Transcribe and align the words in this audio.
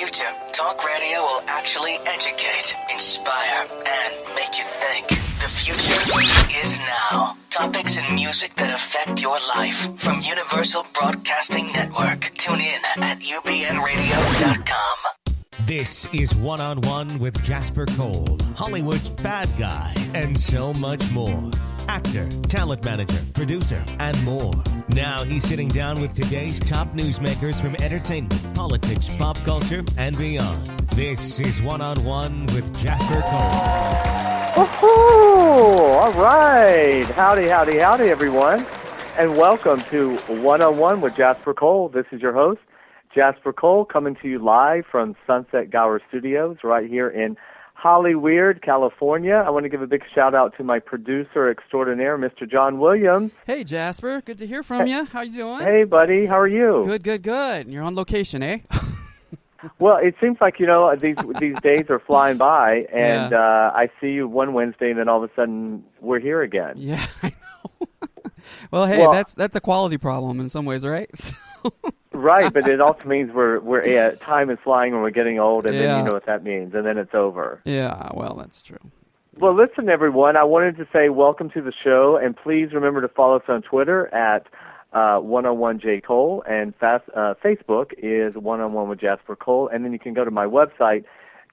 future, 0.00 0.32
talk 0.52 0.82
radio 0.82 1.20
will 1.20 1.42
actually 1.46 1.98
educate, 2.06 2.74
inspire, 2.90 3.66
and 3.68 4.14
make 4.34 4.56
you 4.56 4.64
think. 4.64 5.08
The 5.08 5.48
future 5.48 6.00
is 6.58 6.78
now. 6.78 7.36
Topics 7.50 7.98
and 7.98 8.14
music 8.14 8.54
that 8.56 8.72
affect 8.72 9.20
your 9.20 9.36
life 9.54 9.90
from 9.98 10.22
Universal 10.22 10.86
Broadcasting 10.94 11.66
Network. 11.72 12.32
Tune 12.38 12.60
in 12.60 12.80
at 13.02 13.20
ubnradio.com. 13.20 14.96
This 15.66 16.08
is 16.14 16.34
One 16.34 16.62
on 16.62 16.80
One 16.80 17.18
with 17.18 17.42
Jasper 17.42 17.84
Cole, 17.84 18.38
Hollywood's 18.56 19.10
bad 19.10 19.50
guy, 19.58 19.94
and 20.14 20.38
so 20.40 20.72
much 20.72 21.10
more. 21.10 21.50
Actor, 21.90 22.28
talent 22.42 22.84
manager, 22.84 23.18
producer, 23.34 23.84
and 23.98 24.22
more. 24.22 24.54
Now 24.90 25.24
he's 25.24 25.42
sitting 25.42 25.66
down 25.66 26.00
with 26.00 26.14
today's 26.14 26.60
top 26.60 26.86
newsmakers 26.94 27.60
from 27.60 27.74
entertainment, 27.82 28.54
politics, 28.54 29.08
pop 29.18 29.36
culture, 29.38 29.82
and 29.96 30.16
beyond. 30.16 30.68
This 30.94 31.40
is 31.40 31.60
One 31.60 31.80
on 31.80 32.04
One 32.04 32.46
with 32.54 32.72
Jasper 32.78 33.22
Cole. 33.22 34.64
Woohoo! 34.64 35.96
All 35.98 36.12
right. 36.12 37.06
Howdy, 37.16 37.48
howdy, 37.48 37.78
howdy, 37.78 38.04
everyone. 38.04 38.64
And 39.18 39.36
welcome 39.36 39.80
to 39.90 40.16
One 40.28 40.62
on 40.62 40.76
One 40.76 41.00
with 41.00 41.16
Jasper 41.16 41.54
Cole. 41.54 41.88
This 41.88 42.06
is 42.12 42.22
your 42.22 42.34
host, 42.34 42.60
Jasper 43.12 43.52
Cole, 43.52 43.84
coming 43.84 44.14
to 44.22 44.28
you 44.28 44.38
live 44.38 44.84
from 44.88 45.16
Sunset 45.26 45.70
Gower 45.70 46.00
Studios 46.08 46.58
right 46.62 46.88
here 46.88 47.08
in 47.08 47.36
Hollyweird, 47.82 48.62
California. 48.62 49.42
I 49.46 49.50
want 49.50 49.64
to 49.64 49.68
give 49.68 49.82
a 49.82 49.86
big 49.86 50.02
shout 50.14 50.34
out 50.34 50.56
to 50.58 50.64
my 50.64 50.78
producer 50.78 51.48
extraordinaire, 51.50 52.18
Mr. 52.18 52.50
John 52.50 52.78
Williams. 52.78 53.32
Hey 53.46 53.64
Jasper, 53.64 54.20
good 54.24 54.38
to 54.38 54.46
hear 54.46 54.62
from 54.62 54.86
you. 54.86 55.04
How 55.06 55.22
you 55.22 55.36
doing? 55.36 55.60
Hey, 55.64 55.84
buddy. 55.84 56.26
How 56.26 56.38
are 56.38 56.48
you? 56.48 56.82
Good, 56.84 57.02
good, 57.02 57.22
good. 57.22 57.68
You're 57.68 57.82
on 57.84 57.94
location, 57.94 58.42
eh? 58.42 58.58
Well, 59.78 59.98
it 59.98 60.14
seems 60.22 60.38
like 60.40 60.58
you 60.58 60.64
know 60.64 60.96
these 60.96 61.16
these 61.38 61.54
days 61.60 61.84
are 61.90 61.98
flying 61.98 62.38
by, 62.38 62.86
and 62.90 63.30
Yeah. 63.32 63.38
uh, 63.38 63.72
I 63.74 63.90
see 64.00 64.08
you 64.12 64.26
one 64.26 64.54
Wednesday, 64.54 64.88
and 64.88 64.98
then 64.98 65.06
all 65.06 65.22
of 65.22 65.30
a 65.30 65.34
sudden 65.34 65.84
we're 66.00 66.18
here 66.18 66.40
again. 66.40 66.76
yeah, 66.78 67.04
I 67.22 67.28
know. 67.28 67.88
well, 68.70 68.86
hey, 68.86 69.00
Well- 69.00 69.12
that's 69.12 69.34
that's 69.34 69.54
a 69.56 69.60
quality 69.60 69.98
problem 69.98 70.40
in 70.40 70.48
some 70.48 70.64
ways, 70.64 70.82
right? 70.86 71.10
Right, 72.20 72.52
but 72.52 72.68
it 72.68 72.80
also 72.80 73.04
means 73.04 73.32
we're 73.32 73.60
we're 73.60 73.86
yeah, 73.86 74.12
time 74.12 74.50
is 74.50 74.58
flying 74.62 74.92
and 74.92 75.02
we're 75.02 75.10
getting 75.10 75.38
old, 75.38 75.66
and 75.66 75.74
then 75.74 75.98
you 75.98 76.04
know 76.04 76.12
what 76.12 76.26
that 76.26 76.44
means, 76.44 76.74
and 76.74 76.84
then 76.84 76.98
it's 76.98 77.14
over. 77.14 77.60
yeah, 77.64 78.10
well, 78.14 78.34
that's 78.34 78.62
true. 78.62 78.78
Well, 79.38 79.54
listen, 79.54 79.88
everyone. 79.88 80.36
I 80.36 80.44
wanted 80.44 80.76
to 80.76 80.86
say 80.92 81.08
welcome 81.08 81.50
to 81.50 81.62
the 81.62 81.72
show, 81.84 82.16
and 82.16 82.36
please 82.36 82.72
remember 82.72 83.00
to 83.00 83.08
follow 83.08 83.36
us 83.36 83.44
on 83.48 83.62
Twitter 83.62 84.12
at 84.14 84.46
uh, 84.92 85.18
101 85.20 85.80
J 85.80 86.00
Cole, 86.00 86.42
and 86.48 86.74
fast, 86.76 87.04
uh, 87.16 87.34
Facebook 87.42 87.92
is 87.96 88.34
101 88.34 88.88
with 88.88 89.00
Jasper 89.00 89.36
Cole, 89.36 89.68
and 89.72 89.84
then 89.84 89.92
you 89.92 89.98
can 89.98 90.14
go 90.14 90.24
to 90.24 90.30
my 90.30 90.46
website 90.46 91.04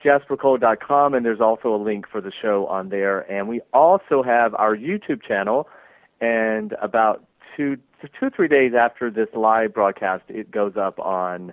jaspercole.com, 0.04 1.14
and 1.14 1.24
there's 1.24 1.40
also 1.40 1.74
a 1.74 1.80
link 1.80 2.06
for 2.10 2.20
the 2.20 2.32
show 2.42 2.66
on 2.66 2.88
there. 2.88 3.20
And 3.30 3.48
we 3.48 3.60
also 3.72 4.22
have 4.22 4.54
our 4.54 4.76
YouTube 4.76 5.22
channel, 5.22 5.68
and 6.20 6.74
about 6.80 7.24
two 7.56 7.78
two 8.06 8.26
or 8.26 8.30
three 8.30 8.48
days 8.48 8.72
after 8.74 9.10
this 9.10 9.28
live 9.34 9.74
broadcast, 9.74 10.24
it 10.28 10.50
goes 10.50 10.76
up 10.76 10.98
on 11.00 11.52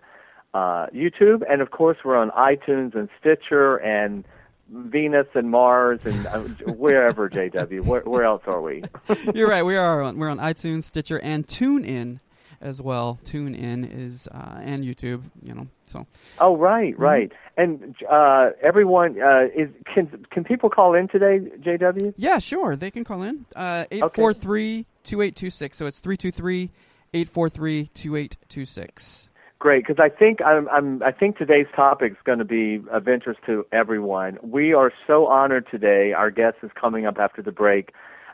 uh, 0.53 0.87
YouTube, 0.87 1.43
and 1.49 1.61
of 1.61 1.71
course 1.71 1.97
we're 2.05 2.15
on 2.15 2.29
iTunes 2.31 2.95
and 2.95 3.09
Stitcher 3.19 3.77
and 3.77 4.23
Venus 4.69 5.27
and 5.33 5.49
Mars 5.51 6.05
and 6.05 6.25
uh, 6.27 6.39
wherever 6.73 7.29
JW. 7.29 7.83
Where, 7.85 8.01
where 8.01 8.23
else 8.23 8.43
are 8.47 8.61
we? 8.61 8.83
You're 9.33 9.49
right. 9.49 9.63
We 9.63 9.75
are 9.75 10.01
on, 10.01 10.17
we're 10.17 10.29
on 10.29 10.39
iTunes, 10.39 10.83
Stitcher, 10.83 11.19
and 11.19 11.45
TuneIn 11.45 12.19
as 12.61 12.81
well. 12.81 13.19
TuneIn 13.23 13.89
is 13.91 14.27
uh, 14.31 14.59
and 14.61 14.83
YouTube. 14.83 15.23
You 15.43 15.55
know, 15.55 15.67
so 15.85 16.07
oh, 16.39 16.57
right, 16.57 16.97
right. 16.97 17.31
And 17.57 17.95
uh, 18.09 18.49
everyone 18.61 19.21
uh, 19.21 19.47
is 19.55 19.69
can 19.93 20.25
can 20.31 20.43
people 20.43 20.69
call 20.69 20.93
in 20.93 21.07
today, 21.07 21.39
JW? 21.59 22.13
yeah, 22.17 22.39
sure, 22.39 22.75
they 22.75 22.91
can 22.91 23.03
call 23.03 23.23
in 23.23 23.45
uh, 23.55 23.85
eight 23.91 24.03
four 24.13 24.33
three 24.33 24.85
two 25.05 25.21
eight 25.21 25.35
two 25.35 25.49
six. 25.49 25.77
So 25.77 25.85
it's 25.85 25.99
three 25.99 26.17
two 26.17 26.31
three 26.31 26.71
eight 27.13 27.29
four 27.29 27.49
three 27.49 27.87
two 27.93 28.15
eight 28.15 28.37
two 28.49 28.65
six. 28.65 29.29
Great, 29.59 29.87
because 29.87 29.99
I 30.03 30.09
think 30.09 30.41
I'm, 30.43 30.67
I'm 30.69 31.01
I 31.01 31.11
think 31.11 31.37
today's 31.37 31.65
topic 31.75 32.11
is 32.11 32.17
going 32.25 32.39
to 32.39 32.45
be 32.45 32.81
of 32.91 33.07
interest 33.07 33.39
to 33.45 33.65
everyone. 33.71 34.37
We 34.43 34.73
are 34.73 34.91
so 35.07 35.27
honored 35.27 35.65
today. 35.71 36.11
Our 36.13 36.29
guest 36.29 36.57
is 36.61 36.71
coming 36.79 37.05
up 37.05 37.17
after 37.17 37.41
the 37.41 37.51
break. 37.53 37.93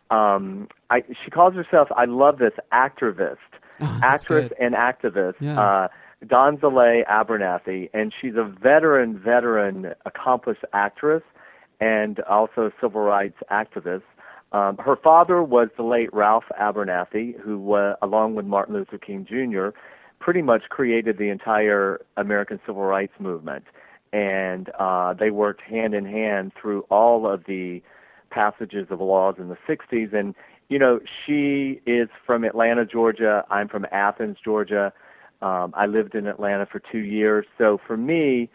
Um, 0.10 0.68
I, 0.90 1.04
she 1.24 1.32
calls 1.32 1.54
herself, 1.54 1.88
I 1.96 2.04
love 2.04 2.38
this, 2.40 2.52
activist, 2.74 3.38
Oh, 3.80 4.00
actress 4.04 4.50
good. 4.50 4.54
and 4.60 4.76
activist. 4.76 5.36
Yeah. 5.40 5.60
Uh, 5.62 5.88
Donzaleigh 6.26 7.06
Abernathy, 7.08 7.90
and 7.94 8.14
she's 8.20 8.36
a 8.36 8.44
veteran, 8.44 9.18
veteran, 9.18 9.94
accomplished 10.06 10.66
actress, 10.74 11.24
and 11.80 12.20
also 12.22 12.72
civil 12.82 13.02
rights 13.02 13.38
activist. 13.50 14.04
Um, 14.52 14.78
her 14.78 14.96
father 14.96 15.42
was 15.42 15.70
the 15.78 15.84
late 15.84 16.14
Ralph 16.14 16.46
Abernathy, 16.60 17.40
who, 17.40 17.74
uh, 17.74 17.96
along 18.02 18.36
with 18.36 18.46
Martin 18.46 18.76
Luther 18.76 18.98
King 18.98 19.26
Jr., 19.26 19.78
pretty 20.20 20.42
much 20.42 20.64
created 20.70 21.18
the 21.18 21.30
entire 21.30 22.02
American 22.18 22.60
civil 22.66 22.84
rights 22.84 23.14
movement. 23.20 23.66
And 24.14 24.70
uh, 24.78 25.14
they 25.14 25.32
worked 25.32 25.62
hand 25.62 25.94
in 25.94 26.06
hand 26.06 26.52
through 26.60 26.82
all 26.90 27.26
of 27.26 27.46
the 27.46 27.82
passages 28.30 28.88
of 28.90 29.00
laws 29.00 29.36
in 29.38 29.48
the 29.48 29.58
60s. 29.68 30.14
And, 30.14 30.36
you 30.70 30.78
know, 30.78 31.00
she 31.26 31.82
is 31.86 32.10
from 32.26 32.44
Atlanta, 32.44 32.86
Georgia. 32.86 33.46
I'm 33.50 33.70
from 33.70 33.86
Athens, 33.92 34.38
Georgia. 34.44 34.92
Um, 35.42 35.74
I 35.76 35.86
lived 35.86 36.14
in 36.14 36.28
Atlanta 36.28 36.66
for 36.66 36.80
two 36.80 37.00
years. 37.00 37.46
So 37.58 37.80
for 37.88 37.98
me, 37.98 38.50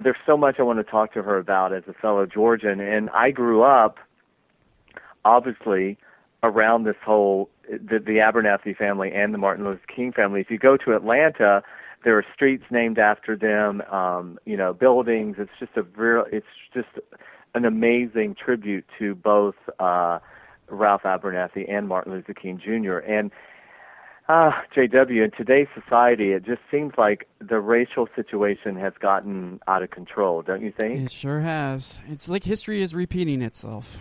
there's 0.00 0.16
so 0.26 0.36
much 0.36 0.56
I 0.58 0.62
want 0.62 0.84
to 0.84 0.90
talk 0.90 1.12
to 1.14 1.22
her 1.22 1.38
about 1.38 1.72
as 1.72 1.84
a 1.86 1.92
fellow 1.92 2.26
Georgian. 2.26 2.80
And 2.80 3.10
I 3.10 3.30
grew 3.30 3.62
up, 3.62 3.98
obviously, 5.24 5.98
around 6.42 6.84
this 6.84 6.96
whole 7.04 7.48
the, 7.68 7.98
the 7.98 8.18
Abernathy 8.18 8.76
family 8.76 9.10
and 9.12 9.32
the 9.32 9.38
Martin 9.38 9.64
Luther 9.64 9.80
King 9.94 10.12
family. 10.12 10.40
If 10.40 10.50
you 10.50 10.58
go 10.58 10.76
to 10.76 10.94
Atlanta, 10.94 11.62
there 12.04 12.16
are 12.18 12.24
streets 12.34 12.64
named 12.70 12.98
after 12.98 13.36
them. 13.36 13.80
Um, 13.90 14.38
you 14.44 14.56
know, 14.56 14.72
buildings. 14.72 15.36
It's 15.38 15.50
just 15.58 15.72
a 15.76 15.82
real. 15.82 16.24
It's 16.30 16.46
just 16.72 16.88
an 17.54 17.64
amazing 17.64 18.36
tribute 18.42 18.84
to 18.98 19.14
both 19.14 19.54
uh, 19.78 20.18
Ralph 20.68 21.02
Abernathy 21.02 21.70
and 21.70 21.88
Martin 21.88 22.12
Luther 22.12 22.34
King 22.34 22.60
Jr. 22.62 22.98
And 22.98 23.30
uh, 24.28 24.52
JW, 24.74 25.24
in 25.24 25.30
today's 25.36 25.68
society, 25.78 26.32
it 26.32 26.44
just 26.44 26.62
seems 26.70 26.92
like 26.96 27.28
the 27.40 27.60
racial 27.60 28.08
situation 28.16 28.74
has 28.76 28.94
gotten 28.98 29.60
out 29.68 29.82
of 29.82 29.90
control, 29.90 30.42
don't 30.42 30.62
you 30.62 30.72
think? 30.72 30.98
It 30.98 31.12
sure 31.12 31.40
has. 31.40 32.02
It's 32.08 32.28
like 32.28 32.44
history 32.44 32.82
is 32.82 32.94
repeating 32.94 33.42
itself. 33.42 33.98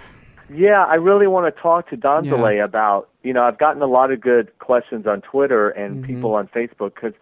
Yeah, 0.54 0.84
I 0.84 0.96
really 0.96 1.28
want 1.28 1.54
to 1.54 1.62
talk 1.62 1.90
to 1.90 1.98
Donzaleigh 1.98 2.64
about, 2.64 3.10
you 3.24 3.34
know, 3.34 3.44
I've 3.44 3.58
gotten 3.58 3.82
a 3.82 3.88
lot 3.88 4.12
of 4.12 4.22
good 4.22 4.58
questions 4.60 5.08
on 5.08 5.22
Twitter 5.22 5.70
and 5.70 5.98
mm-hmm. 5.98 6.06
people 6.06 6.36
on 6.36 6.48
Facebook 6.48 6.94
because 6.96 7.14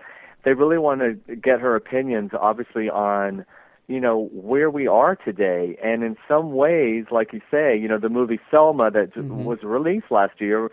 they 0.43 0.53
really 0.53 0.77
want 0.77 1.01
to 1.01 1.35
get 1.35 1.59
her 1.59 1.75
opinions, 1.75 2.31
obviously, 2.39 2.89
on, 2.89 3.45
you 3.87 3.99
know, 3.99 4.29
where 4.33 4.69
we 4.69 4.87
are 4.87 5.15
today. 5.15 5.77
And 5.83 6.03
in 6.03 6.17
some 6.27 6.53
ways, 6.53 7.05
like 7.11 7.31
you 7.31 7.41
say, 7.49 7.77
you 7.77 7.87
know, 7.87 7.97
the 7.97 8.09
movie 8.09 8.39
Selma 8.49 8.91
that 8.91 9.13
j 9.13 9.21
mm-hmm. 9.21 9.45
was 9.45 9.59
released 9.63 10.11
last 10.11 10.41
year, 10.41 10.69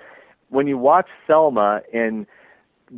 when 0.49 0.67
you 0.67 0.79
watch 0.79 1.09
Selma 1.27 1.83
and 1.93 2.27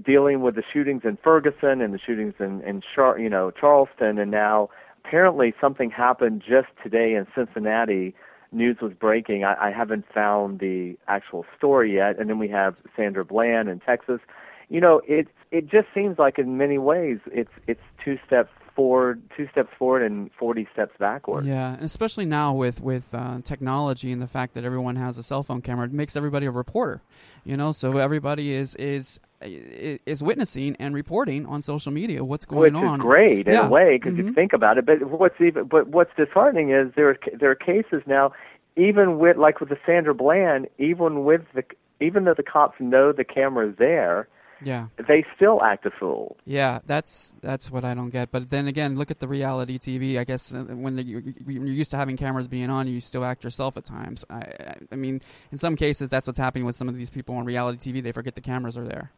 dealing 0.04 0.40
with 0.40 0.54
the 0.54 0.62
shootings 0.72 1.02
in 1.04 1.18
Ferguson 1.22 1.80
and 1.80 1.92
the 1.92 1.98
shootings 1.98 2.34
in, 2.38 2.62
in 2.62 2.82
Char- 2.94 3.18
you 3.18 3.28
know, 3.28 3.50
Charleston, 3.50 4.18
and 4.18 4.30
now 4.30 4.70
apparently 5.04 5.52
something 5.60 5.90
happened 5.90 6.42
just 6.46 6.68
today 6.82 7.14
in 7.14 7.26
Cincinnati. 7.34 8.14
News 8.52 8.78
was 8.80 8.92
breaking. 8.92 9.44
I, 9.44 9.68
I 9.68 9.70
haven't 9.70 10.04
found 10.12 10.58
the 10.60 10.96
actual 11.08 11.44
story 11.56 11.94
yet. 11.94 12.18
And 12.18 12.28
then 12.28 12.38
we 12.38 12.48
have 12.48 12.76
Sandra 12.96 13.24
Bland 13.24 13.68
in 13.68 13.80
Texas. 13.80 14.20
You 14.68 14.80
know, 14.80 15.00
it 15.06 15.28
it 15.50 15.68
just 15.68 15.88
seems 15.94 16.18
like 16.18 16.38
in 16.38 16.56
many 16.56 16.78
ways 16.78 17.18
it's 17.26 17.50
it's 17.66 17.82
two 18.04 18.18
steps 18.26 18.50
forward, 18.74 19.20
two 19.36 19.48
steps 19.50 19.70
forward, 19.78 20.02
and 20.02 20.30
forty 20.38 20.66
steps 20.72 20.92
backward. 20.98 21.44
Yeah, 21.44 21.74
and 21.74 21.82
especially 21.82 22.24
now 22.24 22.54
with 22.54 22.80
with 22.80 23.14
uh, 23.14 23.40
technology 23.42 24.12
and 24.12 24.22
the 24.22 24.28
fact 24.28 24.54
that 24.54 24.64
everyone 24.64 24.96
has 24.96 25.18
a 25.18 25.22
cell 25.22 25.42
phone 25.42 25.60
camera, 25.60 25.86
it 25.86 25.92
makes 25.92 26.16
everybody 26.16 26.46
a 26.46 26.50
reporter. 26.50 27.02
You 27.44 27.56
know, 27.56 27.72
so 27.72 27.98
everybody 27.98 28.52
is 28.52 28.74
is 28.76 29.18
is 29.42 30.22
witnessing 30.22 30.76
and 30.78 30.94
reporting 30.94 31.46
on 31.46 31.62
social 31.62 31.92
media 31.92 32.22
what's 32.24 32.44
going 32.44 32.74
which 32.74 32.82
on. 32.82 33.00
is 33.00 33.02
great 33.02 33.46
in 33.48 33.54
Yeah. 33.54 33.66
a 33.66 33.70
way 33.70 33.96
because 33.98 34.16
you 34.16 34.24
Mhm. 34.24 34.34
think 34.34 34.52
about 34.52 34.78
it. 34.78 34.86
But 34.86 35.02
what's 35.04 35.40
even 35.40 35.64
but 35.64 35.88
what's 35.88 36.14
disheartening 36.16 36.70
is 36.70 36.92
there 36.94 37.08
are, 37.10 37.18
there 37.38 37.50
are 37.50 37.54
cases 37.54 38.02
now, 38.06 38.32
even 38.76 39.18
with 39.18 39.36
like 39.36 39.60
with 39.60 39.68
the 39.70 39.78
Sandra 39.86 40.14
Bland, 40.14 40.68
even 40.78 41.24
with 41.24 41.42
the 41.54 41.64
even 42.00 42.24
though 42.24 42.34
the 42.34 42.42
cops 42.42 42.80
know 42.80 43.12
the 43.12 43.24
camera's 43.24 43.76
there, 43.76 44.26
Yeah, 44.62 44.86
they 45.08 45.24
still 45.36 45.62
act 45.62 45.84
a 45.86 45.90
fool. 45.90 46.36
yeah, 46.46 46.78
that's 46.86 47.36
that's 47.42 47.70
what 47.70 47.84
I 47.84 47.92
don't 47.94 48.10
get. 48.10 48.30
But 48.30 48.50
then 48.50 48.66
again, 48.68 48.94
look 48.96 49.10
at 49.10 49.18
the 49.20 49.28
reality 49.28 49.78
TV. 49.78 50.18
I 50.18 50.24
guess 50.24 50.54
uh, 50.54 50.64
when 50.64 50.96
the, 50.96 51.02
you, 51.02 51.18
you- 51.46 51.60
you're 51.60 51.66
used 51.66 51.90
to 51.92 51.96
having 51.98 52.16
cameras 52.16 52.46
being 52.48 52.68
on, 52.70 52.88
you 52.88 53.00
still 53.00 53.24
act 53.24 53.42
yourself 53.44 53.76
at 53.78 53.84
times. 53.84 54.24
I, 54.30 54.42
I 54.92 54.96
mean, 54.96 55.20
in 55.52 55.58
some 55.58 55.76
cases, 55.76 56.08
that's 56.10 56.26
what's 56.26 56.38
happening 56.38 56.64
with 56.66 56.74
some 56.76 56.88
of 56.88 56.96
these 56.96 57.10
people 57.10 57.34
on 57.36 57.44
reality 57.44 57.92
TV. 57.92 58.02
They 58.02 58.12
forget 58.12 58.34
the 58.34 58.40
cameras 58.42 58.76
are 58.78 58.84
there. 58.84 59.10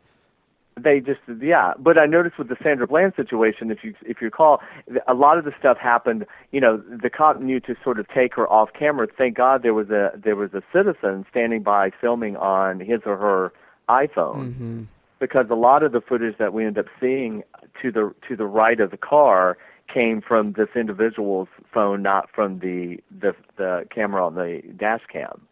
They 0.81 1.01
just 1.01 1.21
yeah. 1.41 1.75
But 1.79 1.99
i 1.99 2.07
noticed 2.07 2.39
with 2.39 2.49
the 2.49 2.57
sandra 2.63 2.87
bland 2.87 3.13
situation 3.17 3.71
if 3.71 3.85
you 3.85 3.95
if 4.03 4.21
you 4.21 4.27
recall 4.27 4.61
a 5.07 5.15
lot 5.15 5.39
of 5.39 5.45
the 5.45 5.53
stuff 5.59 5.79
happened 5.79 6.27
you 6.51 6.61
know 6.61 6.79
the 6.79 7.11
cop 7.11 7.41
knew 7.41 7.61
to 7.61 7.75
sort 7.83 7.99
of 7.99 8.09
take 8.09 8.35
her 8.35 8.51
off 8.51 8.71
camera. 8.79 9.07
Thank 9.17 9.37
god 9.37 9.63
there 9.63 9.75
was 9.75 9.91
a 9.91 10.13
there 10.17 10.37
was 10.37 10.55
a 10.55 10.63
citizen 10.73 11.27
standing 11.31 11.63
by 11.63 11.91
filming 12.01 12.37
on 12.37 12.81
his 12.81 13.01
or 13.05 13.17
her 13.17 13.53
iphone. 13.89 14.55
Mm-hmm. 14.55 14.83
because 15.19 15.47
a 15.51 15.55
lot 15.55 15.83
of 15.83 15.93
the 15.93 16.01
footage 16.01 16.39
that 16.39 16.53
we 16.53 16.65
end 16.65 16.79
up 16.79 16.87
seeing 17.01 17.43
to 17.81 17.93
the 17.93 18.15
to 18.29 18.37
the 18.37 18.47
right 18.47 18.81
of 18.81 18.91
the 18.91 18.97
car 18.97 19.59
came 19.93 20.23
from 20.23 20.53
this 20.53 20.69
individual's 20.75 21.49
phone 21.73 22.03
not 22.03 22.31
from 22.35 22.61
the 22.61 22.99
the 23.21 23.35
the 23.57 23.87
camera 23.95 24.25
on 24.25 24.35
the 24.35 24.63
dash 24.77 25.03
cam 25.13 25.43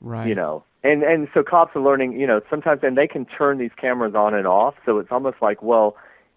Right. 0.00 0.28
you 0.28 0.34
know 0.34 0.64
and 0.82 1.02
and 1.02 1.28
so 1.34 1.42
cops 1.42 1.74
are 1.74 1.82
learning 1.82 2.12
you 2.18 2.26
know 2.26 2.40
sometimes 2.48 2.80
and 2.82 2.96
they 2.96 3.06
can 3.06 3.24
turn 3.24 3.58
these 3.58 3.72
cameras 3.76 4.14
on 4.14 4.34
and 4.34 4.46
off 4.46 4.74
so 4.84 4.98
it's 4.98 5.10
almost 5.10 5.36
like 5.42 5.62
well 5.62 5.96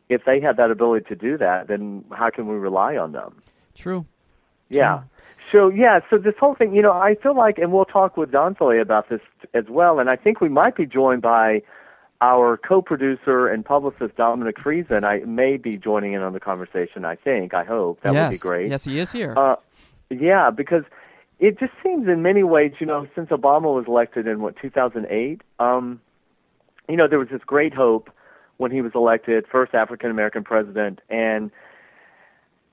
if 0.10 0.26
they 0.26 0.40
have 0.42 0.58
that 0.58 0.72
ability 0.72 1.06
to 1.08 1.16
do 1.16 1.38
that 1.38 1.68
then 1.68 2.04
how 2.12 2.30
can 2.30 2.48
we 2.48 2.56
rely 2.56 2.98
on 2.98 3.12
them 3.12 3.36
True. 3.76 4.06
yeah 4.70 5.04
so 5.52 5.70
yeah 5.70 6.00
so 6.10 6.18
this 6.18 6.36
whole 6.40 6.56
thing 6.56 6.74
you 6.74 6.82
know 6.82 6.94
i 6.94 7.16
feel 7.16 7.36
like 7.36 7.58
and 7.58 7.72
we'll 7.72 7.86
talk 7.86 8.18
with 8.18 8.32
Donzaleigh 8.32 8.82
about 8.82 9.10
this 9.10 9.22
as 9.54 9.66
well 9.70 10.00
and 10.00 10.10
i 10.10 10.16
think 10.16 10.42
we 10.42 10.50
might 10.50 10.76
be 10.76 10.86
joined 10.86 11.22
by 11.22 11.62
our 12.22 12.56
co-producer 12.56 13.48
and 13.48 13.66
publicist 13.66 14.16
Dominic 14.16 14.58
Friesen, 14.58 15.04
I 15.04 15.26
may 15.26 15.58
be 15.58 15.76
joining 15.76 16.14
in 16.14 16.22
on 16.22 16.34
the 16.34 16.40
conversation. 16.40 17.04
I 17.04 17.16
think, 17.16 17.56
I 17.56 17.64
hope 17.64 18.00
that 18.04 18.14
yes. 18.14 18.28
would 18.28 18.32
be 18.34 18.38
great. 18.38 18.70
Yes, 18.70 18.86
he 18.86 19.00
is 19.00 19.12
here. 19.12 19.34
Uh, 19.36 19.56
yeah, 20.12 20.52
because 20.52 20.84
it 21.42 21.60
just 21.60 21.74
seems 21.84 22.08
in 22.08 22.22
many 22.22 22.44
ways, 22.44 22.72
you 22.80 22.86
know, 22.86 23.08
since 23.16 23.30
Obama 23.30 23.74
was 23.74 23.86
elected 23.88 24.28
in 24.28 24.42
what 24.42 24.56
2008, 24.62 25.42
um, 25.60 26.00
you 26.88 26.96
know, 26.96 27.08
there 27.08 27.20
was 27.20 27.30
this 27.30 27.42
great 27.46 27.74
hope 27.74 28.10
when 28.58 28.72
he 28.72 28.82
was 28.82 28.92
elected, 28.94 29.46
first 29.52 29.74
African 29.74 30.12
American 30.12 30.44
president, 30.44 31.02
and 31.10 31.50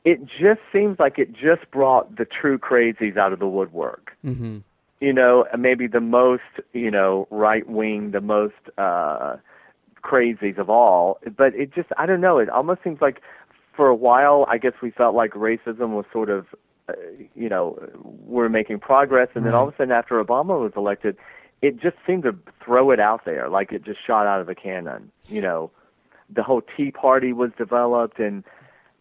it 0.05 0.21
just 0.27 0.61
seems 0.71 0.99
like 0.99 1.19
it 1.19 1.33
just 1.33 1.69
brought 1.71 2.17
the 2.17 2.27
true 2.27 2.59
crazies 2.59 3.17
out 3.17 3.33
of 3.33 3.39
the 3.39 3.49
woodwork. 3.49 4.13
mm-hmm. 4.25 4.59
You 5.01 5.13
know, 5.13 5.47
maybe 5.57 5.87
the 5.87 6.01
most, 6.01 6.43
you 6.73 6.91
know, 6.91 7.27
right 7.31 7.67
wing, 7.69 8.11
the 8.11 8.21
most 8.21 8.55
uh 8.77 9.37
crazies 10.03 10.59
of 10.59 10.69
all. 10.69 11.19
But 11.37 11.55
it 11.55 11.73
just, 11.75 11.89
I 11.97 12.05
don't 12.07 12.21
know, 12.21 12.39
it 12.39 12.49
almost 12.49 12.83
seems 12.85 13.01
like 13.01 13.23
for 13.75 13.87
a 13.87 13.95
while, 13.95 14.45
I 14.49 14.59
guess 14.59 14.73
we 14.83 14.91
felt 14.91 15.15
like 15.15 15.33
racism 15.33 15.91
was 15.91 16.05
sort 16.13 16.31
of, 16.31 16.47
Uh, 16.89 16.93
you 17.35 17.49
know, 17.49 17.79
we're 18.25 18.49
making 18.49 18.81
progress, 18.81 19.29
and 19.35 19.45
then 19.45 19.55
all 19.55 19.69
of 19.69 19.75
a 19.75 19.77
sudden, 19.77 19.93
after 19.93 20.23
Obama 20.23 20.59
was 20.61 20.73
elected, 20.77 21.17
it 21.61 21.81
just 21.81 21.97
seemed 22.07 22.23
to 22.23 22.35
throw 22.65 22.91
it 22.91 23.01
out 23.01 23.25
there, 23.25 23.49
like 23.49 23.73
it 23.73 23.85
just 23.85 23.99
shot 24.07 24.27
out 24.27 24.41
of 24.41 24.49
a 24.49 24.55
cannon. 24.55 25.11
You 25.29 25.43
know, 25.43 25.71
the 26.31 26.43
whole 26.43 26.63
Tea 26.77 26.91
Party 26.91 27.33
was 27.33 27.51
developed, 27.59 28.19
and 28.19 28.45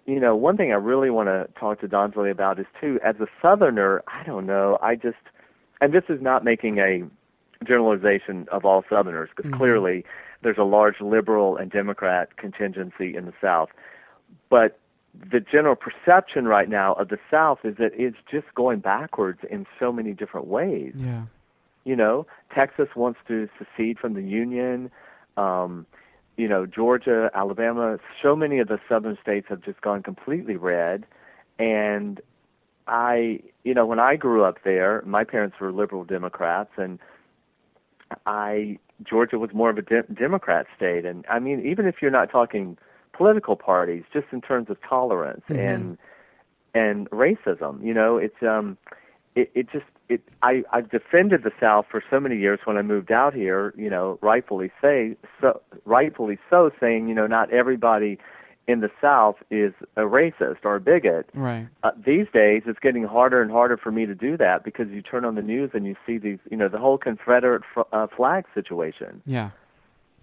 you 0.05 0.19
know, 0.19 0.35
one 0.35 0.57
thing 0.57 0.71
I 0.71 0.75
really 0.75 1.09
want 1.09 1.27
to 1.27 1.47
talk 1.59 1.81
to 1.81 1.87
Donzaleigh 1.87 2.31
about 2.31 2.59
is 2.59 2.65
too, 2.79 2.99
as 3.03 3.15
a 3.19 3.27
Southerner, 3.41 4.03
I 4.07 4.23
don't 4.23 4.45
know, 4.45 4.77
I 4.81 4.95
just, 4.95 5.17
and 5.81 5.93
this 5.93 6.05
is 6.09 6.21
not 6.21 6.43
making 6.43 6.79
a 6.79 7.03
generalization 7.65 8.47
of 8.51 8.65
all 8.65 8.83
Southerners, 8.89 9.29
because 9.35 9.49
mm-hmm. 9.51 9.59
clearly 9.59 10.05
there's 10.41 10.57
a 10.57 10.63
large 10.63 11.01
liberal 11.01 11.57
and 11.57 11.71
Democrat 11.71 12.37
contingency 12.37 13.15
in 13.15 13.25
the 13.25 13.33
South. 13.41 13.69
But 14.49 14.79
the 15.31 15.39
general 15.39 15.75
perception 15.75 16.47
right 16.47 16.69
now 16.69 16.93
of 16.93 17.09
the 17.09 17.19
South 17.29 17.59
is 17.63 17.77
that 17.77 17.91
it's 17.95 18.17
just 18.29 18.53
going 18.55 18.79
backwards 18.79 19.39
in 19.49 19.65
so 19.79 19.91
many 19.91 20.13
different 20.13 20.47
ways. 20.47 20.93
Yeah. 20.95 21.23
You 21.85 21.95
know, 21.95 22.27
Texas 22.53 22.89
wants 22.95 23.19
to 23.27 23.47
secede 23.57 23.99
from 23.99 24.13
the 24.13 24.21
Union. 24.21 24.91
Um, 25.37 25.85
you 26.35 26.47
know, 26.47 26.65
Georgia, 26.65 27.31
Alabama, 27.33 27.97
so 28.21 28.35
many 28.35 28.59
of 28.59 28.67
the 28.67 28.79
southern 28.87 29.17
states 29.21 29.47
have 29.49 29.61
just 29.61 29.81
gone 29.81 30.03
completely 30.03 30.55
red. 30.55 31.05
And 31.57 32.21
I, 32.87 33.39
you 33.63 33.73
know, 33.73 33.85
when 33.85 33.99
I 33.99 34.15
grew 34.15 34.43
up 34.43 34.63
there, 34.63 35.01
my 35.05 35.23
parents 35.23 35.57
were 35.59 35.71
liberal 35.71 36.03
Democrats, 36.03 36.71
and 36.77 36.99
I 38.25 38.79
Georgia 39.03 39.37
was 39.37 39.53
more 39.53 39.69
of 39.69 39.77
a 39.77 39.81
de- 39.81 40.03
Democrat 40.13 40.65
state. 40.75 41.05
And 41.05 41.25
I 41.29 41.39
mean, 41.39 41.65
even 41.65 41.85
if 41.85 41.95
you're 42.01 42.11
not 42.11 42.29
talking 42.29 42.77
political 43.17 43.55
parties, 43.55 44.03
just 44.13 44.27
in 44.31 44.41
terms 44.41 44.69
of 44.69 44.77
tolerance 44.87 45.43
and 45.49 45.97
and 46.73 47.09
racism, 47.09 47.83
you 47.83 47.93
know, 47.93 48.17
it's 48.17 48.41
um, 48.43 48.77
it 49.35 49.49
it 49.55 49.67
just 49.71 49.85
it 50.09 50.21
I 50.41 50.63
I 50.71 50.81
defended 50.81 51.43
the 51.43 51.51
South 51.59 51.85
for 51.89 52.03
so 52.09 52.19
many 52.19 52.37
years 52.37 52.59
when 52.65 52.77
I 52.77 52.81
moved 52.81 53.11
out 53.11 53.33
here, 53.33 53.73
you 53.77 53.89
know, 53.89 54.19
rightfully 54.21 54.71
say 54.81 55.17
so 55.41 55.61
rightfully 55.85 56.37
so 56.49 56.71
saying, 56.79 57.07
you 57.07 57.15
know, 57.15 57.27
not 57.27 57.51
everybody 57.51 58.19
in 58.67 58.81
the 58.81 58.91
South 59.01 59.37
is 59.49 59.73
a 59.95 60.01
racist 60.01 60.57
or 60.63 60.75
a 60.75 60.81
bigot. 60.81 61.29
Right. 61.33 61.67
Uh, 61.83 61.91
these 62.05 62.27
days, 62.33 62.63
it's 62.65 62.79
getting 62.79 63.05
harder 63.05 63.41
and 63.41 63.49
harder 63.49 63.77
for 63.77 63.91
me 63.91 64.05
to 64.05 64.13
do 64.13 64.35
that 64.37 64.63
because 64.65 64.89
you 64.89 65.01
turn 65.01 65.23
on 65.23 65.35
the 65.35 65.41
news 65.41 65.71
and 65.73 65.85
you 65.85 65.95
see 66.05 66.17
these, 66.17 66.39
you 66.51 66.57
know, 66.57 66.67
the 66.67 66.77
whole 66.77 66.97
Confederate 66.97 67.63
f- 67.75 67.87
uh, 67.93 68.07
flag 68.15 68.45
situation. 68.53 69.21
Yeah. 69.25 69.51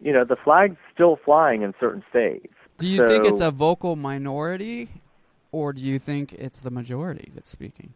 You 0.02 0.12
know, 0.12 0.24
the 0.24 0.36
flag's 0.36 0.76
still 0.92 1.18
flying 1.24 1.62
in 1.62 1.72
certain 1.80 2.04
states. 2.10 2.52
Do 2.78 2.88
you 2.88 3.06
think 3.06 3.24
it's 3.24 3.40
a 3.40 3.50
vocal 3.50 3.96
minority, 3.96 4.88
or 5.52 5.72
do 5.72 5.80
you 5.80 5.98
think 5.98 6.32
it's 6.32 6.60
the 6.60 6.70
majority 6.70 7.30
that's 7.34 7.50
speaking? 7.50 7.94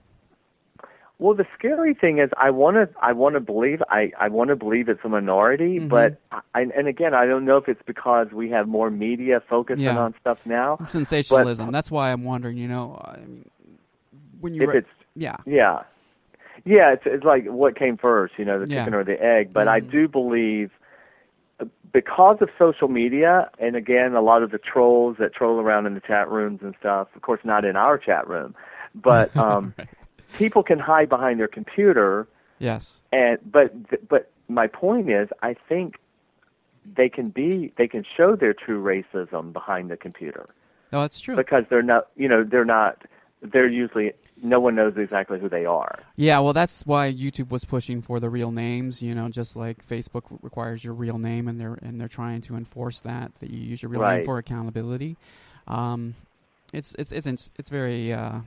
Well, 1.20 1.34
the 1.34 1.46
scary 1.58 1.94
thing 1.94 2.18
is, 2.18 2.30
I 2.36 2.50
want 2.50 2.76
to, 2.76 2.88
I 3.02 3.12
want 3.12 3.34
to 3.34 3.40
believe, 3.40 3.82
I, 3.90 4.12
I 4.20 4.28
want 4.28 4.50
to 4.50 4.56
believe 4.56 4.88
it's 4.88 5.00
a 5.02 5.08
minority, 5.08 5.80
Mhm. 5.80 5.88
but, 5.88 6.16
I, 6.54 6.60
and 6.62 6.86
again, 6.86 7.12
I 7.12 7.26
don't 7.26 7.44
know 7.44 7.56
if 7.56 7.68
it's 7.68 7.82
because 7.84 8.30
we 8.32 8.50
have 8.50 8.68
more 8.68 8.88
media 8.88 9.40
focusing 9.48 9.82
Yeah. 9.82 9.98
on 9.98 10.14
stuff 10.20 10.38
now. 10.46 10.78
Sensationalism. 10.84 11.72
That's 11.72 11.90
why 11.90 12.12
I'm 12.12 12.22
wondering. 12.22 12.56
You 12.56 12.68
know, 12.68 13.00
I 13.04 13.16
mean, 13.16 13.50
when 14.40 14.54
you 14.54 14.62
If 14.62 14.68
re- 14.68 14.78
it's, 14.78 14.88
yeah, 15.16 15.38
yeah, 15.44 15.82
yeah, 16.64 16.92
it's, 16.92 17.02
it's 17.04 17.24
like 17.24 17.46
what 17.46 17.74
came 17.76 17.96
first, 17.96 18.34
you 18.38 18.44
know, 18.44 18.64
the 18.64 18.72
Yeah. 18.72 18.84
chicken 18.84 18.94
or 18.94 19.02
the 19.02 19.20
egg. 19.20 19.52
But 19.52 19.66
I 19.66 19.80
Mhm. 19.80 19.90
do 19.90 20.06
believe, 20.06 20.70
because 21.92 22.38
of 22.40 22.48
social 22.58 22.88
media, 22.88 23.50
and 23.58 23.76
again, 23.76 24.14
a 24.14 24.20
lot 24.22 24.42
of 24.42 24.50
the 24.50 24.58
trolls 24.58 25.16
that 25.18 25.32
troll 25.34 25.60
around 25.60 25.86
in 25.86 25.94
the 25.94 26.00
chat 26.00 26.28
rooms 26.30 26.60
and 26.62 26.74
stuff. 26.78 27.08
Of 27.14 27.22
course, 27.22 27.40
not 27.44 27.64
in 27.64 27.76
our 27.76 27.98
chat 27.98 28.26
room, 28.28 28.54
but 28.94 29.34
um, 29.46 29.74
Right. 29.78 29.88
people 30.36 30.62
can 30.62 30.78
hide 30.78 31.08
behind 31.08 31.40
their 31.40 31.48
computer 31.48 32.28
yes, 32.58 33.02
and 33.12 33.38
but 33.50 33.72
but 34.08 34.30
my 34.48 34.66
point 34.66 35.08
is 35.10 35.28
i 35.42 35.54
think 35.68 35.96
they 36.84 37.08
can 37.08 37.28
be 37.30 37.72
they 37.76 37.88
can 37.88 38.04
show 38.16 38.36
their 38.36 38.52
true 38.54 38.82
racism 38.82 39.52
behind 39.52 39.90
the 39.90 39.96
computer 39.96 40.46
no, 40.92 41.00
that's 41.02 41.20
true. 41.20 41.36
because 41.36 41.64
they're 41.70 41.82
not 41.82 42.08
you 42.16 42.28
know 42.28 42.44
they're 42.44 42.64
not 42.64 43.02
they're 43.40 43.68
usually 43.68 44.12
no 44.42 44.60
one 44.60 44.74
knows 44.74 44.96
exactly 44.96 45.38
who 45.38 45.48
they 45.48 45.64
are 45.64 46.00
Yeah, 46.16 46.40
well, 46.40 46.52
that's 46.52 46.84
why 46.86 47.12
YouTube 47.12 47.50
was 47.50 47.64
pushing 47.64 48.02
for 48.02 48.20
the 48.20 48.28
real 48.28 48.50
names. 48.50 49.02
You 49.02 49.14
know, 49.14 49.28
just 49.28 49.56
like 49.56 49.86
Facebook 49.86 50.24
requires 50.42 50.82
your 50.82 50.94
real 50.94 51.18
name, 51.18 51.48
and 51.48 51.60
they're 51.60 51.78
and 51.82 52.00
they're 52.00 52.08
trying 52.08 52.40
to 52.42 52.56
enforce 52.56 53.00
that 53.00 53.32
that 53.40 53.50
you 53.50 53.60
use 53.60 53.82
your 53.82 53.90
real 53.90 54.02
name 54.02 54.24
for 54.24 54.38
accountability. 54.38 55.16
Um, 55.66 56.14
it's 56.72 56.94
it's 56.98 57.12
it's 57.12 57.26
it's, 57.26 57.50
it's 57.56 57.70
very 57.70 58.12
uh, 58.12 58.40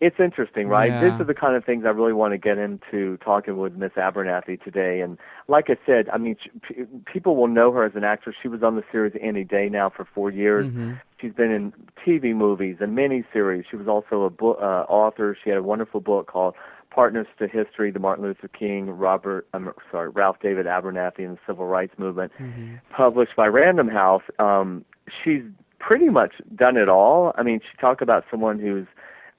it's 0.00 0.16
interesting 0.18 0.66
right 0.68 0.90
Yeah. 0.90 1.00
these 1.10 1.20
are 1.20 1.24
the 1.24 1.34
kind 1.34 1.56
of 1.56 1.64
things 1.64 1.84
i 1.86 1.88
really 1.90 2.12
want 2.12 2.32
to 2.32 2.38
get 2.38 2.58
into 2.58 3.16
talking 3.18 3.56
with 3.56 3.74
miss 3.74 3.92
abernathy 3.92 4.60
today 4.62 5.00
and 5.00 5.18
like 5.48 5.66
i 5.70 5.76
said 5.86 6.08
i 6.12 6.18
mean 6.18 6.36
she, 6.42 6.50
p- 6.66 6.84
people 7.10 7.36
will 7.36 7.46
know 7.48 7.70
her 7.72 7.84
as 7.84 7.94
an 7.94 8.04
actress 8.04 8.34
she 8.42 8.48
was 8.48 8.62
on 8.62 8.76
the 8.76 8.82
series 8.90 9.14
any 9.20 9.44
day 9.44 9.68
now 9.68 9.88
for 9.88 10.04
four 10.14 10.30
years 10.30 10.66
mhm. 10.66 11.00
She's 11.20 11.32
been 11.32 11.52
in 11.52 11.72
TV 12.06 12.34
movies 12.36 12.76
and 12.80 12.94
miniseries. 12.98 13.64
She 13.70 13.76
was 13.76 13.88
also 13.88 14.24
a 14.24 14.30
book 14.30 14.58
uh, 14.60 14.84
author. 14.90 15.34
She 15.42 15.48
had 15.48 15.58
a 15.58 15.62
wonderful 15.62 16.00
book 16.00 16.26
called 16.26 16.54
Partners 16.90 17.26
to 17.38 17.46
History: 17.48 17.90
The 17.90 17.98
Martin 17.98 18.26
Luther 18.26 18.48
King, 18.48 18.90
Robert, 18.90 19.46
um, 19.54 19.72
sorry, 19.90 20.10
Ralph 20.10 20.36
David 20.42 20.66
Abernathy 20.66 21.20
and 21.20 21.36
the 21.36 21.40
Civil 21.46 21.64
Rights 21.66 21.94
Movement, 21.98 22.30
Mhm. 22.38 22.78
published 22.90 23.34
by 23.36 23.46
Random 23.46 23.88
House. 23.88 24.24
Um, 24.38 24.84
she's 25.22 25.44
pretty 25.78 26.10
much 26.10 26.32
done 26.54 26.76
it 26.76 26.90
all. 26.90 27.32
I 27.38 27.42
mean, 27.42 27.60
she 27.60 27.74
talked 27.78 28.02
about 28.02 28.24
someone 28.30 28.58
who's 28.58 28.86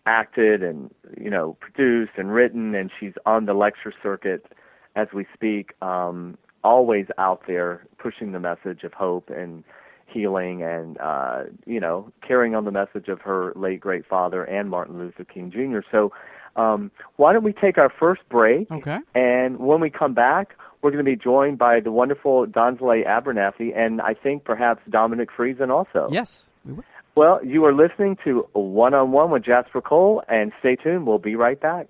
acted 0.05 0.63
and 0.63 0.89
you 1.19 1.29
know 1.29 1.57
produced 1.59 2.13
and 2.17 2.31
written, 2.33 2.75
and 2.75 2.91
she's 2.99 3.13
on 3.25 3.45
the 3.45 3.53
lecture 3.53 3.93
circuit 4.01 4.45
as 4.95 5.07
we 5.13 5.25
speak. 5.33 5.73
Um, 5.81 6.37
always 6.63 7.05
out 7.19 7.43
there 7.47 7.85
pushing 7.99 8.31
the 8.31 8.39
message 8.39 8.83
of 8.83 8.91
hope 8.93 9.29
and 9.29 9.63
healing 10.07 10.63
and 10.63 10.97
uh 10.99 11.43
you 11.65 11.79
know 11.79 12.11
carrying 12.27 12.55
on 12.55 12.63
the 12.65 12.71
message 12.71 13.07
of 13.07 13.21
her 13.21 13.51
late 13.55 13.79
great 13.79 14.05
father 14.05 14.43
and 14.43 14.69
Martin 14.69 14.97
Luther 14.97 15.23
King 15.25 15.51
Jr. 15.51 15.79
So 15.91 16.11
um 16.55 16.89
why 17.17 17.33
don't 17.33 17.43
we 17.43 17.53
take 17.53 17.77
our 17.77 17.89
first 17.89 18.21
break 18.29 18.71
Okay. 18.71 18.99
and 19.13 19.59
when 19.59 19.79
we 19.79 19.89
come 19.89 20.13
back 20.13 20.55
we're 20.81 20.91
going 20.91 21.03
to 21.03 21.09
be 21.11 21.15
joined 21.15 21.57
by 21.57 21.79
the 21.79 21.91
wonderful 21.91 22.45
Donzaleigh 22.45 23.05
Abernathy 23.07 23.75
and 23.75 23.99
I 24.01 24.13
think 24.13 24.43
perhaps 24.43 24.81
Dominic 24.87 25.29
Friesen 25.35 25.69
also. 25.71 26.07
Yes, 26.11 26.51
we 26.63 26.73
will. 26.73 26.83
Well, 27.15 27.39
you 27.45 27.63
are 27.63 27.73
listening 27.73 28.17
to 28.25 28.45
One 28.51 28.93
on 28.93 29.13
One 29.13 29.31
with 29.31 29.45
Jasper 29.45 29.81
Cole 29.81 30.21
and 30.27 30.51
stay 30.59 30.75
tuned. 30.75 31.07
We'll 31.07 31.17
be 31.17 31.37
right 31.37 31.59
back. 31.59 31.87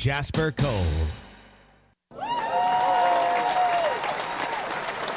Jasper 0.00 0.50
Cole. 0.52 0.86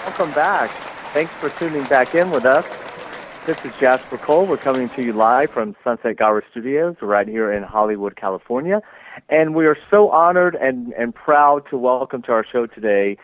Welcome 0.03 0.31
back. 0.31 0.69
Thanks 1.13 1.31
for 1.35 1.47
tuning 1.51 1.85
back 1.85 2.13
in 2.13 2.29
with 2.31 2.43
us. 2.43 2.65
This 3.45 3.63
is 3.63 3.71
Jasper 3.79 4.17
Cole. 4.17 4.45
We're 4.45 4.57
coming 4.57 4.89
to 4.89 5.01
you 5.01 5.13
live 5.13 5.51
from 5.51 5.77
Sunset 5.85 6.17
Gower 6.17 6.43
Studios 6.51 6.97
right 7.01 7.25
here 7.25 7.49
in 7.53 7.63
Hollywood, 7.63 8.17
California. 8.17 8.81
And 9.29 9.55
we 9.55 9.67
are 9.67 9.77
so 9.89 10.09
honored 10.09 10.55
and, 10.55 10.91
and 10.95 11.15
proud 11.15 11.65
to 11.69 11.77
welcome 11.77 12.21
to 12.23 12.33
our 12.33 12.45
show 12.45 12.65
today 12.65 13.17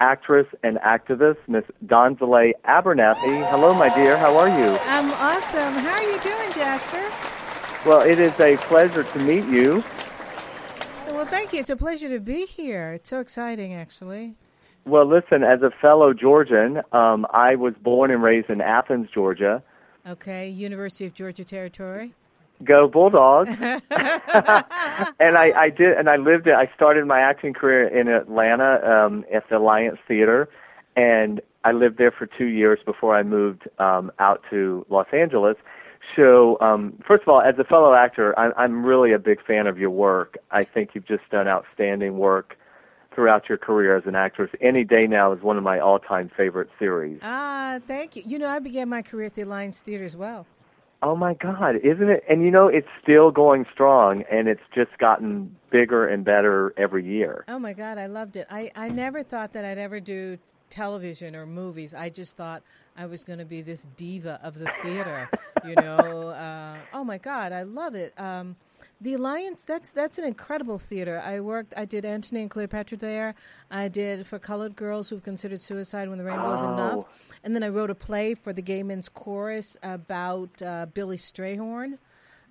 actress 0.00 0.48
and 0.64 0.78
activist, 0.78 1.36
Miss 1.46 1.62
Donzaleigh 1.86 2.54
Abernathy. 2.64 3.48
Hello, 3.50 3.72
my 3.72 3.94
dear. 3.94 4.16
How 4.16 4.36
are 4.36 4.48
you? 4.48 4.76
I'm 4.86 5.12
awesome. 5.12 5.74
How 5.74 5.92
are 5.92 6.02
you 6.02 6.18
doing, 6.18 6.52
Jasper? 6.52 7.88
Well, 7.88 8.00
it 8.00 8.18
is 8.18 8.32
a 8.40 8.56
pleasure 8.56 9.04
to 9.04 9.18
meet 9.20 9.44
you. 9.44 9.84
Well, 11.14 11.26
thank 11.26 11.52
you. 11.52 11.60
It's 11.60 11.70
a 11.70 11.76
pleasure 11.76 12.08
to 12.08 12.18
be 12.18 12.44
here. 12.44 12.92
It's 12.92 13.08
so 13.08 13.20
exciting, 13.20 13.72
actually. 13.72 14.34
Well, 14.84 15.06
listen, 15.06 15.44
as 15.44 15.62
a 15.62 15.70
fellow 15.70 16.12
Georgian, 16.12 16.80
um, 16.90 17.24
I 17.30 17.54
was 17.54 17.72
born 17.80 18.10
and 18.10 18.20
raised 18.20 18.50
in 18.50 18.60
Athens, 18.60 19.08
Georgia. 19.14 19.62
Okay, 20.08 20.48
University 20.48 21.06
of 21.06 21.14
Georgia 21.14 21.44
Territory. 21.44 22.14
Go 22.64 22.88
Bulldogs! 22.88 23.48
and 23.60 23.80
I, 25.38 25.52
I 25.56 25.70
did, 25.70 25.96
and 25.96 26.10
I 26.10 26.16
lived. 26.16 26.48
I 26.48 26.68
started 26.74 27.06
my 27.06 27.20
acting 27.20 27.54
career 27.54 27.86
in 27.86 28.08
Atlanta 28.08 28.80
um, 28.84 29.24
at 29.32 29.48
the 29.48 29.58
Alliance 29.58 30.00
Theater, 30.08 30.48
and 30.96 31.40
I 31.62 31.70
lived 31.70 31.96
there 31.96 32.10
for 32.10 32.26
two 32.26 32.46
years 32.46 32.80
before 32.84 33.14
I 33.14 33.22
moved 33.22 33.68
um, 33.78 34.10
out 34.18 34.42
to 34.50 34.84
Los 34.88 35.06
Angeles. 35.12 35.56
So, 36.16 36.58
um, 36.60 36.94
first 37.06 37.22
of 37.22 37.28
all, 37.28 37.40
as 37.40 37.58
a 37.58 37.64
fellow 37.64 37.94
actor, 37.94 38.38
I'm, 38.38 38.52
I'm 38.56 38.84
really 38.84 39.12
a 39.12 39.18
big 39.18 39.44
fan 39.44 39.66
of 39.66 39.78
your 39.78 39.90
work. 39.90 40.36
I 40.50 40.62
think 40.62 40.90
you've 40.94 41.06
just 41.06 41.28
done 41.30 41.48
outstanding 41.48 42.18
work 42.18 42.56
throughout 43.14 43.48
your 43.48 43.58
career 43.58 43.96
as 43.96 44.06
an 44.06 44.14
actress. 44.14 44.50
Any 44.60 44.84
Day 44.84 45.06
Now 45.06 45.32
is 45.32 45.42
one 45.42 45.56
of 45.56 45.62
my 45.62 45.78
all-time 45.78 46.30
favorite 46.36 46.68
series. 46.78 47.20
Ah, 47.22 47.78
thank 47.86 48.16
you. 48.16 48.22
You 48.26 48.38
know, 48.38 48.48
I 48.48 48.58
began 48.58 48.88
my 48.88 49.02
career 49.02 49.26
at 49.26 49.34
the 49.34 49.42
Alliance 49.42 49.80
Theater 49.80 50.04
as 50.04 50.16
well. 50.16 50.46
Oh 51.02 51.14
my 51.14 51.34
God, 51.34 51.76
isn't 51.76 52.08
it? 52.08 52.24
And 52.30 52.42
you 52.42 52.50
know, 52.50 52.66
it's 52.66 52.88
still 53.02 53.30
going 53.30 53.66
strong, 53.72 54.24
and 54.30 54.48
it's 54.48 54.62
just 54.74 54.96
gotten 54.98 55.54
bigger 55.70 56.06
and 56.06 56.24
better 56.24 56.72
every 56.78 57.04
year. 57.04 57.44
Oh 57.46 57.58
my 57.58 57.74
God, 57.74 57.98
I 57.98 58.06
loved 58.06 58.36
it. 58.36 58.46
I, 58.50 58.70
I 58.74 58.88
never 58.88 59.22
thought 59.22 59.52
that 59.52 59.64
I'd 59.66 59.76
ever 59.76 60.00
do 60.00 60.38
television 60.70 61.36
or 61.36 61.44
movies. 61.44 61.94
I 61.94 62.08
just 62.08 62.36
thought 62.36 62.62
I 62.96 63.06
was 63.06 63.24
going 63.24 63.38
to 63.40 63.44
be 63.44 63.60
this 63.62 63.86
diva 63.96 64.38
of 64.42 64.58
the 64.58 64.66
theater. 64.68 65.28
you 65.64 65.76
know, 65.76 66.28
uh, 66.28 66.76
oh 66.92 67.04
my 67.04 67.18
God, 67.18 67.52
I 67.52 67.62
love 67.62 67.94
it. 67.94 68.12
Um, 68.20 68.56
the 69.00 69.14
Alliance, 69.14 69.64
that's 69.64 69.92
that's 69.92 70.18
an 70.18 70.24
incredible 70.24 70.78
theater. 70.78 71.20
I 71.24 71.40
worked, 71.40 71.74
I 71.76 71.84
did 71.84 72.04
Antony 72.04 72.42
and 72.42 72.50
Cleopatra 72.50 72.98
there. 72.98 73.34
I 73.70 73.88
did 73.88 74.26
for 74.26 74.38
colored 74.38 74.76
girls 74.76 75.10
who've 75.10 75.22
considered 75.22 75.60
suicide 75.60 76.08
when 76.08 76.18
the 76.18 76.24
rainbow's 76.24 76.62
Oh. 76.62 76.72
enough. 76.72 77.38
And 77.42 77.54
then 77.54 77.62
I 77.62 77.68
wrote 77.68 77.90
a 77.90 77.94
play 77.94 78.34
for 78.34 78.52
the 78.52 78.62
Gay 78.62 78.82
Men's 78.82 79.08
Chorus 79.08 79.76
about 79.82 80.62
uh, 80.62 80.86
Billy 80.86 81.16
Strayhorn. 81.16 81.94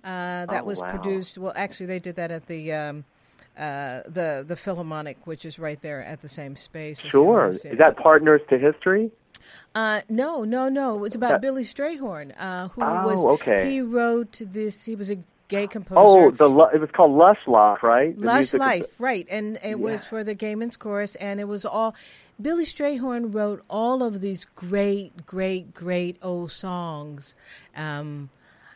Uh, 0.04 0.46
that 0.46 0.62
Oh, 0.62 0.66
was 0.66 0.80
wow. 0.80 0.90
produced. 0.90 1.38
Well, 1.38 1.52
actually, 1.56 1.86
they 1.86 1.98
did 1.98 2.16
that 2.16 2.30
at 2.30 2.46
the 2.46 2.72
um, 2.74 3.04
uh, 3.56 4.02
the 4.06 4.44
the 4.46 4.54
Philharmonic, 4.56 5.26
which 5.26 5.46
is 5.46 5.58
right 5.58 5.80
there 5.80 6.04
at 6.04 6.20
the 6.20 6.28
same 6.28 6.56
space. 6.56 7.00
Sure. 7.00 7.48
Is 7.48 7.62
that 7.78 7.96
Partners 7.96 8.42
to 8.50 8.58
History? 8.58 9.10
Uh, 9.74 10.00
no, 10.08 10.44
no, 10.44 10.68
no. 10.68 11.04
It's 11.04 11.14
about 11.14 11.40
Billy 11.40 11.64
Strayhorn, 11.64 12.32
uh, 12.38 12.68
who 12.68 12.82
Oh, 12.82 13.04
was. 13.04 13.24
okay. 13.40 13.68
He 13.70 13.80
wrote 13.80 14.40
this. 14.44 14.84
He 14.84 14.94
was 14.94 15.10
a 15.10 15.18
gay 15.48 15.66
composer. 15.66 16.00
Oh, 16.00 16.30
the 16.30 16.48
it 16.74 16.80
was 16.80 16.90
called 16.92 17.12
Lush 17.12 17.38
Life, 17.46 17.82
right? 17.82 18.18
The 18.18 18.26
Lush 18.26 18.54
Life, 18.54 19.00
right? 19.00 19.26
And 19.30 19.58
it 19.62 19.78
was 19.80 20.04
for 20.06 20.24
the 20.24 20.34
Gay 20.34 20.54
Men's 20.54 20.76
Chorus, 20.76 21.14
and 21.16 21.40
it 21.40 21.48
was 21.48 21.64
all. 21.64 21.94
Billy 22.40 22.64
Strayhorn 22.64 23.32
wrote 23.32 23.62
all 23.70 24.02
of 24.02 24.20
these 24.20 24.44
great, 24.44 25.24
great, 25.24 25.72
great 25.72 26.16
old 26.20 26.50
songs. 26.50 27.36
Um, 27.76 28.30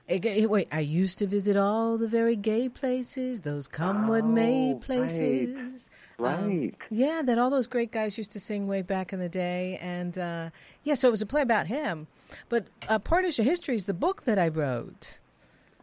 wait, 0.08 0.68
I 0.72 0.80
used 0.80 1.18
to 1.18 1.26
visit 1.26 1.56
all 1.56 1.98
the 1.98 2.08
very 2.08 2.36
gay 2.36 2.68
places, 2.68 3.42
those 3.42 3.68
come 3.68 4.08
what 4.08 4.24
may 4.24 4.70
Oh, 4.70 4.72
right. 4.74 4.80
places. 4.82 5.90
Um, 6.18 6.24
Right. 6.24 6.74
yeah, 6.90 7.22
that 7.24 7.38
all 7.38 7.48
those 7.50 7.68
great 7.68 7.92
guys 7.92 8.18
used 8.18 8.32
to 8.32 8.40
sing 8.40 8.66
way 8.66 8.82
back 8.82 9.12
in 9.12 9.20
the 9.20 9.28
day, 9.28 9.78
and 9.80 10.18
uh, 10.18 10.50
yeah, 10.82 10.94
so 10.94 11.06
it 11.08 11.10
was 11.12 11.22
a 11.22 11.26
play 11.26 11.42
about 11.42 11.68
him. 11.68 12.08
But 12.48 12.66
uh, 12.88 12.98
Partners 12.98 13.36
to 13.36 13.44
History 13.44 13.76
is 13.76 13.84
the 13.84 13.94
book 13.94 14.24
that 14.24 14.36
I 14.38 14.48
wrote. 14.48 15.20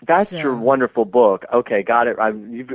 That's 0.06 0.32
So- 0.32 0.38
your 0.38 0.54
wonderful 0.56 1.06
book. 1.06 1.46
Okay, 1.54 1.84
got 1.84 2.08
it. 2.08 2.18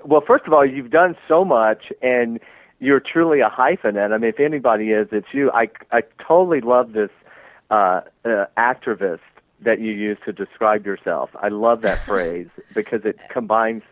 Well, 0.06 0.22
first 0.26 0.46
of 0.46 0.54
all, 0.54 0.64
you've 0.64 0.90
done 0.90 1.16
so 1.28 1.44
much, 1.44 1.92
and 2.00 2.40
you're 2.78 3.00
truly 3.00 3.40
a 3.40 3.50
hyphenate. 3.50 4.10
I 4.10 4.16
mean, 4.16 4.30
if 4.30 4.40
anybody 4.40 4.92
is, 4.92 5.08
it's 5.12 5.26
you. 5.32 5.50
I, 5.52 5.68
I 5.92 6.00
totally 6.26 6.62
love 6.62 6.92
this 6.94 7.10
uh, 7.70 8.00
uh, 8.24 8.46
activist 8.56 9.20
that 9.62 9.80
you 9.80 9.92
use 9.92 10.18
to 10.24 10.32
describe 10.32 10.86
yourself. 10.86 11.30
I 11.40 11.48
love 11.48 11.82
that 11.82 11.98
phrase 12.06 12.48
because 12.74 13.04
it 13.04 13.18
combines 13.28 13.82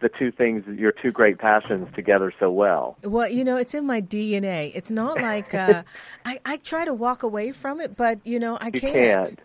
the 0.00 0.10
two 0.10 0.30
things, 0.30 0.64
your 0.78 0.92
two 0.92 1.10
great 1.10 1.38
passions, 1.38 1.88
together 1.94 2.32
so 2.38 2.50
well. 2.50 2.98
Well, 3.02 3.28
you 3.30 3.44
know, 3.44 3.56
it's 3.56 3.74
in 3.74 3.86
my 3.86 4.02
DNA. 4.02 4.72
It's 4.74 4.90
not 4.90 5.20
like 5.22 5.54
uh, 5.54 5.82
I, 6.24 6.38
I 6.44 6.56
try 6.58 6.84
to 6.84 6.92
walk 6.92 7.22
away 7.22 7.52
from 7.52 7.80
it, 7.80 7.96
but 7.96 8.24
you 8.26 8.38
know, 8.38 8.58
I 8.60 8.70
You 8.70 8.80
can't. 8.80 8.92
can't. 8.92 9.40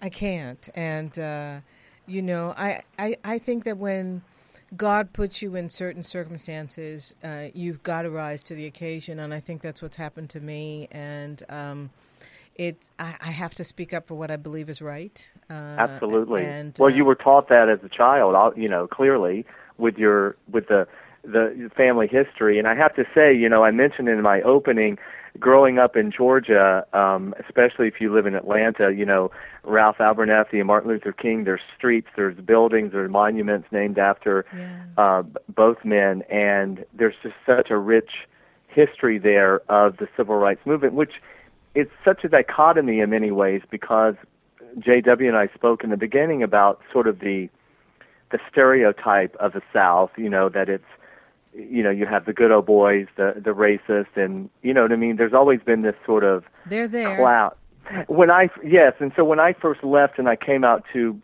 I 0.00 0.08
can't. 0.08 0.68
And 0.74 1.16
uh, 1.18 1.60
you 2.06 2.22
know, 2.22 2.52
I, 2.56 2.82
I 2.98 3.16
I 3.24 3.38
think 3.38 3.64
that 3.64 3.78
when 3.78 4.22
God 4.76 5.12
puts 5.12 5.42
you 5.42 5.54
in 5.54 5.68
certain 5.68 6.02
circumstances, 6.02 7.14
uh, 7.22 7.46
you've 7.54 7.82
got 7.82 8.02
to 8.02 8.10
rise 8.10 8.42
to 8.44 8.54
the 8.54 8.66
occasion, 8.66 9.20
and 9.20 9.32
I 9.32 9.38
think 9.38 9.62
that's 9.62 9.82
what's 9.82 9.96
happened 9.96 10.30
to 10.30 10.40
me. 10.40 10.88
And 10.90 11.42
um, 11.48 11.90
it, 12.56 12.90
I, 12.98 13.16
I 13.20 13.30
have 13.30 13.54
to 13.56 13.64
speak 13.64 13.92
up 13.94 14.06
for 14.06 14.14
what 14.14 14.30
I 14.30 14.36
believe 14.36 14.68
is 14.68 14.82
right. 14.82 15.30
Uh, 15.48 15.54
Absolutely. 15.54 16.44
And 16.44 16.76
well, 16.78 16.92
uh, 16.92 16.96
you 16.96 17.04
were 17.04 17.14
taught 17.14 17.48
that 17.48 17.68
as 17.68 17.78
a 17.82 17.88
child, 17.88 18.56
you 18.56 18.68
know, 18.68 18.86
clearly 18.86 19.44
with 19.78 19.96
your 19.98 20.36
with 20.50 20.68
the 20.68 20.86
the 21.24 21.70
family 21.76 22.08
history. 22.08 22.58
And 22.58 22.66
I 22.66 22.74
have 22.74 22.94
to 22.96 23.04
say, 23.14 23.32
you 23.34 23.48
know, 23.48 23.64
I 23.64 23.70
mentioned 23.70 24.08
in 24.08 24.20
my 24.22 24.42
opening, 24.42 24.98
growing 25.38 25.78
up 25.78 25.96
in 25.96 26.10
Georgia, 26.10 26.84
um, 26.92 27.32
especially 27.38 27.86
if 27.86 28.00
you 28.00 28.12
live 28.12 28.26
in 28.26 28.34
Atlanta, 28.34 28.92
you 28.92 29.06
know, 29.06 29.30
Ralph 29.62 29.98
Abernathy 29.98 30.54
and 30.58 30.66
Martin 30.66 30.90
Luther 30.90 31.12
King. 31.12 31.44
There's 31.44 31.60
streets, 31.76 32.08
there's 32.16 32.36
buildings, 32.38 32.92
there's 32.92 33.10
monuments 33.10 33.68
named 33.70 33.98
after 33.98 34.44
Yeah. 34.56 34.82
uh, 34.96 35.22
both 35.48 35.84
men, 35.84 36.22
and 36.22 36.84
there's 36.92 37.14
just 37.22 37.36
such 37.46 37.70
a 37.70 37.78
rich 37.78 38.26
history 38.66 39.18
there 39.18 39.60
of 39.70 39.98
the 39.98 40.08
civil 40.16 40.36
rights 40.36 40.66
movement, 40.66 40.94
which 40.94 41.12
it's 41.74 41.92
such 42.04 42.24
a 42.24 42.28
dichotomy 42.28 43.00
in 43.00 43.10
many 43.10 43.30
ways 43.30 43.62
because 43.70 44.14
JW 44.78 45.28
and 45.28 45.36
I 45.36 45.48
spoke 45.48 45.84
in 45.84 45.90
the 45.90 45.96
beginning 45.96 46.42
about 46.42 46.80
sort 46.92 47.06
of 47.06 47.20
the 47.20 47.48
the 48.30 48.38
stereotype 48.50 49.36
of 49.36 49.52
the 49.52 49.60
South, 49.74 50.10
you 50.16 50.30
know, 50.30 50.48
that 50.48 50.68
it's 50.68 50.84
you 51.54 51.82
know, 51.82 51.90
you 51.90 52.06
have 52.06 52.24
the 52.24 52.32
good 52.32 52.50
old 52.50 52.66
boys, 52.66 53.06
the 53.16 53.34
the 53.36 53.50
racist 53.50 54.16
and 54.16 54.48
you 54.62 54.72
know 54.72 54.82
what 54.82 54.92
I 54.92 54.96
mean? 54.96 55.16
There's 55.16 55.34
always 55.34 55.60
been 55.60 55.82
this 55.82 55.96
sort 56.06 56.24
of 56.24 56.44
they're 56.66 56.88
there. 56.88 57.16
cloud. 57.16 57.54
When 58.06 58.30
I 58.30 58.48
yes, 58.64 58.94
and 59.00 59.12
so 59.16 59.24
when 59.24 59.40
I 59.40 59.52
first 59.52 59.84
left 59.84 60.18
and 60.18 60.28
I 60.28 60.36
came 60.36 60.64
out 60.64 60.84
to 60.92 61.20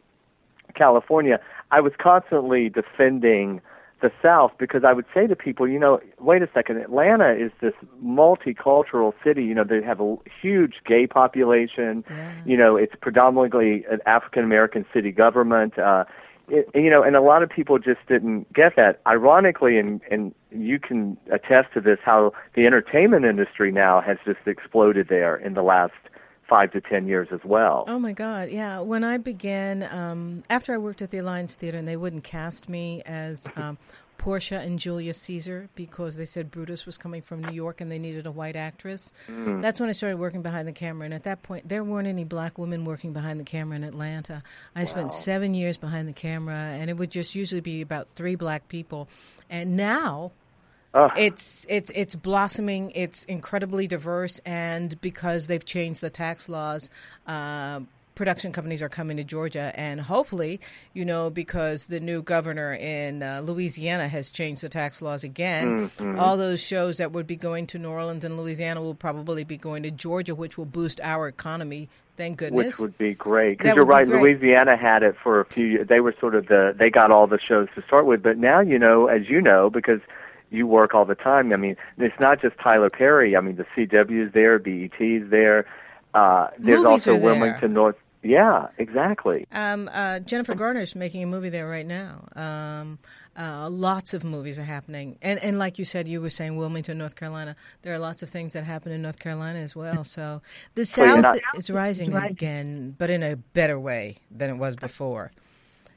California, 0.74 1.40
I 1.70 1.80
was 1.80 1.92
constantly 1.98 2.68
defending 2.68 3.60
the 4.00 4.12
South 4.22 4.52
because 4.58 4.84
I 4.84 4.92
would 4.92 5.06
say 5.12 5.26
to 5.26 5.34
people, 5.34 5.66
you 5.66 5.78
know, 5.78 6.00
wait 6.18 6.42
a 6.42 6.48
second, 6.54 6.78
Atlanta 6.78 7.32
is 7.32 7.50
this 7.60 7.74
multicultural 8.02 9.12
city. 9.24 9.44
You 9.44 9.54
know, 9.54 9.64
they 9.64 9.82
have 9.82 10.00
a 10.00 10.16
huge 10.40 10.74
gay 10.86 11.06
population. 11.06 12.04
Yeah. 12.08 12.32
You 12.44 12.56
know, 12.56 12.76
it's 12.76 12.94
predominantly 13.00 13.84
an 13.90 14.00
African 14.06 14.44
American 14.44 14.86
city 14.92 15.10
government. 15.10 15.78
Uh, 15.78 16.04
it, 16.48 16.68
you 16.74 16.90
know, 16.90 17.02
and 17.02 17.16
a 17.16 17.20
lot 17.20 17.42
of 17.42 17.50
people 17.50 17.78
just 17.78 18.00
didn't 18.08 18.52
get 18.52 18.76
that. 18.76 19.00
Ironically, 19.06 19.78
and 19.78 20.00
and 20.10 20.34
you 20.50 20.78
can 20.78 21.16
attest 21.30 21.74
to 21.74 21.80
this, 21.80 21.98
how 22.02 22.32
the 22.54 22.66
entertainment 22.66 23.24
industry 23.24 23.70
now 23.70 24.00
has 24.00 24.16
just 24.24 24.46
exploded 24.46 25.08
there 25.08 25.36
in 25.36 25.54
the 25.54 25.62
last 25.62 25.92
five 26.48 26.72
to 26.72 26.80
ten 26.80 27.06
years 27.06 27.28
as 27.32 27.40
well. 27.44 27.84
Oh 27.86 27.98
my 27.98 28.12
God! 28.12 28.48
Yeah, 28.50 28.80
when 28.80 29.04
I 29.04 29.18
began, 29.18 29.82
um, 29.90 30.42
after 30.48 30.72
I 30.74 30.78
worked 30.78 31.02
at 31.02 31.10
the 31.10 31.18
Alliance 31.18 31.54
Theater, 31.54 31.78
and 31.78 31.86
they 31.86 31.96
wouldn't 31.96 32.24
cast 32.24 32.68
me 32.68 33.02
as 33.06 33.48
um, 33.56 33.78
Portia 34.18 34.58
and 34.58 34.78
Julius 34.78 35.18
Caesar 35.22 35.68
because 35.74 36.16
they 36.16 36.24
said 36.24 36.50
Brutus 36.50 36.84
was 36.84 36.98
coming 36.98 37.22
from 37.22 37.42
New 37.42 37.52
York 37.52 37.80
and 37.80 37.90
they 37.90 37.98
needed 38.00 38.26
a 38.26 38.32
white 38.32 38.56
actress. 38.56 39.12
That's 39.28 39.78
when 39.78 39.88
I 39.88 39.92
started 39.92 40.18
working 40.18 40.42
behind 40.42 40.66
the 40.66 40.72
camera, 40.72 41.04
and 41.04 41.14
at 41.14 41.24
that 41.24 41.42
point, 41.42 41.68
there 41.68 41.84
weren't 41.84 42.08
any 42.08 42.24
black 42.24 42.58
women 42.58 42.84
working 42.84 43.12
behind 43.12 43.38
the 43.38 43.44
camera 43.44 43.76
in 43.76 43.84
Atlanta. 43.84 44.42
I 44.74 44.84
spent 44.84 45.12
seven 45.12 45.54
years 45.54 45.76
behind 45.76 46.08
the 46.08 46.12
camera, 46.12 46.56
and 46.56 46.90
it 46.90 46.96
would 46.96 47.10
just 47.10 47.34
usually 47.34 47.60
be 47.60 47.80
about 47.80 48.08
three 48.16 48.34
black 48.34 48.68
people, 48.68 49.08
and 49.48 49.76
now 49.76 50.32
Ugh. 50.94 51.10
it's 51.16 51.66
it's 51.68 51.90
it's 51.94 52.14
blossoming. 52.14 52.90
It's 52.94 53.24
incredibly 53.24 53.86
diverse, 53.86 54.38
and 54.46 54.98
because 55.00 55.46
they've 55.46 55.64
changed 55.64 56.00
the 56.00 56.10
tax 56.10 56.48
laws, 56.48 56.88
uh, 57.26 57.80
production 58.14 58.50
companies 58.52 58.82
are 58.82 58.88
coming 58.88 59.16
to 59.18 59.22
Georgia, 59.24 59.70
and 59.76 60.00
hopefully, 60.00 60.60
you 60.94 61.04
know, 61.04 61.30
because 61.30 61.86
the 61.86 62.00
new 62.00 62.20
governor 62.22 62.74
in 62.74 63.22
uh, 63.22 63.40
Louisiana 63.44 64.08
has 64.08 64.28
changed 64.30 64.62
the 64.62 64.68
tax 64.68 65.00
laws 65.02 65.22
again, 65.24 65.88
Mm-hmm. 65.98 66.18
all 66.18 66.36
those 66.36 66.64
shows 66.64 66.98
that 66.98 67.12
would 67.12 67.26
be 67.26 67.36
going 67.36 67.66
to 67.68 67.78
New 67.78 67.90
Orleans 67.90 68.24
and 68.24 68.36
Louisiana 68.36 68.80
will 68.80 68.94
probably 68.94 69.44
be 69.44 69.56
going 69.56 69.82
to 69.84 69.90
Georgia, 69.90 70.34
which 70.34 70.56
will 70.58 70.64
boost 70.64 71.00
our 71.02 71.28
economy. 71.28 71.88
Thank 72.16 72.38
goodness. 72.38 72.80
which 72.80 72.80
would 72.80 72.98
be 72.98 73.14
great 73.14 73.58
because 73.58 73.76
you're 73.76 73.84
be 73.84 73.90
right. 73.90 74.08
Louisiana 74.08 74.76
had 74.76 75.04
it 75.04 75.14
for 75.22 75.38
a 75.38 75.44
few 75.44 75.66
years. 75.66 75.86
They 75.86 76.00
were 76.00 76.12
sort 76.18 76.34
of 76.34 76.48
the 76.48 76.74
they 76.76 76.90
got 76.90 77.12
all 77.12 77.28
the 77.28 77.38
shows 77.38 77.68
to 77.76 77.82
start 77.82 78.06
with, 78.06 78.24
but 78.24 78.38
now 78.38 78.58
you 78.58 78.76
know, 78.76 79.06
as 79.06 79.28
you 79.28 79.40
know, 79.40 79.70
because 79.70 80.00
you 80.50 80.66
work 80.66 80.94
all 80.94 81.04
the 81.04 81.14
time. 81.14 81.52
I 81.52 81.56
mean, 81.56 81.76
it's 81.98 82.18
not 82.20 82.40
just 82.40 82.56
Tyler 82.58 82.90
Perry. 82.90 83.36
I 83.36 83.40
mean, 83.40 83.56
the 83.56 83.66
CW's 83.76 84.32
there, 84.32 84.58
BET's 84.58 85.30
there. 85.30 85.66
Uh, 86.14 86.48
there's 86.58 86.82
Movies 86.82 86.86
also 86.86 87.12
are 87.12 87.18
there. 87.18 87.24
Wilmington 87.24 87.72
North. 87.74 87.96
Yeah, 88.20 88.66
exactly. 88.78 89.46
Um, 89.52 89.88
uh, 89.92 90.18
Jennifer 90.18 90.56
Garner's 90.56 90.96
making 90.96 91.22
a 91.22 91.26
movie 91.26 91.50
there 91.50 91.68
right 91.68 91.86
now. 91.86 92.24
Um, 92.34 92.98
uh, 93.38 93.70
lots 93.70 94.12
of 94.12 94.24
movies 94.24 94.58
are 94.58 94.64
happening, 94.64 95.16
and 95.22 95.38
and 95.38 95.56
like 95.56 95.78
you 95.78 95.84
said, 95.84 96.08
you 96.08 96.20
were 96.20 96.28
saying 96.30 96.56
Wilmington, 96.56 96.98
North 96.98 97.14
Carolina. 97.14 97.54
There 97.82 97.94
are 97.94 97.98
lots 98.00 98.24
of 98.24 98.28
things 98.28 98.54
that 98.54 98.64
happen 98.64 98.90
in 98.90 99.02
North 99.02 99.20
Carolina 99.20 99.60
as 99.60 99.76
well. 99.76 100.02
So 100.02 100.42
the 100.74 100.80
Well, 100.80 100.84
South 100.84 101.20
not- 101.22 101.38
is 101.54 101.70
rising 101.70 102.12
again, 102.12 102.96
but 102.98 103.08
in 103.08 103.22
a 103.22 103.36
better 103.36 103.78
way 103.78 104.16
than 104.32 104.50
it 104.50 104.56
was 104.56 104.74
before. 104.74 105.30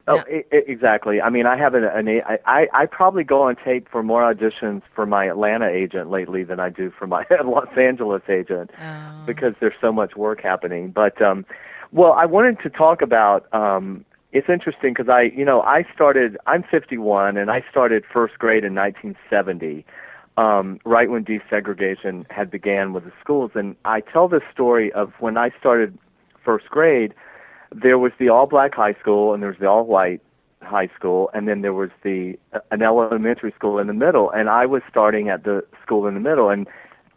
Oh, 0.08 0.16
Yeah. 0.16 0.24
I- 0.28 0.46
I- 0.56 0.64
exactly. 0.68 1.22
I 1.22 1.30
mean, 1.30 1.46
I 1.46 1.56
have 1.58 1.74
an, 1.76 1.84
an 1.84 2.08
a- 2.08 2.22
I, 2.24 2.40
I 2.46 2.68
I 2.74 2.86
probably 2.88 3.24
go 3.24 3.44
on 3.44 3.56
tape 3.56 3.88
for 3.90 4.02
more 4.04 4.22
auditions 4.24 4.82
for 4.96 5.06
my 5.06 5.26
Atlanta 5.26 5.68
agent 5.68 6.10
lately 6.10 6.44
than 6.44 6.60
I 6.60 6.70
do 6.70 6.90
for 6.92 7.06
my 7.08 7.26
Los 7.44 7.68
Angeles 7.78 8.24
agent 8.28 8.72
Oh. 8.82 9.24
because 9.26 9.54
there's 9.60 9.76
so 9.80 9.92
much 9.92 10.16
work 10.16 10.42
happening. 10.42 10.90
But 10.90 11.22
um, 11.22 11.46
well, 11.92 12.14
I 12.14 12.26
wanted 12.26 12.60
to 12.60 12.70
talk 12.70 13.02
about. 13.02 13.52
Um, 13.54 14.06
it's 14.32 14.48
interesting 14.48 14.94
because 14.94 15.10
I, 15.10 15.24
you 15.24 15.44
know, 15.46 15.62
I 15.62 15.86
started. 15.94 16.38
I'm 16.48 16.64
51, 16.64 17.36
and 17.38 17.52
I 17.52 17.64
started 17.70 18.04
first 18.12 18.40
grade 18.40 18.64
in 18.64 18.74
1970, 18.74 19.86
um, 20.38 20.80
right 20.86 21.10
when 21.10 21.26
desegregation 21.26 22.26
had 22.32 22.50
began 22.50 22.94
with 22.94 23.04
the 23.04 23.12
schools. 23.22 23.52
And 23.56 23.76
I 23.86 24.00
tell 24.00 24.28
this 24.30 24.44
story 24.52 24.92
of 24.94 25.12
when 25.20 25.38
I 25.38 25.52
started 25.60 25.98
first 26.44 26.70
grade 26.70 27.14
there 27.74 27.98
was 27.98 28.12
the 28.20 28.30
all 28.30 28.46
black 28.46 28.74
high 28.76 28.94
school 28.94 29.34
and 29.34 29.42
there 29.42 29.50
was 29.50 29.60
the 29.60 29.68
all 29.68 29.86
white 29.86 30.22
high 30.62 30.90
school 30.96 31.30
and 31.34 31.48
then 31.48 31.62
there 31.62 31.74
was 31.74 31.90
the 32.04 32.38
uh, 32.54 32.60
an 32.72 32.82
elementary 32.82 33.52
school 33.52 33.80
in 33.80 33.88
the 33.88 33.94
middle 33.94 34.30
and 34.30 34.50
I 34.50 34.66
was 34.66 34.82
starting 34.90 35.30
at 35.30 35.44
the 35.44 35.64
school 35.82 36.08
in 36.08 36.14
the 36.14 36.20
middle. 36.20 36.50
And 36.50 36.68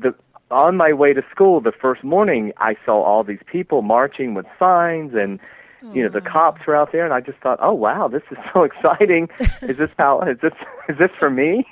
the 0.00 0.14
on 0.50 0.76
my 0.76 0.92
way 0.92 1.12
to 1.12 1.22
school 1.30 1.60
the 1.60 1.72
first 1.72 2.04
morning 2.04 2.52
I 2.58 2.76
saw 2.84 3.02
all 3.02 3.24
these 3.24 3.42
people 3.46 3.82
marching 3.82 4.34
with 4.34 4.46
signs 4.58 5.14
and 5.14 5.40
you 5.92 6.02
know 6.02 6.08
the 6.08 6.20
cops 6.22 6.66
were 6.66 6.74
out 6.74 6.92
there 6.92 7.04
and 7.04 7.12
I 7.12 7.20
just 7.20 7.38
thought 7.38 7.58
oh 7.60 7.74
wow 7.74 8.08
this 8.08 8.22
is 8.30 8.38
so 8.52 8.62
exciting. 8.62 9.28
Is 9.62 9.78
this 9.78 9.90
how 9.98 10.20
is 10.22 10.38
this 10.40 10.54
is 10.88 10.98
this 10.98 11.10
for 11.18 11.30
me? 11.30 11.66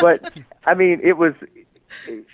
But 0.00 0.36
I 0.66 0.74
mean 0.74 1.00
it 1.02 1.16
was 1.16 1.34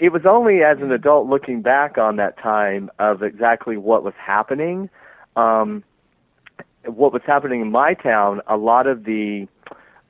it 0.00 0.12
was 0.12 0.24
only 0.24 0.62
as 0.62 0.78
an 0.78 0.90
adult 0.92 1.28
looking 1.28 1.62
back 1.62 1.98
on 1.98 2.16
that 2.16 2.38
time 2.38 2.90
of 2.98 3.22
exactly 3.22 3.76
what 3.76 4.02
was 4.02 4.14
happening 4.16 4.88
um, 5.38 5.84
what 6.84 7.12
was 7.12 7.22
happening 7.24 7.60
in 7.60 7.70
my 7.70 7.94
town, 7.94 8.40
a 8.46 8.56
lot 8.56 8.86
of 8.86 9.04
the 9.04 9.46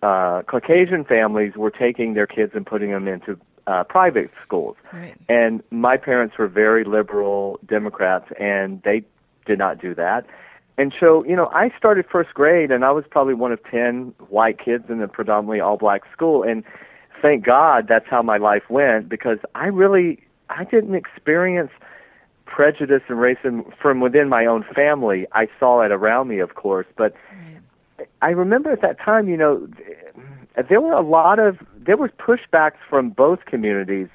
uh, 0.02 0.42
Caucasian 0.42 1.04
families 1.04 1.54
were 1.56 1.70
taking 1.70 2.14
their 2.14 2.26
kids 2.26 2.52
and 2.54 2.64
putting 2.64 2.90
them 2.90 3.06
into 3.08 3.38
uh, 3.66 3.84
private 3.84 4.30
schools. 4.44 4.76
Right. 4.92 5.14
And 5.28 5.62
my 5.70 5.96
parents 5.96 6.38
were 6.38 6.48
very 6.48 6.84
liberal 6.84 7.58
Democrats, 7.66 8.30
and 8.40 8.80
they 8.82 9.02
did 9.44 9.58
not 9.58 9.80
do 9.80 9.94
that. 9.94 10.26
And 10.78 10.94
so, 10.98 11.24
you 11.24 11.34
know, 11.34 11.50
I 11.52 11.70
started 11.76 12.06
first 12.10 12.32
grade, 12.34 12.70
and 12.70 12.84
I 12.84 12.92
was 12.92 13.04
probably 13.10 13.34
one 13.34 13.52
of 13.52 13.62
10 13.64 14.14
white 14.28 14.58
kids 14.58 14.84
in 14.88 15.02
a 15.02 15.08
predominantly 15.08 15.60
all 15.60 15.76
black 15.76 16.02
school. 16.12 16.44
And 16.44 16.62
thank 17.20 17.44
God 17.44 17.88
that's 17.88 18.06
how 18.08 18.22
my 18.22 18.36
life 18.36 18.70
went 18.70 19.08
because 19.08 19.38
I 19.56 19.66
really, 19.66 20.22
I 20.48 20.64
didn't 20.64 20.94
experience 20.94 21.72
prejudice 22.48 23.02
and 23.08 23.18
racism 23.18 23.72
from 23.76 24.00
within 24.00 24.28
my 24.28 24.46
own 24.46 24.64
family. 24.74 25.26
I 25.32 25.48
saw 25.60 25.82
it 25.82 25.92
around 25.92 26.28
me, 26.28 26.40
of 26.40 26.54
course, 26.54 26.86
but 26.96 27.14
I 28.22 28.30
remember 28.30 28.72
at 28.72 28.80
that 28.80 28.98
time, 28.98 29.28
you 29.28 29.36
know, 29.36 29.68
there 30.68 30.80
were 30.80 30.92
a 30.92 31.02
lot 31.02 31.38
of 31.38 31.58
there 31.76 31.96
was 31.96 32.10
pushbacks 32.18 32.78
from 32.88 33.10
both 33.10 33.44
communities. 33.44 34.08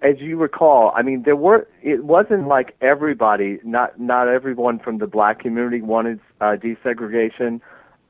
As 0.00 0.18
you 0.18 0.38
recall, 0.38 0.92
I 0.94 1.02
mean, 1.02 1.24
there 1.24 1.36
were. 1.36 1.66
It 1.82 2.04
wasn't 2.04 2.48
like 2.48 2.74
everybody, 2.80 3.58
not 3.64 4.00
not 4.00 4.28
everyone 4.28 4.78
from 4.78 4.98
the 4.98 5.06
black 5.06 5.40
community 5.40 5.82
wanted 5.82 6.20
uh, 6.40 6.56
desegregation, 6.56 7.60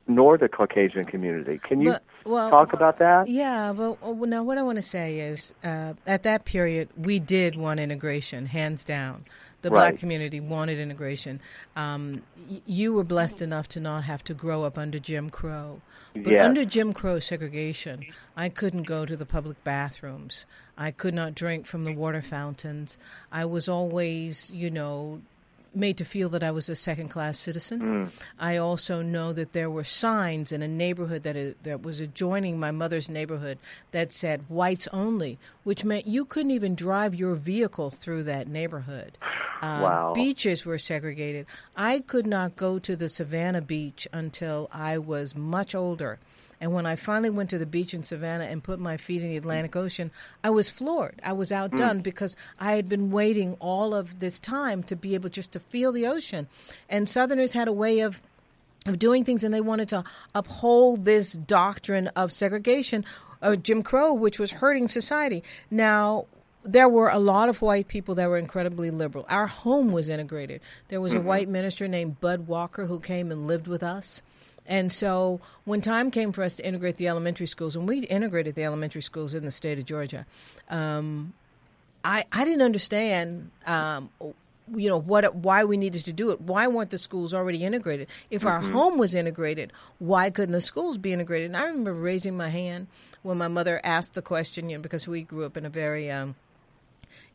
nor 0.09 0.37
the 0.37 0.49
Caucasian 0.49 1.05
community. 1.05 1.59
Can 1.59 1.79
you 1.81 1.91
But- 1.91 2.03
well, 2.25 2.49
talk 2.49 2.73
about 2.73 2.97
that? 2.99 3.27
Yeah, 3.27 3.71
well, 3.71 3.97
uh, 4.03 4.11
now 4.25 4.43
what 4.43 4.57
I 4.57 4.63
want 4.63 4.77
to 4.77 4.81
say 4.81 5.19
is, 5.19 5.53
uh, 5.63 5.93
at 6.05 6.23
that 6.23 6.43
period, 6.45 6.89
we 6.97 7.19
did 7.19 7.55
want 7.55 7.79
integration, 7.79 8.47
hands 8.47 8.83
down. 8.83 9.25
The 9.61 9.69
black 9.69 9.91
Right. 9.91 9.99
community 9.99 10.39
wanted 10.39 10.79
integration. 10.79 11.41
Um, 11.75 12.23
y- 12.49 12.61
you 12.65 12.93
were 12.93 13.03
blessed 13.03 13.41
enough 13.41 13.67
to 13.69 13.79
not 13.79 14.05
have 14.05 14.23
to 14.25 14.33
grow 14.33 14.63
up 14.63 14.77
under 14.77 14.99
Jim 14.99 15.29
Crow. 15.29 15.81
But 16.15 16.31
Yes. 16.31 16.45
under 16.45 16.65
Jim 16.65 16.91
Crow 16.93 17.19
segregation, 17.19 18.05
I 18.35 18.49
couldn't 18.49 18.83
go 18.83 19.05
to 19.05 19.15
the 19.15 19.25
public 19.25 19.63
bathrooms. 19.63 20.45
I 20.77 20.91
could 20.91 21.13
not 21.13 21.35
drink 21.35 21.67
from 21.67 21.83
the 21.83 21.93
water 21.93 22.21
fountains. 22.21 22.97
I 23.31 23.45
was 23.45 23.67
always, 23.69 24.49
you 24.53 24.71
know, 24.71 25.21
made 25.75 25.97
to 25.97 26.05
feel 26.05 26.29
that 26.29 26.43
I 26.43 26.51
was 26.51 26.69
a 26.69 26.75
second 26.75 27.09
class 27.09 27.37
citizen. 27.39 28.09
I 28.39 28.57
also 28.57 29.01
know 29.01 29.33
that 29.33 29.53
there 29.53 29.69
were 29.69 29.83
signs 29.83 30.51
in 30.51 30.61
a 30.61 30.67
neighborhood 30.67 31.23
that 31.23 31.35
is, 31.35 31.55
that 31.63 31.81
was 31.83 32.01
adjoining 32.01 32.59
my 32.59 32.71
mother's 32.71 33.09
neighborhood 33.09 33.57
that 33.91 34.11
said 34.11 34.45
whites 34.49 34.87
only, 34.91 35.37
which 35.63 35.85
meant 35.85 36.07
you 36.07 36.25
couldn't 36.25 36.51
even 36.51 36.75
drive 36.75 37.13
your 37.15 37.35
vehicle 37.35 37.91
through 37.91 38.23
that 38.23 38.47
neighborhood. 38.47 39.17
Uh, 39.61 39.79
Wow. 39.81 40.13
Beaches 40.13 40.65
were 40.65 40.77
segregated. 40.77 41.45
I 41.75 41.99
could 41.99 42.25
not 42.25 42.55
go 42.55 42.79
to 42.79 42.95
the 42.95 43.09
Savannah 43.09 43.61
beach 43.61 44.07
until 44.13 44.69
I 44.71 44.97
was 44.97 45.35
much 45.35 45.75
older. 45.75 46.17
And 46.61 46.73
when 46.73 46.85
I 46.85 46.95
finally 46.95 47.29
went 47.29 47.49
to 47.51 47.57
the 47.57 47.65
beach 47.65 47.93
in 47.93 48.03
Savannah 48.03 48.45
and 48.45 48.63
put 48.63 48.79
my 48.79 48.97
feet 48.97 49.23
in 49.23 49.29
the 49.29 49.37
Atlantic 49.37 49.75
Ocean, 49.75 50.11
I 50.43 50.49
was 50.49 50.69
floored. 50.69 51.19
I 51.23 51.33
was 51.33 51.51
outdone 51.51 52.01
because 52.01 52.35
I 52.59 52.73
had 52.73 52.89
been 52.89 53.11
waiting 53.11 53.55
all 53.59 53.93
of 53.93 54.19
this 54.19 54.39
time 54.39 54.83
to 54.83 54.95
be 54.95 55.13
able 55.13 55.29
just 55.29 55.53
to 55.53 55.59
feel 55.59 55.91
the 55.91 56.05
ocean. 56.07 56.47
And 56.89 57.07
Southerners 57.07 57.53
had 57.53 57.67
a 57.67 57.73
way 57.73 58.01
of 58.01 58.21
of 58.85 58.97
doing 58.97 59.25
things, 59.25 59.43
and 59.43 59.53
they 59.53 59.61
wanted 59.61 59.89
to 59.89 60.03
uphold 60.33 61.03
this 61.03 61.33
doctrine 61.33 62.07
of 62.15 62.31
segregation, 62.31 63.03
uh, 63.41 63.55
Jim 63.57 63.83
Crow, 63.83 64.13
which 64.13 64.39
was 64.39 64.51
hurting 64.51 64.87
society. 64.87 65.43
Now, 65.69 66.25
there 66.63 66.87
were 66.87 67.09
a 67.09 67.19
lot 67.19 67.49
of 67.49 67.61
white 67.61 67.87
people 67.87 68.15
that 68.15 68.29
were 68.29 68.37
incredibly 68.37 68.89
liberal. 68.89 69.25
Our 69.29 69.47
home 69.47 69.91
was 69.91 70.09
integrated. 70.09 70.61
There 70.87 71.01
was 71.01 71.13
a 71.13 71.21
white 71.21 71.49
minister 71.49 71.87
named 71.87 72.19
Bud 72.21 72.47
Walker 72.47 72.85
who 72.85 72.99
came 72.99 73.31
and 73.31 73.47
lived 73.47 73.67
with 73.67 73.83
us. 73.83 74.21
And 74.69 74.91
so 74.91 75.41
when 75.65 75.81
time 75.81 76.11
came 76.11 76.31
for 76.31 76.43
us 76.43 76.55
to 76.57 76.65
integrate 76.65 76.97
the 76.97 77.07
elementary 77.07 77.47
schools, 77.47 77.75
and 77.75 77.87
we 77.87 77.99
integrated 78.05 78.53
the 78.53 78.63
elementary 78.63 79.01
schools 79.01 79.33
in 79.33 79.43
the 79.43 79.51
state 79.51 79.79
of 79.79 79.85
Georgia, 79.85 80.27
um, 80.69 81.33
I, 82.05 82.23
I 82.31 82.45
didn't 82.45 82.61
understand 82.61 83.49
um, 83.65 84.11
you 84.75 84.87
know 84.87 84.99
what 84.99 85.35
why 85.35 85.63
we 85.63 85.75
needed 85.75 86.05
to 86.05 86.13
do 86.13 86.29
it. 86.29 86.39
Why 86.41 86.67
weren't 86.67 86.91
the 86.91 86.97
schools 86.97 87.33
already 87.33 87.63
integrated? 87.63 88.07
If 88.29 88.45
our 88.45 88.61
home 88.61 88.97
was 88.97 89.15
integrated 89.15 89.73
why 89.97 90.29
couldn't 90.29 90.53
the 90.53 90.61
schools 90.61 90.97
be 90.97 91.11
integrated? 91.11 91.47
And 91.47 91.57
i 91.57 91.65
remember 91.65 91.93
raising 91.93 92.37
my 92.37 92.49
hand 92.49 92.87
when 93.23 93.37
my 93.37 93.47
mother 93.47 93.81
asked 93.83 94.13
the 94.13 94.21
question 94.21 94.69
you 94.69 94.77
know 94.77 94.81
because 94.81 95.07
we 95.07 95.23
grew 95.23 95.45
up 95.45 95.57
in 95.57 95.65
a 95.65 95.69
very 95.69 96.11
um, 96.11 96.35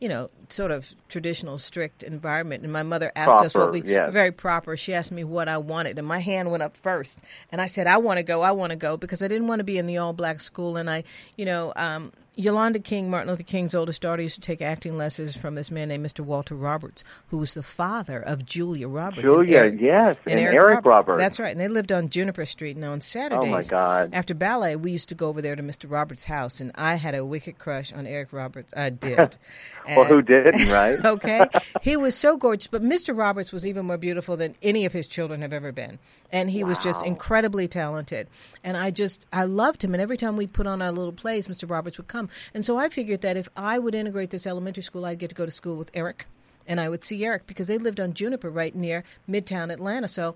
you 0.00 0.08
know, 0.08 0.30
sort 0.48 0.70
of 0.70 0.94
traditional, 1.08 1.58
strict 1.58 2.02
environment. 2.02 2.62
And 2.62 2.72
my 2.72 2.82
mother 2.82 3.12
asked 3.16 3.44
us 3.44 3.54
what 3.54 3.72
we 3.72 3.82
yes. 3.82 4.12
very 4.12 4.32
proper. 4.32 4.76
She 4.76 4.94
asked 4.94 5.12
me 5.12 5.24
what 5.24 5.48
I 5.48 5.58
wanted, 5.58 5.98
and 5.98 6.06
my 6.06 6.18
hand 6.18 6.50
went 6.50 6.62
up 6.62 6.76
first, 6.76 7.20
and 7.50 7.60
I 7.60 7.66
said, 7.66 7.86
"I 7.86 7.98
want 7.98 8.18
to 8.18 8.22
go. 8.22 8.42
I 8.42 8.52
want 8.52 8.70
to 8.70 8.76
go," 8.76 8.96
because 8.96 9.22
I 9.22 9.28
didn't 9.28 9.46
want 9.46 9.60
to 9.60 9.64
be 9.64 9.78
in 9.78 9.86
the 9.86 9.98
all 9.98 10.12
black 10.12 10.40
school. 10.40 10.76
And 10.76 10.90
I, 10.90 11.04
you 11.36 11.44
know, 11.44 11.72
um, 11.76 12.12
Yolanda 12.36 12.80
King, 12.80 13.10
Martin 13.10 13.30
Luther 13.30 13.44
King's 13.44 13.74
oldest 13.74 14.02
daughter, 14.02 14.22
used 14.22 14.34
to 14.34 14.40
take 14.40 14.60
acting 14.60 14.96
lessons 14.96 15.36
from 15.36 15.54
this 15.54 15.70
man 15.70 15.88
named 15.88 16.04
Mr. 16.04 16.20
Walter 16.20 16.54
Roberts, 16.54 17.04
who 17.28 17.38
was 17.38 17.54
the 17.54 17.62
father 17.62 18.20
of 18.20 18.44
Julia 18.44 18.88
Roberts. 18.88 19.20
and 19.20 19.28
Julia, 19.28 19.58
Eric- 19.58 19.80
yes, 19.80 20.16
and 20.26 20.40
Eric 20.40 20.84
Roberts. 20.84 21.20
That's 21.20 21.38
right. 21.38 21.52
And 21.52 21.60
they 21.60 21.68
lived 21.68 21.92
on 21.92 22.08
Juniper 22.08 22.44
Street. 22.44 22.76
And 22.76 22.84
on 22.84 23.00
Saturdays, 23.00 23.48
oh 23.48 23.52
my 23.52 23.62
God. 23.62 24.10
after 24.12 24.34
ballet, 24.34 24.74
we 24.76 24.90
used 24.90 25.08
to 25.10 25.14
go 25.14 25.28
over 25.28 25.40
there 25.40 25.54
to 25.54 25.62
Mr. 25.62 25.90
Roberts' 25.90 26.24
house, 26.24 26.60
and 26.60 26.72
I 26.74 26.96
had 26.96 27.14
a 27.14 27.24
wicked 27.24 27.58
crush 27.58 27.92
on 27.92 28.06
Eric 28.06 28.32
Roberts. 28.32 28.74
I 28.76 28.90
did. 28.90 29.36
Well, 29.86 30.04
who 30.04 30.22
didn't, 30.22 30.68
right? 30.70 31.04
okay. 31.04 31.46
He 31.82 31.96
was 31.96 32.14
so 32.16 32.36
gorgeous, 32.38 32.66
but 32.66 32.82
Mr. 32.82 33.16
Roberts 33.16 33.52
was 33.52 33.66
even 33.66 33.86
more 33.86 33.98
beautiful 33.98 34.36
than 34.36 34.54
any 34.62 34.86
of 34.86 34.92
his 34.92 35.06
children 35.06 35.42
have 35.42 35.52
ever 35.52 35.70
been. 35.72 35.98
And 36.32 36.48
he 36.50 36.64
was 36.64 36.78
just 36.78 37.04
incredibly 37.04 37.68
talented. 37.68 38.28
And 38.62 38.76
I 38.76 38.90
just, 38.90 39.26
I 39.32 39.44
loved 39.44 39.84
him. 39.84 39.92
And 39.92 40.00
every 40.00 40.16
time 40.16 40.36
we 40.36 40.46
put 40.46 40.66
on 40.66 40.80
our 40.80 40.92
little 40.92 41.12
plays, 41.12 41.46
Mr. 41.48 41.68
Roberts 41.70 41.98
would 41.98 42.08
come. 42.08 42.30
And 42.54 42.64
so 42.64 42.78
I 42.78 42.88
figured 42.88 43.20
that 43.20 43.36
if 43.36 43.48
I 43.56 43.78
would 43.78 43.94
integrate 43.94 44.30
this 44.30 44.46
elementary 44.46 44.82
school, 44.82 45.04
I'd 45.04 45.18
get 45.18 45.28
to 45.28 45.34
go 45.34 45.44
to 45.44 45.52
school 45.52 45.76
with 45.76 45.90
Eric. 45.92 46.24
and 46.66 46.80
I 46.80 46.88
would 46.88 47.04
see 47.04 47.22
Eric 47.24 47.46
because 47.46 47.66
they 47.66 47.76
lived 47.76 48.00
on 48.00 48.14
Juniper 48.14 48.48
right 48.50 48.74
near 48.74 49.04
Midtown 49.28 49.70
Atlanta. 49.70 50.08
So 50.08 50.34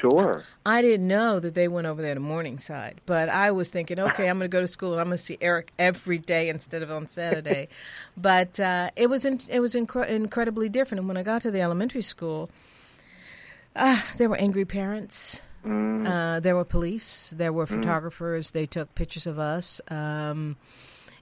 Sure. 0.00 0.42
I 0.64 0.80
didn't 0.80 1.08
know 1.08 1.40
that 1.40 1.54
they 1.54 1.68
went 1.68 1.86
over 1.86 2.00
there 2.00 2.14
to 2.14 2.20
Morningside, 2.20 3.00
but 3.04 3.28
I 3.28 3.50
was 3.50 3.70
thinking, 3.70 3.98
okay, 3.98 4.28
I'm 4.28 4.38
going 4.38 4.50
to 4.50 4.54
go 4.54 4.60
to 4.60 4.66
school 4.66 4.92
and 4.92 5.00
I'm 5.00 5.08
going 5.08 5.18
to 5.18 5.22
see 5.22 5.36
Eric 5.40 5.72
every 5.78 6.18
day 6.18 6.48
instead 6.48 6.82
of 6.82 6.90
on 6.90 7.06
Saturday. 7.06 7.68
but 8.16 8.58
uh, 8.58 8.90
it 8.96 9.10
was 9.10 9.24
in, 9.24 9.40
it 9.50 9.60
was 9.60 9.74
incre- 9.74 10.08
incredibly 10.08 10.68
different. 10.68 11.00
And 11.00 11.08
when 11.08 11.16
I 11.16 11.22
got 11.22 11.42
to 11.42 11.50
the 11.50 11.60
elementary 11.60 12.02
school, 12.02 12.50
uh, 13.76 14.00
there 14.16 14.28
were 14.28 14.36
angry 14.36 14.64
parents. 14.64 15.42
Mm. 15.64 16.06
Uh, 16.06 16.40
there 16.40 16.56
were 16.56 16.64
police. 16.64 17.34
There 17.36 17.52
were 17.52 17.66
photographers. 17.66 18.52
They 18.52 18.66
took 18.66 18.94
pictures 18.94 19.26
of 19.26 19.38
us. 19.38 19.80
Um, 19.88 20.56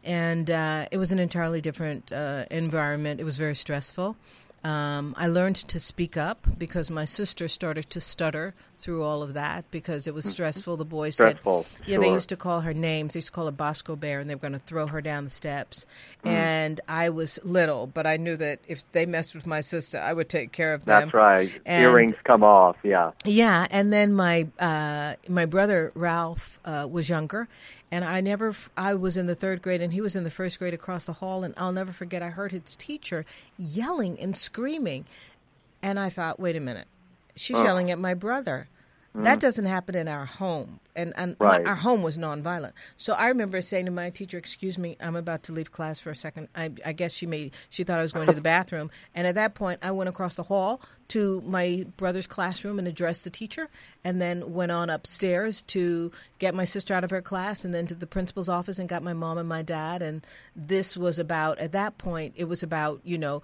and 0.05 0.49
uh, 0.51 0.87
it 0.93 0.99
was 0.99 1.11
an 1.11 1.19
entirely 1.19 1.61
different 1.61 2.13
uh, 2.13 2.45
environment. 2.51 3.21
It 3.21 3.25
was 3.25 3.37
very 3.37 3.57
stressful. 3.57 4.17
Um, 4.65 5.15
I 5.17 5.29
learned 5.29 5.57
to 5.57 5.79
speak 5.79 6.17
up 6.17 6.47
because 6.59 6.91
my 6.91 7.05
sister 7.05 7.47
started 7.49 7.89
to 7.91 8.01
stutter 8.01 8.55
through 8.77 9.03
all 9.03 9.23
of 9.23 9.35
that 9.35 9.65
because 9.71 10.07
it 10.07 10.15
was 10.15 10.25
stressful. 10.25 10.77
The 10.77 10.85
boys 10.85 11.15
Stressful, 11.15 11.65
said, 11.65 11.89
"Yeah, 11.89 11.99
they 11.99 12.11
used 12.11 12.29
to 12.31 12.37
call 12.37 12.61
her 12.61 12.75
names. 12.75 13.15
They 13.15 13.19
used 13.19 13.29
to 13.29 13.33
call 13.33 13.47
her 13.47 13.53
Bosco 13.53 13.97
Bear, 13.97 14.21
and 14.21 14.29
they 14.31 14.35
were 14.35 14.41
going 14.41 14.53
to 14.53 14.59
throw 14.59 14.87
her 14.87 15.01
down 15.01 15.25
the 15.25 15.31
steps." 15.31 15.87
Mm. 16.25 16.31
And 16.31 16.81
I 16.89 17.11
was 17.11 17.39
little, 17.45 17.87
but 17.87 18.07
I 18.07 18.17
knew 18.17 18.37
that 18.37 18.61
if 18.67 18.91
they 18.93 19.07
messed 19.07 19.35
with 19.35 19.47
my 19.47 19.61
sister, 19.61 19.99
I 19.99 20.13
would 20.13 20.29
take 20.29 20.53
care 20.53 20.75
of 20.75 20.85
them. 20.85 21.03
That's 21.03 21.15
right. 21.15 21.61
And- 21.65 21.85
Earrings 21.85 22.15
come 22.25 22.43
off. 22.45 22.77
Yeah. 22.83 23.13
yeah, 23.25 23.67
and 23.71 23.93
then 23.93 24.15
my 24.15 24.49
uh, 24.59 25.15
my 25.29 25.47
brother 25.47 25.93
Ralph 25.95 26.59
uh, 26.65 26.87
was 26.91 27.09
younger, 27.09 27.49
and 27.91 28.05
I 28.05 28.21
never, 28.21 28.55
I 28.77 28.95
was 28.95 29.17
in 29.17 29.27
the 29.27 29.35
third 29.35 29.63
grade 29.63 29.81
and 29.81 29.93
he 29.93 30.01
was 30.01 30.15
in 30.17 30.25
the 30.25 30.31
first 30.31 30.59
grade 30.59 30.75
across 30.75 31.05
the 31.05 31.15
hall, 31.15 31.45
and 31.45 31.55
I'll 31.57 31.73
never 31.73 31.93
forget 31.93 32.23
I 32.23 32.29
heard 32.29 32.53
his 32.53 32.77
teacher 32.77 33.25
yelling 33.57 34.19
and 34.21 34.37
screaming, 34.37 35.07
and 35.83 35.99
I 35.99 36.09
thought, 36.09 36.39
wait 36.39 36.57
a 36.57 36.61
minute, 36.61 36.87
she's 37.35 37.59
oh. 37.59 37.65
yelling 37.65 37.91
at 37.91 37.99
my 37.99 38.15
brother. 38.15 38.69
That 39.15 39.23
mm-hmm. 39.23 39.39
doesn't 39.39 39.65
happen 39.65 39.95
in 39.95 40.07
our 40.07 40.27
home, 40.27 40.81
and, 40.95 41.15
and 41.17 41.35
my- 41.41 41.63
our 41.63 41.75
home 41.75 42.03
was 42.03 42.19
nonviolent. 42.19 42.73
So 42.99 43.15
I 43.15 43.29
remember 43.29 43.61
saying 43.63 43.87
to 43.87 43.91
my 43.91 44.11
teacher, 44.11 44.37
"Excuse 44.37 44.77
me, 44.79 44.97
I'm 45.01 45.17
about 45.17 45.45
to 45.45 45.53
leave 45.53 45.73
class 45.73 45.99
for 45.99 46.11
a 46.11 46.15
second. 46.15 46.49
I, 46.55 46.71
I 46.85 46.93
guess 46.93 47.15
she 47.15 47.25
made 47.25 47.55
she 47.71 47.85
thought 47.85 47.99
I 47.99 48.03
was 48.03 48.13
going 48.13 48.27
to 48.27 48.35
the 48.35 48.41
bathroom, 48.55 48.91
and 49.15 49.27
at 49.27 49.35
that 49.37 49.55
point, 49.55 49.81
I 49.83 49.93
went 49.93 50.11
across 50.11 50.35
the 50.35 50.43
hall 50.43 50.83
to 51.09 51.41
my 51.47 51.87
brother's 51.97 52.27
classroom 52.27 52.79
and 52.79 52.87
addressed 52.87 53.25
the 53.25 53.31
teacher, 53.31 53.71
and 54.05 54.21
then 54.21 54.53
went 54.53 54.73
on 54.73 54.91
upstairs 54.91 55.63
to 55.63 56.13
get 56.39 56.55
my 56.55 56.65
sister 56.65 56.93
out 56.93 57.03
of 57.03 57.11
her 57.11 57.23
class, 57.23 57.65
and 57.65 57.73
then 57.73 57.87
to 57.87 57.95
the 57.95 58.07
principal's 58.07 58.51
office 58.51 58.79
and 58.79 58.91
got 58.91 59.03
my 59.03 59.15
mom 59.15 59.39
and 59.39 59.49
my 59.49 59.63
dad. 59.63 60.03
And 60.03 60.25
this 60.55 60.99
was 60.99 61.19
about 61.19 61.59
at 61.59 61.73
that 61.73 61.97
point, 61.97 62.35
it 62.37 62.45
was 62.45 62.63
about 62.63 63.01
you 63.05 63.17
know 63.17 63.43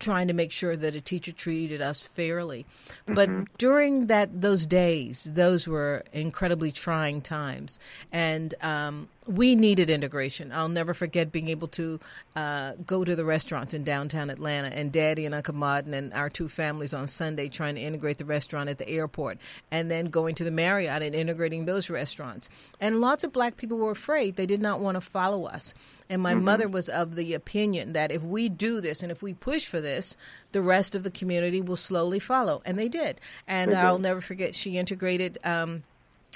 trying 0.00 0.26
to 0.28 0.34
make 0.34 0.50
sure 0.50 0.76
that 0.76 0.94
a 0.94 1.00
teacher 1.00 1.32
treated 1.32 1.80
us 1.80 2.02
fairly. 2.02 2.66
But 3.06 3.30
during 3.58 4.06
that 4.06 4.40
those 4.40 4.66
days, 4.66 5.24
those 5.24 5.68
were 5.68 6.04
incredibly 6.12 6.72
trying 6.72 7.20
times, 7.22 7.78
and 8.12 8.54
um, 8.62 9.08
we 9.30 9.54
needed 9.54 9.90
integration. 9.90 10.50
I'll 10.52 10.68
never 10.68 10.92
forget 10.92 11.30
being 11.30 11.48
able 11.48 11.68
to 11.68 12.00
uh, 12.34 12.72
go 12.84 13.04
to 13.04 13.14
the 13.14 13.24
restaurants 13.24 13.72
in 13.72 13.84
downtown 13.84 14.28
Atlanta, 14.28 14.68
and 14.68 14.90
Daddy 14.90 15.24
and 15.24 15.34
Uncle 15.34 15.54
Martin 15.54 15.94
and 15.94 16.12
our 16.12 16.28
two 16.28 16.48
families 16.48 16.92
on 16.92 17.06
Sunday 17.06 17.48
trying 17.48 17.76
to 17.76 17.80
integrate 17.80 18.18
the 18.18 18.24
restaurant 18.24 18.68
at 18.68 18.78
the 18.78 18.88
airport, 18.88 19.38
and 19.70 19.90
then 19.90 20.06
going 20.06 20.34
to 20.34 20.44
the 20.44 20.50
Marriott 20.50 21.02
and 21.02 21.14
integrating 21.14 21.64
those 21.64 21.88
restaurants. 21.88 22.50
And 22.80 23.00
lots 23.00 23.22
of 23.22 23.32
black 23.32 23.56
people 23.56 23.78
were 23.78 23.92
afraid; 23.92 24.34
they 24.34 24.46
did 24.46 24.60
not 24.60 24.80
want 24.80 24.96
to 24.96 25.00
follow 25.00 25.44
us. 25.44 25.74
And 26.08 26.20
my 26.20 26.34
mother 26.34 26.68
was 26.68 26.88
of 26.88 27.14
the 27.14 27.34
opinion 27.34 27.92
that 27.92 28.10
if 28.10 28.22
we 28.22 28.48
do 28.48 28.80
this 28.80 29.00
and 29.00 29.12
if 29.12 29.22
we 29.22 29.32
push 29.32 29.68
for 29.68 29.80
this, 29.80 30.16
the 30.50 30.60
rest 30.60 30.96
of 30.96 31.04
the 31.04 31.10
community 31.10 31.60
will 31.60 31.76
slowly 31.76 32.18
follow. 32.18 32.62
And 32.64 32.76
they 32.76 32.88
did. 32.88 33.20
And 33.46 33.72
I'll 33.72 34.00
never 34.00 34.20
forget, 34.20 34.56
she 34.56 34.76
integrated. 34.76 35.38
Um, 35.44 35.84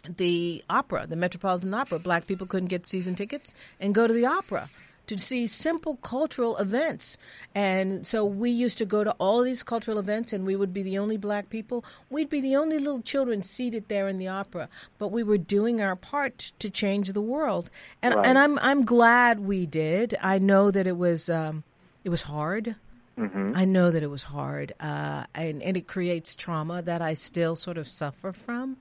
the 0.08 0.62
opera, 0.68 1.06
the 1.06 1.16
Metropolitan 1.16 1.72
Opera. 1.74 1.98
Black 1.98 2.26
people 2.26 2.46
couldn't 2.46 2.68
get 2.68 2.86
season 2.86 3.14
tickets 3.14 3.54
and 3.80 3.94
go 3.94 4.06
to 4.06 4.12
the 4.14 4.26
opera 4.26 4.68
to 5.06 5.18
see 5.18 5.46
simple 5.46 5.96
cultural 5.96 6.56
events. 6.56 7.18
And 7.54 8.06
so 8.06 8.24
we 8.24 8.48
used 8.50 8.78
to 8.78 8.86
go 8.86 9.04
to 9.04 9.10
all 9.18 9.42
these 9.42 9.62
cultural 9.62 9.98
events 9.98 10.32
and 10.32 10.46
we 10.46 10.56
would 10.56 10.72
be 10.72 10.82
the 10.82 10.96
only 10.98 11.18
black 11.18 11.50
people. 11.50 11.84
We'd 12.08 12.30
be 12.30 12.40
the 12.40 12.56
only 12.56 12.78
little 12.78 13.02
children 13.02 13.42
seated 13.42 13.88
there 13.88 14.08
in 14.08 14.16
the 14.16 14.28
opera, 14.28 14.68
but 14.98 15.08
we 15.08 15.22
were 15.22 15.36
doing 15.36 15.82
our 15.82 15.94
part 15.96 16.52
to 16.58 16.70
change 16.70 17.12
the 17.12 17.20
world. 17.20 17.70
And 18.02 18.14
Right. 18.14 18.26
and 18.26 18.38
I'm 18.38 18.58
I'm 18.60 18.84
glad 18.84 19.40
we 19.40 19.66
did. 19.66 20.14
I 20.22 20.38
know 20.38 20.70
that 20.70 20.86
it 20.86 20.96
was 20.96 21.28
um 21.28 21.64
it 22.02 22.08
was 22.08 22.22
hard. 22.22 22.76
I 23.16 23.64
know 23.64 23.90
that 23.90 24.02
it 24.02 24.10
was 24.10 24.24
hard, 24.24 24.72
uh, 24.80 25.24
and, 25.34 25.62
and 25.62 25.76
it 25.76 25.86
creates 25.86 26.34
trauma 26.34 26.82
that 26.82 27.00
I 27.00 27.14
still 27.14 27.54
sort 27.56 27.78
of 27.78 27.88
suffer 27.88 28.32
from 28.32 28.76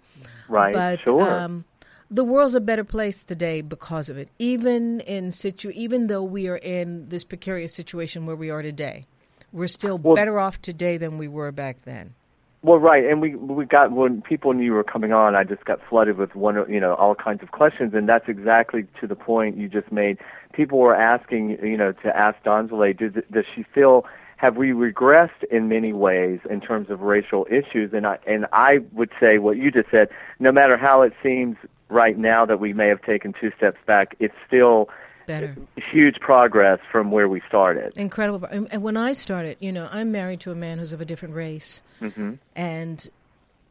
Right. 0.49 0.73
but 0.73 1.01
sure. 1.07 1.29
um, 1.31 1.65
the 2.09 2.23
world's 2.23 2.55
a 2.55 2.61
better 2.61 2.83
place 2.83 3.23
today 3.23 3.61
because 3.61 4.09
of 4.09 4.17
it. 4.17 4.29
Even 4.39 4.99
in 5.01 5.31
situ, 5.31 5.71
even 5.73 6.07
though 6.07 6.23
we 6.23 6.47
are 6.47 6.57
in 6.57 7.09
this 7.09 7.23
precarious 7.23 7.73
situation 7.75 8.25
where 8.25 8.35
we 8.35 8.49
are 8.49 8.61
today, 8.61 9.05
we're 9.51 9.67
still 9.67 9.97
Well- 9.97 10.15
better 10.15 10.39
off 10.39 10.61
today 10.61 10.97
than 10.97 11.17
we 11.17 11.27
were 11.27 11.51
back 11.51 11.83
then. 11.85 12.15
Well, 12.63 12.79
right, 12.79 13.03
and 13.05 13.21
we 13.21 13.35
we 13.35 13.65
got 13.65 13.91
when 13.91 14.21
people 14.21 14.53
knew 14.53 14.63
you 14.63 14.71
were 14.73 14.85
coming 14.85 15.11
on, 15.11 15.35
I 15.35 15.43
just 15.43 15.65
got 15.65 15.81
flooded 15.89 16.17
with 16.17 16.33
one, 16.33 16.55
you 16.71 16.79
know, 16.79 16.93
all 16.93 17.13
kinds 17.13 17.43
of 17.43 17.51
questions, 17.51 17.93
and 17.93 18.07
that's 18.07 18.29
exactly 18.29 18.85
to 19.01 19.05
the 19.07 19.17
point 19.17 19.57
you 19.57 19.67
just 19.67 19.91
made. 19.91 20.17
People 20.53 20.79
were 20.79 20.95
asking, 20.95 21.57
you 21.61 21.75
know, 21.75 21.91
to 21.91 22.15
ask 22.17 22.41
Donzaleigh, 22.45 22.97
does 22.97 23.21
does 23.29 23.43
she 23.53 23.63
feel 23.63 24.05
have 24.43 24.57
we 24.57 24.71
regressed 24.71 25.41
in 25.49 25.69
many 25.69 25.93
ways 25.93 26.41
in 26.49 26.59
terms 26.59 26.89
of 26.89 26.99
racial 26.99 27.47
issues? 27.49 27.93
And 27.93 28.05
I 28.05 28.17
and 28.27 28.45
I 28.51 28.79
would 28.91 29.09
say 29.17 29.37
what 29.37 29.55
you 29.55 29.71
just 29.71 29.89
said. 29.89 30.09
No 30.37 30.51
matter 30.51 30.75
how 30.75 31.01
it 31.01 31.13
seems 31.23 31.55
right 31.87 32.17
now 32.17 32.45
that 32.45 32.59
we 32.59 32.73
may 32.73 32.89
have 32.89 33.01
taken 33.03 33.33
two 33.39 33.53
steps 33.55 33.77
back, 33.85 34.17
it's 34.19 34.35
still 34.45 34.89
Better. 35.27 35.55
huge 35.77 36.19
progress 36.19 36.79
from 36.91 37.09
where 37.09 37.29
we 37.29 37.41
started. 37.47 37.97
Incredible. 37.97 38.45
And 38.51 38.83
when 38.83 38.97
I 38.97 39.13
started, 39.13 39.55
you 39.61 39.71
know, 39.71 39.87
I'm 39.93 40.11
married 40.11 40.41
to 40.41 40.51
a 40.51 40.55
man 40.55 40.77
who's 40.77 40.91
of 40.91 40.99
a 40.99 41.05
different 41.05 41.35
race. 41.35 41.81
hmm 41.99 42.33
And 42.53 43.09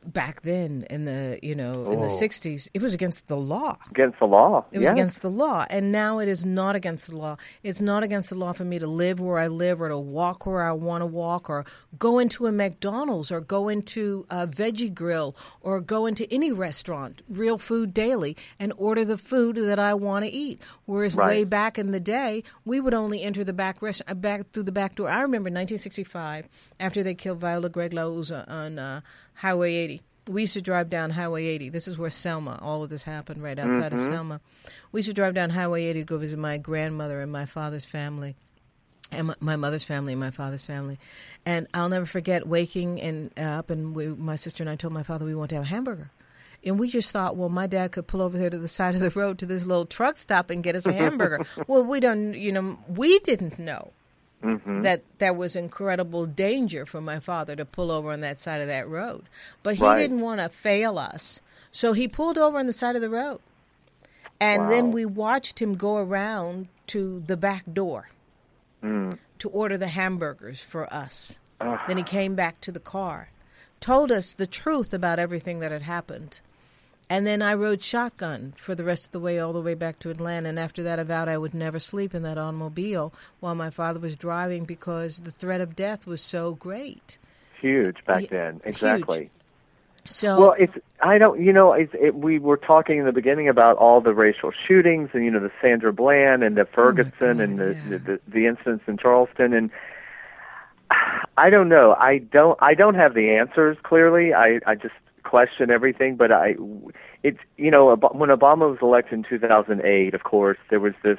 back 0.04 0.42
then 0.42 0.84
in 0.90 1.04
the, 1.04 1.38
you 1.42 1.54
know, 1.54 1.90
in 1.90 2.00
the 2.00 2.06
Oh. 2.06 2.08
60s, 2.08 2.68
it 2.74 2.82
was 2.82 2.92
against 2.94 3.28
the 3.28 3.36
law. 3.36 3.76
Against 3.90 4.18
the 4.18 4.26
law. 4.26 4.64
It 4.72 4.78
was 4.78 4.86
yes. 4.86 4.92
against 4.92 5.22
the 5.22 5.30
law, 5.30 5.64
and 5.70 5.92
now 5.92 6.18
it 6.18 6.28
is 6.28 6.44
not 6.44 6.74
against 6.76 7.08
the 7.10 7.16
law. 7.16 7.36
It's 7.62 7.80
not 7.80 8.02
against 8.02 8.30
the 8.30 8.36
law 8.36 8.52
for 8.52 8.64
me 8.64 8.78
to 8.78 8.86
live 8.86 9.20
where 9.20 9.38
I 9.38 9.46
live, 9.48 9.80
or 9.80 9.88
to 9.88 9.98
walk 9.98 10.44
where 10.46 10.62
I 10.62 10.72
want 10.72 11.02
to 11.02 11.06
walk, 11.06 11.48
or 11.48 11.64
go 11.98 12.18
into 12.18 12.46
a 12.46 12.52
McDonald's, 12.52 13.30
or 13.30 13.40
go 13.40 13.68
into 13.68 14.26
a 14.30 14.46
Veggie 14.46 14.92
Grill, 14.92 15.36
or 15.60 15.80
go 15.80 16.06
into 16.06 16.26
any 16.32 16.50
restaurant, 16.52 17.22
Real 17.28 17.58
Food 17.58 17.94
Daily, 17.94 18.36
and 18.58 18.72
order 18.76 19.04
the 19.04 19.16
food 19.18 19.56
that 19.56 19.78
I 19.78 19.94
want 19.94 20.24
to 20.24 20.30
eat. 20.30 20.60
Whereas 20.86 21.14
Right. 21.14 21.28
way 21.28 21.44
back 21.44 21.78
in 21.78 21.92
the 21.92 22.00
day, 22.00 22.42
we 22.64 22.80
would 22.80 22.94
only 22.94 23.22
enter 23.22 23.44
the 23.44 23.52
back 23.52 23.80
rest- 23.80 24.02
uh, 24.08 24.14
back 24.14 24.50
through 24.52 24.64
the 24.64 24.72
back 24.72 24.96
door. 24.96 25.08
I 25.08 25.22
remember 25.22 25.48
1965, 25.50 26.48
after 26.80 27.02
they 27.02 27.14
killed 27.14 27.38
Viola 27.40 27.68
Gregg 27.68 27.92
on 27.92 28.78
uh, 28.78 29.00
Highway 29.34 29.74
80. 29.74 30.00
We 30.28 30.42
used 30.42 30.54
to 30.54 30.62
drive 30.62 30.88
down 30.88 31.10
Highway 31.10 31.46
80. 31.46 31.70
This 31.70 31.88
is 31.88 31.98
where 31.98 32.10
Selma, 32.10 32.58
all 32.62 32.84
of 32.84 32.90
this 32.90 33.02
happened 33.02 33.42
right 33.42 33.58
outside 33.58 33.92
of 33.92 34.00
Selma. 34.00 34.40
We 34.92 34.98
used 34.98 35.08
to 35.08 35.14
drive 35.14 35.34
down 35.34 35.50
Highway 35.50 35.84
80 35.84 36.00
to 36.00 36.04
go 36.04 36.18
visit 36.18 36.38
my 36.38 36.58
grandmother 36.58 37.20
and 37.20 37.32
my 37.32 37.44
father's 37.44 37.84
family, 37.84 38.36
and 39.10 39.28
my, 39.28 39.34
my 39.40 39.56
mother's 39.56 39.84
family 39.84 40.12
and 40.12 40.20
my 40.20 40.30
father's 40.30 40.64
family. 40.64 40.98
And 41.44 41.66
I'll 41.74 41.88
never 41.88 42.06
forget 42.06 42.46
waking 42.46 43.00
and 43.00 43.32
uh, 43.36 43.58
up, 43.58 43.70
and 43.70 43.96
we, 43.96 44.08
my 44.08 44.36
sister 44.36 44.62
and 44.62 44.70
I 44.70 44.76
told 44.76 44.92
my 44.92 45.02
father 45.02 45.24
we 45.24 45.34
want 45.34 45.50
to 45.50 45.56
have 45.56 45.64
a 45.64 45.68
hamburger. 45.68 46.10
And 46.64 46.78
we 46.78 46.88
just 46.88 47.10
thought, 47.10 47.36
well, 47.36 47.48
my 47.48 47.66
dad 47.66 47.90
could 47.90 48.06
pull 48.06 48.22
over 48.22 48.38
there 48.38 48.50
to 48.50 48.58
the 48.58 48.68
side 48.68 48.94
of 48.94 49.00
the 49.00 49.10
road 49.10 49.38
to 49.40 49.46
this 49.46 49.66
little 49.66 49.86
truck 49.86 50.16
stop 50.16 50.50
and 50.50 50.62
get 50.62 50.76
us 50.76 50.86
a 50.86 50.92
hamburger. 50.92 51.44
well, 51.66 51.82
we 51.82 51.98
don't, 51.98 52.34
you 52.34 52.52
know, 52.52 52.78
we 52.86 53.18
didn't 53.20 53.58
know 53.58 53.90
Mm-hmm. 54.42 54.82
that 54.82 55.02
there 55.18 55.32
was 55.32 55.54
incredible 55.54 56.26
danger 56.26 56.84
for 56.84 57.00
my 57.00 57.20
father 57.20 57.54
to 57.54 57.64
pull 57.64 57.92
over 57.92 58.10
on 58.10 58.20
that 58.22 58.40
side 58.40 58.60
of 58.60 58.66
that 58.66 58.88
road. 58.88 59.22
But 59.62 59.76
he 59.76 59.82
Right. 59.84 59.98
didn't 59.98 60.20
want 60.20 60.40
to 60.40 60.48
fail 60.48 60.98
us. 60.98 61.40
So 61.70 61.92
he 61.92 62.08
pulled 62.08 62.36
over 62.38 62.58
on 62.58 62.66
the 62.66 62.72
side 62.72 62.96
of 62.96 63.02
the 63.02 63.08
road. 63.10 63.38
And 64.40 64.68
then 64.68 64.90
we 64.90 65.04
watched 65.06 65.62
him 65.62 65.74
go 65.74 65.96
around 65.96 66.66
to 66.88 67.20
the 67.20 67.36
back 67.36 67.64
door 67.72 68.08
Mm. 68.82 69.18
to 69.38 69.48
order 69.50 69.78
the 69.78 69.88
hamburgers 69.88 70.60
for 70.60 70.92
us. 70.92 71.38
Then 71.86 71.96
he 71.96 72.02
came 72.02 72.34
back 72.34 72.60
to 72.62 72.72
the 72.72 72.80
car, 72.80 73.28
told 73.78 74.10
us 74.10 74.32
the 74.32 74.46
truth 74.46 74.92
about 74.92 75.20
everything 75.20 75.60
that 75.60 75.70
had 75.70 75.82
happened. 75.82 76.40
And 77.12 77.26
then 77.26 77.42
I 77.42 77.52
rode 77.52 77.82
shotgun 77.82 78.54
for 78.56 78.74
the 78.74 78.84
rest 78.84 79.04
of 79.04 79.12
the 79.12 79.20
way, 79.20 79.38
all 79.38 79.52
the 79.52 79.60
way 79.60 79.74
back 79.74 79.98
to 79.98 80.08
Atlanta. 80.08 80.48
And 80.48 80.58
after 80.58 80.82
that, 80.84 80.98
I 80.98 81.02
vowed 81.02 81.28
I 81.28 81.36
would 81.36 81.52
never 81.52 81.78
sleep 81.78 82.14
in 82.14 82.22
that 82.22 82.38
automobile 82.38 83.12
while 83.38 83.54
my 83.54 83.68
father 83.68 84.00
was 84.00 84.16
driving 84.16 84.64
because 84.64 85.18
the 85.18 85.30
threat 85.30 85.60
of 85.60 85.76
death 85.76 86.06
was 86.06 86.22
so 86.22 86.54
great. 86.54 87.18
Huge 87.60 88.02
back 88.06 88.30
then. 88.30 88.62
Exactly. 88.64 89.30
So, 90.06 90.40
Well, 90.40 90.54
it's 90.58 90.72
I 91.02 91.18
don't 91.18 91.38
you 91.38 91.52
know 91.52 91.74
it's, 91.74 91.92
it, 92.00 92.14
we 92.14 92.38
were 92.38 92.56
talking 92.56 92.98
in 92.98 93.04
the 93.04 93.12
beginning 93.12 93.46
about 93.46 93.76
all 93.76 94.00
the 94.00 94.14
racial 94.14 94.50
shootings 94.66 95.10
and 95.12 95.22
you 95.22 95.30
know 95.30 95.38
the 95.38 95.52
Sandra 95.60 95.92
Bland 95.92 96.42
and 96.42 96.56
the 96.56 96.62
oh 96.62 96.68
Ferguson 96.72 97.40
and 97.42 97.58
the, 97.58 97.64
Oh 97.64 97.68
yeah. 97.68 97.88
the, 97.90 97.98
the 97.98 98.20
the 98.26 98.46
incidents 98.46 98.84
in 98.88 98.96
Charleston 98.96 99.52
and 99.52 99.70
I 101.36 101.50
don't 101.50 101.68
know. 101.68 101.94
I 101.94 102.18
don't. 102.18 102.58
I 102.62 102.72
don't 102.72 102.94
have 102.94 103.12
the 103.12 103.32
answers 103.32 103.76
clearly. 103.82 104.32
I 104.32 104.60
I 104.66 104.76
just 104.76 104.94
question 105.32 105.70
everything. 105.70 106.16
But 106.16 106.30
I, 106.30 106.56
it's 107.22 107.38
you 107.56 107.70
know 107.70 107.96
when 108.12 108.28
Obama 108.28 108.70
was 108.70 108.78
elected 108.82 109.14
in 109.14 109.24
2008, 109.24 110.12
of 110.12 110.24
course 110.24 110.58
there 110.68 110.78
was 110.78 110.92
this 111.02 111.18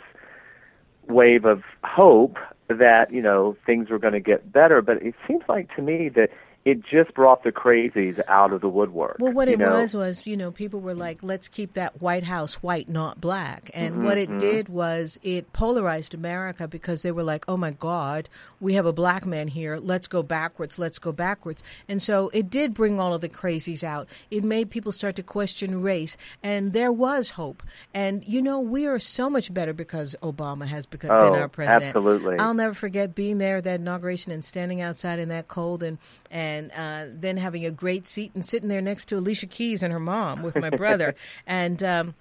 wave 1.08 1.46
of 1.46 1.64
hope 1.84 2.38
that 2.68 3.12
you 3.12 3.24
know 3.24 3.58
things 3.66 3.90
were 3.90 3.98
going 3.98 4.14
to 4.14 4.20
get 4.20 4.52
better. 4.52 4.84
But 4.84 5.02
it 5.02 5.16
seems 5.28 5.42
like 5.50 5.76
to 5.76 5.82
me 5.82 6.10
that 6.10 6.30
it 6.66 6.82
just 6.86 7.14
brought 7.14 7.44
the 7.44 7.52
crazies 7.52 8.22
out 8.30 8.54
of 8.54 8.62
the 8.62 8.70
woodwork. 8.70 9.18
Well, 9.20 9.34
what 9.34 9.50
it 9.50 9.60
know? 9.60 9.74
was 9.80 9.94
was, 9.94 10.26
you 10.26 10.38
know, 10.38 10.50
people 10.50 10.80
were 10.80 10.94
like, 10.94 11.20
let's 11.22 11.50
keep 11.50 11.74
that 11.74 12.02
White 12.02 12.24
House 12.24 12.64
white, 12.64 12.88
not 12.88 13.20
black. 13.20 13.70
And 13.74 13.96
Mm-hmm, 13.96 14.06
what 14.06 14.18
it 14.18 14.40
did 14.40 14.70
was 14.70 15.20
it 15.24 15.52
polarized 15.52 16.14
America 16.14 16.68
because 16.70 17.02
they 17.02 17.12
were 17.12 17.24
like, 17.24 17.44
oh 17.50 17.58
my 17.58 17.72
God, 17.72 18.30
we 18.62 18.74
have 18.76 18.86
a 18.86 18.94
black 18.94 19.26
man 19.26 19.50
here. 19.50 19.78
Let's 19.78 20.08
go 20.08 20.24
backwards. 20.24 20.80
Let's 20.80 21.00
go 21.00 21.12
backwards. 21.12 21.64
And 21.90 22.02
so 22.02 22.30
it 22.30 22.50
did 22.50 22.74
bring 22.74 22.98
all 23.00 23.14
of 23.14 23.20
the 23.20 23.28
crazies 23.30 23.84
out. 23.84 24.08
It 24.32 24.46
made 24.46 24.70
people 24.70 24.94
start 24.94 25.18
to 25.18 25.24
question 25.24 25.82
race. 25.82 26.16
And 26.42 26.72
there 26.72 26.94
was 26.94 27.32
hope. 27.32 27.62
And, 27.94 28.26
you 28.26 28.42
know, 28.42 28.62
we 28.62 28.86
are 28.88 29.00
so 29.00 29.30
much 29.30 29.54
better 29.54 29.74
because 29.74 30.16
Obama 30.24 30.66
has 30.68 30.86
become, 30.86 31.12
Oh, 31.12 31.30
been 31.32 31.42
our 31.42 31.50
president. 31.50 31.84
absolutely. 31.96 32.40
I'll 32.40 32.54
never 32.54 32.74
forget 32.74 33.14
being 33.16 33.38
there 33.38 33.58
at 33.58 33.66
that 33.66 33.82
inauguration 33.82 34.32
and 34.32 34.46
standing 34.46 34.82
outside 34.82 35.20
in 35.20 35.28
that 35.30 35.50
cold 35.50 35.84
and, 35.84 35.98
and 36.32 36.53
and 36.54 36.72
uh, 36.72 37.14
then 37.20 37.38
having 37.38 37.66
a 37.66 37.72
great 37.72 38.08
seat 38.08 38.32
and 38.36 38.46
sitting 38.46 38.70
there 38.70 38.82
next 38.82 39.06
to 39.06 39.18
Alicia 39.18 39.48
Keys 39.48 39.84
and 39.84 39.92
her 39.92 40.00
mom 40.00 40.42
with 40.44 40.56
my 40.56 40.70
brother 40.70 41.16
and. 41.48 41.84
Um, 41.84 42.16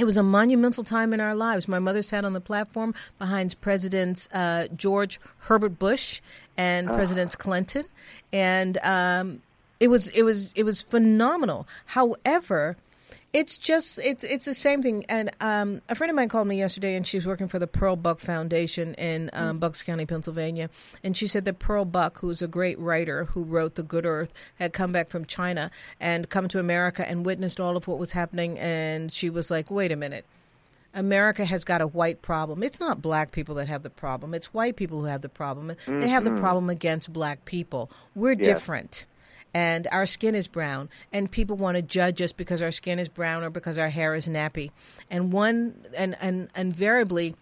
it 0.00 0.04
was 0.04 0.16
a 0.16 0.22
monumental 0.22 0.84
time 0.84 1.12
in 1.12 1.20
our 1.20 1.34
lives. 1.34 1.68
My 1.68 1.78
mother 1.78 2.00
sat 2.00 2.24
on 2.24 2.32
the 2.32 2.40
platform 2.40 2.94
behind 3.18 3.60
Presidents 3.60 4.26
uh, 4.32 4.68
George 4.74 5.20
Herbert 5.40 5.78
Bush 5.78 6.22
and 6.56 6.88
Presidents 6.88 7.36
Clinton, 7.36 7.84
and 8.32 8.78
um, 8.78 9.42
it 9.80 9.88
was 9.88 10.08
it 10.08 10.22
was 10.22 10.54
it 10.54 10.62
was 10.62 10.80
phenomenal. 10.80 11.68
However, 11.84 12.78
it's 13.32 13.56
just 13.56 13.98
it's 14.04 14.24
it's 14.24 14.44
the 14.44 14.54
same 14.54 14.82
thing. 14.82 15.04
And 15.08 15.30
um, 15.40 15.80
a 15.88 15.94
friend 15.94 16.10
of 16.10 16.16
mine 16.16 16.28
called 16.28 16.46
me 16.46 16.58
yesterday, 16.58 16.94
and 16.94 17.06
she 17.06 17.16
was 17.16 17.26
working 17.26 17.48
for 17.48 17.58
the 17.58 17.66
Pearl 17.66 17.96
Buck 17.96 18.20
Foundation 18.20 18.94
in 18.94 19.30
um, 19.32 19.58
Bucks 19.58 19.82
County, 19.82 20.04
Pennsylvania. 20.04 20.68
And 21.02 21.16
she 21.16 21.26
said 21.26 21.44
that 21.46 21.58
Pearl 21.58 21.84
Buck, 21.84 22.18
who's 22.18 22.42
a 22.42 22.48
great 22.48 22.78
writer 22.78 23.24
who 23.26 23.42
wrote 23.42 23.76
The 23.76 23.82
Good 23.82 24.04
Earth, 24.04 24.32
had 24.56 24.72
come 24.72 24.92
back 24.92 25.08
from 25.08 25.24
China 25.24 25.70
and 25.98 26.28
come 26.28 26.46
to 26.48 26.58
America 26.58 27.08
and 27.08 27.24
witnessed 27.24 27.58
all 27.58 27.76
of 27.76 27.88
what 27.88 27.98
was 27.98 28.12
happening. 28.12 28.58
And 28.58 29.10
she 29.10 29.30
was 29.30 29.50
like, 29.50 29.70
"Wait 29.70 29.92
a 29.92 29.96
minute." 29.96 30.26
America 30.94 31.46
has 31.46 31.64
got 31.64 31.80
a 31.80 31.86
white 31.86 32.20
problem. 32.20 32.62
It's 32.62 32.78
not 32.78 33.00
black 33.00 33.32
people 33.32 33.54
that 33.54 33.66
have 33.66 33.82
the 33.82 33.88
problem. 33.88 34.34
It's 34.34 34.52
white 34.52 34.76
people 34.76 35.00
who 35.00 35.06
have 35.06 35.22
the 35.22 35.30
problem. 35.30 35.74
They 35.86 36.08
have 36.08 36.24
the 36.24 36.32
problem 36.32 36.68
against 36.68 37.14
black 37.14 37.46
people. 37.46 37.90
We're 38.14 38.34
different. 38.34 39.06
And 39.54 39.86
our 39.92 40.06
skin 40.06 40.34
is 40.34 40.48
brown, 40.48 40.88
and 41.12 41.30
people 41.30 41.56
want 41.56 41.76
to 41.76 41.82
judge 41.82 42.22
us 42.22 42.32
because 42.32 42.62
our 42.62 42.70
skin 42.70 42.98
is 42.98 43.08
brown 43.08 43.44
or 43.44 43.50
because 43.50 43.76
our 43.76 43.90
hair 43.90 44.14
is 44.14 44.26
nappy. 44.26 44.70
And 45.10 45.32
one, 45.32 45.84
and, 45.96 46.16
and 46.22 46.48
invariably, 46.56 47.34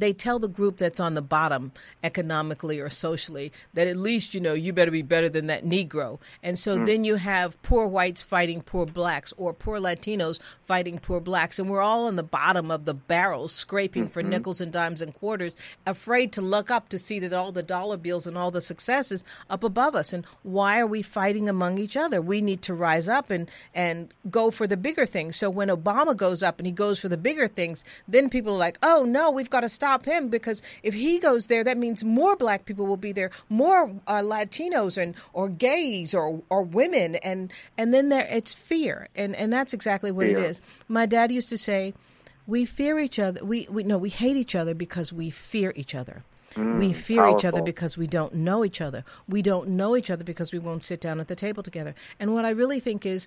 they 0.00 0.12
tell 0.12 0.38
the 0.38 0.48
group 0.48 0.76
that's 0.76 1.00
on 1.00 1.14
the 1.14 1.22
bottom 1.22 1.72
economically 2.02 2.80
or 2.80 2.90
socially 2.90 3.52
that 3.74 3.86
at 3.86 3.96
least 3.96 4.34
you 4.34 4.40
know 4.40 4.54
you 4.54 4.72
better 4.72 4.90
be 4.90 5.02
better 5.02 5.28
than 5.28 5.46
that 5.46 5.64
negro. 5.64 6.18
And 6.42 6.58
so 6.58 6.76
hmm. 6.76 6.84
then 6.84 7.04
you 7.04 7.16
have 7.16 7.60
poor 7.62 7.86
whites 7.86 8.22
fighting 8.22 8.62
poor 8.62 8.86
blacks 8.86 9.32
or 9.36 9.52
poor 9.52 9.78
latinos 9.78 10.40
fighting 10.62 10.98
poor 10.98 11.20
blacks. 11.20 11.58
And 11.58 11.68
we're 11.68 11.80
all 11.80 12.06
on 12.06 12.16
the 12.16 12.22
bottom 12.22 12.70
of 12.70 12.84
the 12.84 12.94
barrel 12.94 13.48
scraping 13.48 14.08
for 14.08 14.22
hmm. 14.22 14.30
nickels 14.30 14.60
and 14.60 14.72
dimes 14.72 15.02
and 15.02 15.14
quarters 15.14 15.56
afraid 15.86 16.32
to 16.32 16.42
look 16.42 16.70
up 16.70 16.88
to 16.90 16.98
see 16.98 17.18
that 17.20 17.32
all 17.32 17.52
the 17.52 17.62
dollar 17.62 17.96
bills 17.96 18.26
and 18.26 18.36
all 18.36 18.50
the 18.50 18.60
successes 18.60 19.24
up 19.48 19.64
above 19.64 19.94
us. 19.94 20.12
And 20.12 20.24
why 20.42 20.78
are 20.80 20.86
we 20.86 21.02
fighting 21.02 21.48
among 21.48 21.78
each 21.78 21.96
other? 21.96 22.20
We 22.20 22.40
need 22.40 22.62
to 22.62 22.74
rise 22.74 23.08
up 23.08 23.30
and 23.30 23.50
and 23.74 24.12
go 24.30 24.50
for 24.50 24.66
the 24.66 24.76
bigger 24.76 25.06
things. 25.06 25.36
So 25.36 25.50
when 25.50 25.68
obama 25.68 26.16
goes 26.16 26.42
up 26.42 26.58
and 26.58 26.66
he 26.66 26.72
goes 26.72 27.00
for 27.00 27.08
the 27.08 27.16
bigger 27.16 27.46
things 27.48 27.84
then 28.06 28.28
people 28.28 28.54
are 28.54 28.58
like 28.58 28.78
oh 28.82 29.04
no 29.06 29.30
we've 29.30 29.50
got 29.50 29.60
to 29.60 29.68
stop 29.68 29.85
him 30.04 30.28
because 30.28 30.62
if 30.82 30.94
he 30.94 31.18
goes 31.18 31.46
there, 31.46 31.64
that 31.64 31.78
means 31.78 32.04
more 32.04 32.36
black 32.36 32.64
people 32.64 32.86
will 32.86 32.96
be 32.96 33.12
there, 33.12 33.30
more 33.48 33.90
uh, 34.06 34.20
Latinos 34.20 35.00
and 35.00 35.14
or 35.32 35.48
gays 35.48 36.14
or 36.14 36.42
or 36.50 36.62
women, 36.62 37.16
and 37.16 37.52
and 37.78 37.94
then 37.94 38.08
there 38.08 38.26
it's 38.30 38.54
fear, 38.54 39.08
and 39.14 39.34
and 39.36 39.52
that's 39.52 39.72
exactly 39.72 40.10
what 40.10 40.26
Fear. 40.26 40.38
it 40.38 40.44
is. 40.44 40.62
My 40.88 41.06
dad 41.06 41.30
used 41.32 41.48
to 41.50 41.58
say, 41.58 41.94
"We 42.46 42.64
fear 42.64 42.98
each 42.98 43.18
other. 43.18 43.44
We 43.44 43.66
we 43.70 43.82
no, 43.82 43.98
we 43.98 44.10
hate 44.10 44.36
each 44.36 44.54
other 44.54 44.74
because 44.74 45.12
we 45.12 45.30
fear 45.30 45.72
each 45.76 45.94
other." 45.94 46.22
we 46.56 46.92
fear 46.92 47.26
each 47.28 47.44
other 47.44 47.60
because 47.60 47.98
we 47.98 48.06
don't 48.06 48.34
know 48.34 48.64
each 48.64 48.80
other. 48.80 49.04
We 49.28 49.42
don't 49.42 49.68
know 49.68 49.94
each 49.94 50.10
other 50.10 50.24
because 50.24 50.54
we 50.54 50.58
won't 50.58 50.84
sit 50.84 51.02
down 51.02 51.20
at 51.20 51.28
the 51.28 51.34
table 51.36 51.62
together. 51.62 51.94
And 52.18 52.32
what 52.32 52.46
I 52.46 52.50
really 52.50 52.80
think 52.80 53.04
is 53.04 53.26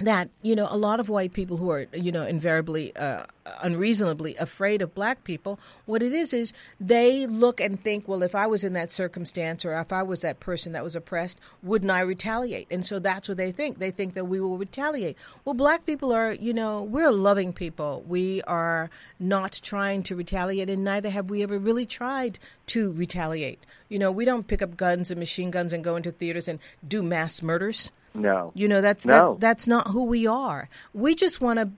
that 0.00 0.28
you 0.42 0.56
know 0.56 0.66
a 0.70 0.76
lot 0.76 0.98
of 0.98 1.08
white 1.08 1.32
people 1.32 1.56
who 1.56 1.70
are 1.70 1.86
you 1.92 2.10
know 2.10 2.24
invariably 2.26 2.94
uh, 2.96 3.22
unreasonably 3.62 4.34
afraid 4.36 4.82
of 4.82 4.92
black 4.92 5.22
people 5.22 5.58
what 5.86 6.02
it 6.02 6.12
is 6.12 6.34
is 6.34 6.52
they 6.80 7.28
look 7.28 7.60
and 7.60 7.78
think 7.78 8.08
well 8.08 8.24
if 8.24 8.34
i 8.34 8.44
was 8.44 8.64
in 8.64 8.72
that 8.72 8.90
circumstance 8.90 9.64
or 9.64 9.78
if 9.78 9.92
i 9.92 10.02
was 10.02 10.20
that 10.20 10.40
person 10.40 10.72
that 10.72 10.82
was 10.82 10.96
oppressed 10.96 11.40
wouldn't 11.62 11.92
i 11.92 12.00
retaliate? 12.14 12.66
And 12.70 12.86
so 12.86 12.98
that's 12.98 13.28
what 13.28 13.38
they 13.38 13.52
think. 13.52 13.78
They 13.78 13.90
think 13.90 14.14
that 14.14 14.26
we 14.26 14.40
will 14.40 14.58
retaliate. 14.58 15.16
Well 15.44 15.54
black 15.54 15.84
people 15.84 16.12
are 16.12 16.32
you 16.32 16.52
know 16.54 16.82
we're 16.82 17.10
loving 17.10 17.52
people. 17.52 18.04
We 18.06 18.42
are 18.42 18.90
not 19.18 19.60
trying 19.62 20.02
to 20.04 20.16
retaliate 20.16 20.70
and 20.70 20.84
neither 20.84 21.10
have 21.10 21.30
we 21.30 21.42
ever 21.42 21.58
really 21.58 21.86
tried 21.86 22.38
to 22.66 22.92
retaliate. 22.92 23.66
You 23.88 23.98
know 23.98 24.10
we 24.10 24.24
don't 24.24 24.46
pick 24.46 24.62
up 24.62 24.76
guns 24.76 25.10
and 25.10 25.18
machine 25.18 25.50
guns 25.50 25.72
and 25.72 25.84
go 25.84 25.96
into 25.96 26.10
theaters 26.10 26.48
and 26.48 26.58
do 26.86 27.02
mass 27.02 27.42
murders 27.42 27.90
No. 28.14 28.52
you 28.54 28.68
know, 28.68 28.80
that's 28.80 29.04
No. 29.04 29.34
that, 29.34 29.40
that's 29.40 29.66
not 29.66 29.88
who 29.88 30.04
we 30.04 30.26
are. 30.26 30.68
We 30.92 31.14
just 31.14 31.40
want 31.40 31.58
to 31.58 31.70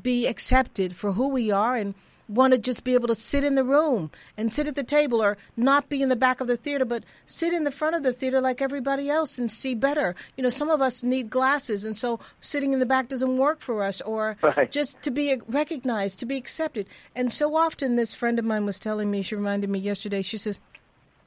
be 0.00 0.26
accepted 0.26 0.94
for 0.96 1.12
who 1.12 1.28
we 1.28 1.50
are 1.52 1.76
and 1.76 1.94
want 2.26 2.54
to 2.54 2.58
just 2.58 2.84
be 2.84 2.94
able 2.94 3.06
to 3.06 3.14
sit 3.14 3.44
in 3.44 3.54
the 3.54 3.62
room 3.62 4.10
and 4.38 4.50
sit 4.50 4.66
at 4.66 4.74
the 4.74 4.82
table 4.82 5.22
or 5.22 5.36
not 5.58 5.90
be 5.90 6.00
in 6.00 6.08
the 6.08 6.16
back 6.16 6.40
of 6.40 6.46
the 6.46 6.56
theater 6.56 6.86
but 6.86 7.04
sit 7.26 7.52
in 7.52 7.64
the 7.64 7.70
front 7.70 7.94
of 7.94 8.02
the 8.02 8.14
theater 8.14 8.40
like 8.40 8.62
everybody 8.62 9.10
else 9.10 9.38
and 9.38 9.50
see 9.50 9.74
better. 9.74 10.14
You 10.36 10.42
know, 10.42 10.48
some 10.48 10.70
of 10.70 10.80
us 10.80 11.02
need 11.02 11.28
glasses 11.28 11.84
and 11.84 11.96
so 11.96 12.18
sitting 12.40 12.72
in 12.72 12.78
the 12.80 12.86
back 12.86 13.08
doesn't 13.08 13.36
work 13.36 13.60
for 13.60 13.84
us 13.84 14.00
or 14.00 14.36
Right. 14.42 14.70
just 14.70 15.00
to 15.02 15.10
be 15.10 15.36
recognized, 15.48 16.18
to 16.20 16.26
be 16.26 16.38
accepted. 16.38 16.86
And 17.14 17.30
so 17.30 17.54
often 17.56 17.94
this 17.96 18.14
friend 18.14 18.38
of 18.38 18.44
mine 18.46 18.64
was 18.64 18.80
telling 18.80 19.10
me, 19.10 19.20
she 19.20 19.36
reminded 19.36 19.68
me 19.68 19.78
yesterday, 19.78 20.22
she 20.22 20.38
says, 20.38 20.62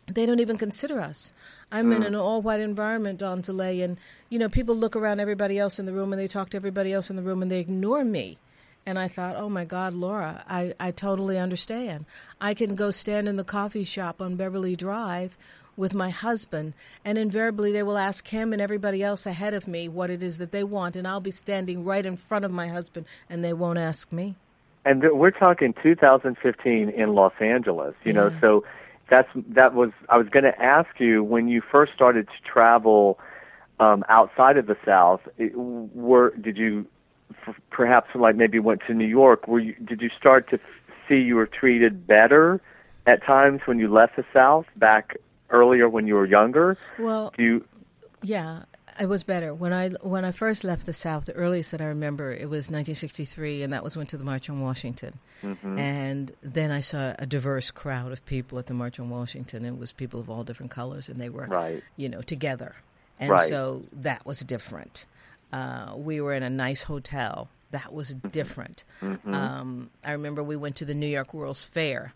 they 0.08 0.26
don't 0.26 0.40
even 0.40 0.58
consider 0.58 1.00
us. 1.00 1.34
I'm 1.72 1.92
in 1.92 2.04
oh. 2.04 2.08
an 2.08 2.16
all 2.16 2.42
white 2.42 2.60
environment, 2.60 3.20
Donzaleigh, 3.20 3.84
and 3.84 3.98
you 4.30 4.40
know, 4.40 4.50
people 4.50 4.76
look 4.76 4.96
around 4.96 5.20
everybody 5.20 5.60
else 5.60 5.80
in 5.80 5.86
the 5.86 5.94
room 5.94 6.14
and 6.14 6.22
they 6.22 6.28
talk 6.28 6.50
to 6.52 6.58
everybody 6.58 6.94
else 6.94 7.10
in 7.10 7.16
the 7.16 7.22
room 7.22 7.42
and 7.42 7.52
they 7.52 7.60
ignore 7.60 8.04
me. 8.04 8.38
And 8.86 8.98
I 8.98 9.10
thought, 9.10 9.36
oh 9.36 9.50
my 9.50 9.66
God, 9.66 9.94
Laura, 9.94 10.46
I, 10.48 10.74
I 10.80 10.92
totally 10.92 11.38
understand. 11.38 12.06
I 12.40 12.54
can 12.54 12.74
go 12.74 12.90
stand 12.90 13.28
in 13.28 13.36
the 13.36 13.44
coffee 13.44 13.84
shop 13.84 14.22
on 14.22 14.38
Beverly 14.38 14.78
Drive 14.78 15.38
with 15.76 15.94
my 15.94 16.10
husband, 16.10 16.74
and 17.06 17.18
invariably 17.18 17.72
they 17.72 17.84
will 17.84 17.98
ask 17.98 18.30
him 18.30 18.54
and 18.54 18.62
everybody 18.62 19.04
else 19.04 19.26
ahead 19.26 19.54
of 19.54 19.68
me 19.68 19.88
what 19.88 20.10
it 20.10 20.24
is 20.24 20.38
that 20.38 20.52
they 20.52 20.64
want, 20.64 20.96
and 20.96 21.06
I'll 21.08 21.20
be 21.20 21.32
standing 21.32 21.84
right 21.84 22.04
in 22.06 22.16
front 22.16 22.46
of 22.46 22.52
my 22.52 22.68
husband, 22.68 23.06
and 23.30 23.44
they 23.44 23.54
won't 23.54 23.78
ask 23.78 24.12
me. 24.12 24.36
and 24.86 25.04
we're 25.12 25.32
talking 25.32 25.74
2015 25.84 26.90
in 26.90 27.14
Los 27.14 27.34
Angeles. 27.42 27.94
You 28.06 28.14
know, 28.14 28.32
so 28.40 28.64
that's 29.10 29.30
that 29.50 29.74
was. 29.74 29.92
I 30.10 30.18
was 30.18 30.28
going 30.30 30.44
to 30.44 30.62
ask 30.62 31.00
you 31.00 31.24
when 31.24 31.48
you 31.48 31.62
first 31.62 31.94
started 31.94 32.28
to 32.28 32.50
travel 32.50 33.20
um, 33.80 34.04
outside 34.10 34.58
of 34.58 34.66
the 34.68 34.78
South. 34.86 35.22
It, 35.38 35.54
were 35.56 36.32
did 36.32 36.58
you 36.58 36.86
f- 37.48 37.56
perhaps 37.70 38.10
like 38.16 38.36
maybe 38.36 38.60
went 38.60 38.82
to 38.88 38.94
New 38.94 39.06
York? 39.06 39.48
Were 39.48 39.60
you 39.60 39.76
did 39.76 40.02
you 40.02 40.10
start 40.18 40.50
to 40.50 40.56
f- 40.56 40.62
see 41.08 41.18
you 41.20 41.36
were 41.36 41.48
treated 41.48 42.06
better 42.08 42.62
at 43.06 43.24
times 43.24 43.62
when 43.66 43.80
you 43.80 43.88
left 43.88 44.16
the 44.18 44.26
South 44.34 44.66
back 44.76 45.16
earlier 45.50 45.88
when 45.88 46.08
you 46.08 46.16
were 46.16 46.26
younger? 46.26 46.78
Well, 47.00 47.34
Do 47.38 47.44
you? 47.44 47.66
Yeah, 48.24 48.64
it 49.00 49.08
was 49.08 49.24
better 49.24 49.54
when 49.54 49.74
I 49.74 49.90
when 50.02 50.26
I 50.26 50.32
first 50.32 50.64
left 50.64 50.86
the 50.86 50.94
South. 50.94 51.26
The 51.26 51.34
earliest 51.34 51.72
that 51.72 51.82
I 51.82 51.86
remember 51.86 52.32
it 52.32 52.50
was 52.50 52.70
1963, 52.72 53.64
and 53.64 53.74
that 53.74 53.84
was 53.84 53.96
went 53.98 54.10
to 54.10 54.18
the 54.18 54.24
March 54.24 54.50
on 54.50 54.62
Washington. 54.62 55.20
And 55.64 56.32
then 56.42 56.72
I 56.72 56.80
saw 56.80 57.14
a 57.20 57.26
diverse 57.26 57.72
crowd 57.72 58.12
of 58.12 58.26
people 58.26 58.58
at 58.60 58.66
the 58.68 58.74
March 58.74 59.00
on 59.00 59.10
Washington. 59.10 59.66
It 59.66 59.78
was 59.78 59.92
people 59.94 60.20
of 60.20 60.30
all 60.30 60.44
different 60.44 60.72
colors, 60.72 61.10
and 61.10 61.20
they 61.22 61.30
were 61.30 61.46
Right. 61.48 61.84
you 61.96 62.10
know 62.10 62.22
together, 62.22 62.76
and 63.20 63.32
Right. 63.32 63.48
so 63.48 63.86
that 63.94 64.26
was 64.26 64.40
different. 64.40 65.06
Uh, 65.54 65.94
we 65.96 66.20
were 66.20 66.34
in 66.34 66.44
a 66.44 66.50
nice 66.50 66.84
hotel. 66.84 67.50
That 67.72 67.94
was 67.94 68.14
Mm-hmm. 68.14 68.30
different. 68.30 68.84
Um, 69.26 69.90
I 70.04 70.12
remember 70.14 70.44
we 70.44 70.56
went 70.56 70.76
to 70.78 70.86
the 70.86 70.94
New 70.96 71.08
York 71.08 71.34
World's 71.34 71.66
Fair 71.66 72.14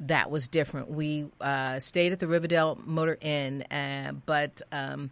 that 0.00 0.30
was 0.30 0.48
different. 0.48 0.90
We 0.90 1.28
uh, 1.40 1.78
stayed 1.78 2.12
at 2.12 2.18
the 2.18 2.26
Riverdale 2.26 2.76
Motor 2.84 3.18
Inn, 3.20 3.62
uh, 3.70 4.12
but 4.26 4.60
um, 4.72 5.10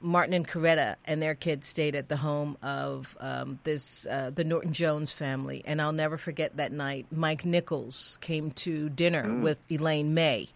Martin 0.00 0.34
and 0.34 0.46
Coretta 0.46 0.96
and 1.04 1.20
their 1.20 1.34
kids 1.34 1.66
stayed 1.66 1.94
at 1.94 2.08
the 2.08 2.16
home 2.16 2.56
of 2.62 3.16
um, 3.20 3.58
this 3.64 4.06
uh, 4.06 4.30
the 4.34 4.44
Norton 4.44 4.72
Jones 4.72 5.12
family, 5.12 5.62
and 5.66 5.80
I'll 5.82 5.92
never 5.92 6.16
forget 6.16 6.56
that 6.56 6.72
night. 6.72 7.06
Mike 7.10 7.44
Nichols 7.44 8.18
came 8.20 8.50
to 8.52 8.88
dinner 8.88 9.40
with 9.40 9.60
Elaine 9.70 10.14
May. 10.14 10.48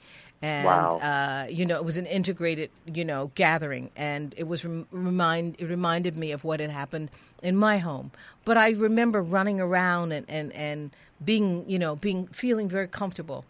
and 0.43 0.67
Wow. 0.67 0.89
uh, 0.91 1.47
you 1.51 1.67
know 1.67 1.77
it 1.77 1.85
was 1.85 1.99
an 1.99 2.07
integrated 2.07 2.71
you 2.87 3.05
know 3.05 3.31
gathering, 3.35 3.91
and 3.97 4.35
it 4.37 4.45
was 4.49 4.65
rem- 4.65 4.87
remind 4.91 5.57
it 5.61 5.69
reminded 5.69 6.17
me 6.17 6.33
of 6.33 6.45
what 6.45 6.61
had 6.61 6.71
happened 6.71 7.11
in 7.43 7.57
my 7.57 7.79
home. 7.79 8.11
But 8.45 8.57
I 8.59 8.71
remember 8.71 9.23
running 9.23 9.61
around 9.61 10.13
and 10.13 10.27
and 10.29 10.53
and 10.53 10.91
being 11.25 11.69
you 11.69 11.79
know 11.79 11.97
being 11.97 12.27
feeling 12.29 12.69
very 12.69 12.89
comfortable. 12.89 13.45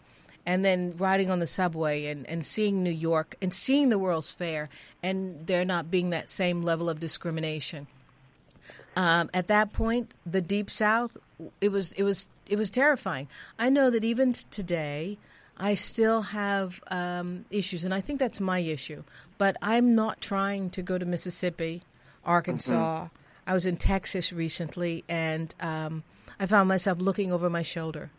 And 0.44 0.64
then 0.64 0.96
riding 0.96 1.30
on 1.30 1.38
the 1.38 1.46
subway 1.46 2.06
and, 2.06 2.26
and 2.26 2.44
seeing 2.44 2.82
New 2.82 2.90
York 2.90 3.36
and 3.40 3.54
seeing 3.54 3.90
the 3.90 3.98
World's 3.98 4.32
Fair, 4.32 4.68
and 5.02 5.46
there 5.46 5.64
not 5.64 5.90
being 5.90 6.10
that 6.10 6.28
same 6.30 6.62
level 6.62 6.90
of 6.90 6.98
discrimination 6.98 7.86
um, 8.96 9.30
at 9.32 9.48
that 9.48 9.72
point, 9.72 10.14
the 10.26 10.40
deep 10.40 10.70
south, 10.70 11.16
it 11.60 11.70
was 11.70 11.92
it 11.92 12.02
was 12.02 12.28
it 12.46 12.56
was 12.56 12.70
terrifying. 12.70 13.28
I 13.58 13.70
know 13.70 13.90
that 13.90 14.04
even 14.04 14.32
today, 14.32 15.18
I 15.56 15.74
still 15.74 16.22
have 16.22 16.82
um, 16.90 17.44
issues, 17.50 17.84
and 17.84 17.94
I 17.94 18.00
think 18.00 18.20
that's 18.20 18.40
my 18.40 18.58
issue. 18.58 19.02
But 19.38 19.56
I'm 19.62 19.94
not 19.94 20.20
trying 20.20 20.70
to 20.70 20.82
go 20.82 20.98
to 20.98 21.06
Mississippi, 21.06 21.82
Arkansas. 22.24 23.08
I 23.46 23.52
was 23.54 23.66
in 23.66 23.76
Texas 23.76 24.32
recently, 24.32 25.04
and 25.08 25.54
um, 25.58 26.04
I 26.38 26.46
found 26.46 26.68
myself 26.68 27.00
looking 27.00 27.32
over 27.32 27.50
my 27.50 27.62
shoulder 27.62 28.10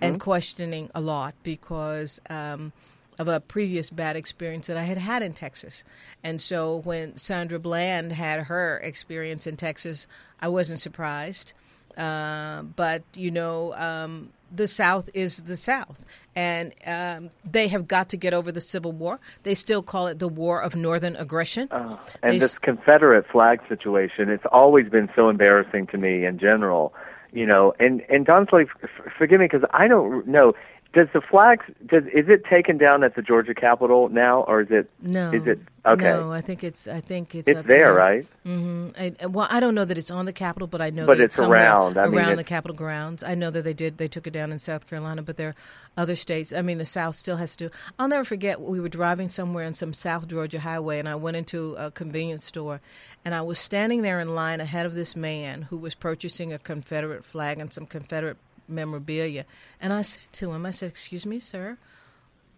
and 0.00 0.20
questioning 0.20 0.90
a 0.94 1.00
lot 1.00 1.34
because 1.42 2.20
um, 2.30 2.72
of 3.18 3.28
a 3.28 3.40
previous 3.40 3.90
bad 3.90 4.16
experience 4.16 4.66
that 4.66 4.76
I 4.76 4.84
had 4.84 4.98
had 4.98 5.22
in 5.22 5.32
Texas. 5.32 5.84
And 6.22 6.40
so 6.40 6.80
when 6.84 7.16
Sandra 7.16 7.58
Bland 7.58 8.12
had 8.12 8.44
her 8.44 8.78
experience 8.78 9.46
in 9.46 9.56
Texas, 9.56 10.08
I 10.40 10.48
wasn't 10.48 10.80
surprised. 10.80 11.52
Uh, 11.96 12.62
but, 12.62 13.02
you 13.14 13.30
know, 13.30 13.72
um, 13.74 14.30
the 14.50 14.66
South 14.66 15.08
is 15.14 15.42
the 15.42 15.56
South. 15.56 16.04
And 16.34 16.72
um, 16.86 17.30
they 17.48 17.68
have 17.68 17.86
got 17.86 18.08
to 18.08 18.16
get 18.16 18.34
over 18.34 18.50
the 18.50 18.60
Civil 18.60 18.90
War. 18.90 19.20
They 19.44 19.54
still 19.54 19.82
call 19.82 20.08
it 20.08 20.18
the 20.18 20.28
War 20.28 20.60
of 20.60 20.74
Northern 20.74 21.14
Aggression. 21.14 21.68
And 21.70 21.98
They 22.22 22.38
this 22.40 22.54
s- 22.54 22.58
Confederate 22.58 23.26
flag 23.28 23.60
situation, 23.68 24.28
it's 24.28 24.46
always 24.50 24.88
been 24.88 25.08
so 25.14 25.28
embarrassing 25.28 25.86
to 25.88 25.98
me 25.98 26.24
in 26.24 26.38
general. 26.38 26.92
You 27.34 27.46
know, 27.46 27.74
and 27.80 28.00
and 28.08 28.24
Donzaleigh, 28.24 28.68
f- 28.82 29.12
forgive 29.18 29.40
me 29.40 29.46
because 29.46 29.68
I 29.72 29.88
don't 29.88 30.26
know. 30.28 30.54
Does 30.94 31.08
the 31.12 31.20
flag 31.20 31.60
does 31.84 32.04
is 32.04 32.28
it 32.28 32.44
taken 32.44 32.78
down 32.78 33.02
at 33.02 33.16
the 33.16 33.22
Georgia 33.22 33.52
Capitol 33.52 34.08
now, 34.10 34.42
or 34.42 34.60
is 34.60 34.70
it? 34.70 34.88
No, 35.02 35.32
Is 35.32 35.44
it 35.44 35.58
okay? 35.84 36.04
No, 36.04 36.32
I 36.32 36.40
think 36.40 36.62
it's. 36.62 36.86
I 36.86 37.00
think 37.00 37.34
it's. 37.34 37.48
it's 37.48 37.58
up 37.58 37.66
there, 37.66 37.92
right? 37.92 38.24
Mm-hmm. 38.46 38.90
I, 38.96 39.26
well, 39.26 39.48
I 39.50 39.58
don't 39.58 39.74
know 39.74 39.84
that 39.84 39.98
it's 39.98 40.12
on 40.12 40.24
the 40.24 40.32
Capitol, 40.32 40.68
but 40.68 40.80
I 40.80 40.90
know 40.90 41.04
But 41.04 41.18
that 41.18 41.24
it's 41.24 41.34
somewhere 41.34 41.62
around. 41.62 41.98
I 41.98 42.06
mean, 42.06 42.14
around 42.14 42.36
the 42.36 42.44
Capitol 42.44 42.76
grounds. 42.76 43.24
I 43.24 43.34
know 43.34 43.50
that 43.50 43.62
they 43.62 43.74
did. 43.74 43.98
They 43.98 44.06
took 44.06 44.28
it 44.28 44.32
down 44.32 44.52
in 44.52 44.60
South 44.60 44.88
Carolina, 44.88 45.22
but 45.22 45.36
there 45.36 45.48
are 45.48 45.54
other 45.96 46.14
states. 46.14 46.52
I 46.52 46.62
mean, 46.62 46.78
the 46.78 46.86
South 46.86 47.16
still 47.16 47.38
has 47.38 47.56
to. 47.56 47.70
do 47.70 47.74
I'll 47.98 48.06
never 48.06 48.24
forget. 48.24 48.60
We 48.60 48.78
were 48.78 48.88
driving 48.88 49.28
somewhere 49.28 49.66
on 49.66 49.74
some 49.74 49.92
South 49.92 50.28
Georgia 50.28 50.60
highway, 50.60 51.00
and 51.00 51.08
I 51.08 51.16
went 51.16 51.36
into 51.36 51.74
a 51.74 51.90
convenience 51.90 52.44
store, 52.44 52.80
and 53.24 53.34
I 53.34 53.42
was 53.42 53.58
standing 53.58 54.02
there 54.02 54.20
in 54.20 54.36
line 54.36 54.60
ahead 54.60 54.86
of 54.86 54.94
this 54.94 55.16
man 55.16 55.62
who 55.62 55.76
was 55.76 55.96
purchasing 55.96 56.52
a 56.52 56.58
Confederate 56.60 57.24
flag 57.24 57.58
and 57.58 57.72
some 57.72 57.86
Confederate 57.86 58.36
memorabilia, 58.68 59.44
and 59.80 59.92
I 59.92 60.02
said 60.02 60.32
to 60.34 60.52
him, 60.52 60.66
I 60.66 60.70
said, 60.70 60.88
"Excuse 60.90 61.26
me, 61.26 61.38
sir." 61.38 61.78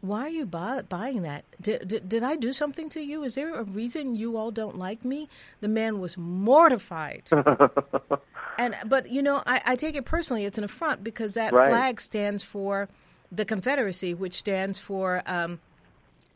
why 0.00 0.22
are 0.22 0.28
you 0.28 0.46
buy, 0.46 0.82
buying 0.82 1.22
that? 1.22 1.44
Did, 1.60 1.88
did, 1.88 2.08
did 2.08 2.22
I 2.22 2.36
do 2.36 2.52
something 2.52 2.88
to 2.90 3.00
you? 3.00 3.24
Is 3.24 3.34
there 3.34 3.54
a 3.54 3.64
reason 3.64 4.14
you 4.14 4.36
all 4.36 4.50
don't 4.50 4.78
like 4.78 5.04
me? 5.04 5.28
The 5.60 5.68
man 5.68 6.00
was 6.00 6.16
mortified. 6.16 7.24
and 8.58 8.74
but 8.86 9.10
you 9.10 9.22
know, 9.22 9.42
I, 9.46 9.60
I 9.66 9.76
take 9.76 9.96
it 9.96 10.04
personally. 10.04 10.44
It's 10.44 10.58
an 10.58 10.64
affront 10.64 11.02
because 11.02 11.34
that 11.34 11.52
Right. 11.52 11.68
flag 11.70 12.00
stands 12.00 12.44
for 12.44 12.88
the 13.32 13.44
Confederacy, 13.44 14.14
which 14.14 14.34
stands 14.34 14.78
for 14.78 15.22
um, 15.26 15.58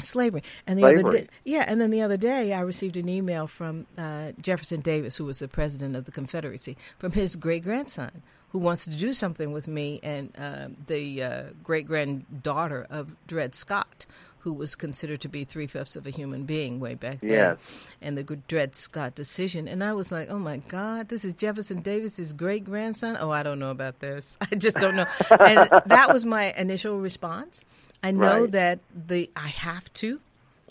slavery. 0.00 0.42
And 0.66 0.78
the 0.78 0.86
other 0.86 1.08
day, 1.08 1.28
yeah, 1.44 1.64
and 1.68 1.80
then 1.80 1.90
the 1.90 2.02
other 2.02 2.16
day, 2.16 2.52
I 2.52 2.60
received 2.62 2.96
an 2.96 3.08
email 3.08 3.46
from 3.46 3.86
uh, 3.96 4.32
Jefferson 4.40 4.80
Davis, 4.80 5.16
who 5.16 5.24
was 5.24 5.38
the 5.38 5.48
president 5.48 5.94
of 5.94 6.04
the 6.06 6.12
Confederacy, 6.12 6.76
from 6.98 7.12
his 7.12 7.36
great 7.36 7.62
grandson, 7.62 8.22
who 8.50 8.58
wants 8.58 8.84
to 8.84 8.90
do 8.96 9.12
something 9.12 9.52
with 9.52 9.66
me 9.68 10.00
and 10.02 10.32
uh, 10.38 10.68
the 10.86 11.22
uh, 11.22 11.42
great 11.64 11.86
granddaughter 11.86 12.86
of 12.90 13.14
Dred 13.26 13.54
Scott. 13.54 14.06
Who 14.44 14.54
was 14.54 14.74
considered 14.74 15.20
to 15.20 15.28
be 15.28 15.44
three 15.44 15.66
fifths 15.66 15.96
of 15.96 16.06
a 16.06 16.10
human 16.10 16.44
being 16.44 16.80
way 16.80 16.94
back 16.94 17.20
then, 17.20 17.28
Yes. 17.28 17.88
and 18.00 18.16
the 18.16 18.22
Dred 18.48 18.74
Scott 18.74 19.14
decision. 19.14 19.68
And 19.68 19.84
I 19.84 19.92
was 19.92 20.10
like, 20.10 20.30
oh 20.30 20.38
my 20.38 20.56
God, 20.56 21.10
this 21.10 21.26
is 21.26 21.34
Jefferson 21.34 21.82
Davis's 21.82 22.32
great 22.32 22.64
grandson. 22.64 23.18
Oh, 23.20 23.30
I 23.30 23.42
don't 23.42 23.58
know 23.58 23.70
about 23.70 23.98
this. 24.00 24.38
I 24.50 24.54
just 24.54 24.78
don't 24.78 24.96
know. 24.96 25.04
and 25.38 25.68
that 25.84 26.06
was 26.10 26.24
my 26.24 26.54
initial 26.56 26.98
response. 27.00 27.66
I 28.02 28.12
know 28.12 28.44
Right. 28.44 28.52
that 28.52 28.78
the 29.08 29.28
I 29.36 29.48
have 29.48 29.92
to, 29.94 30.22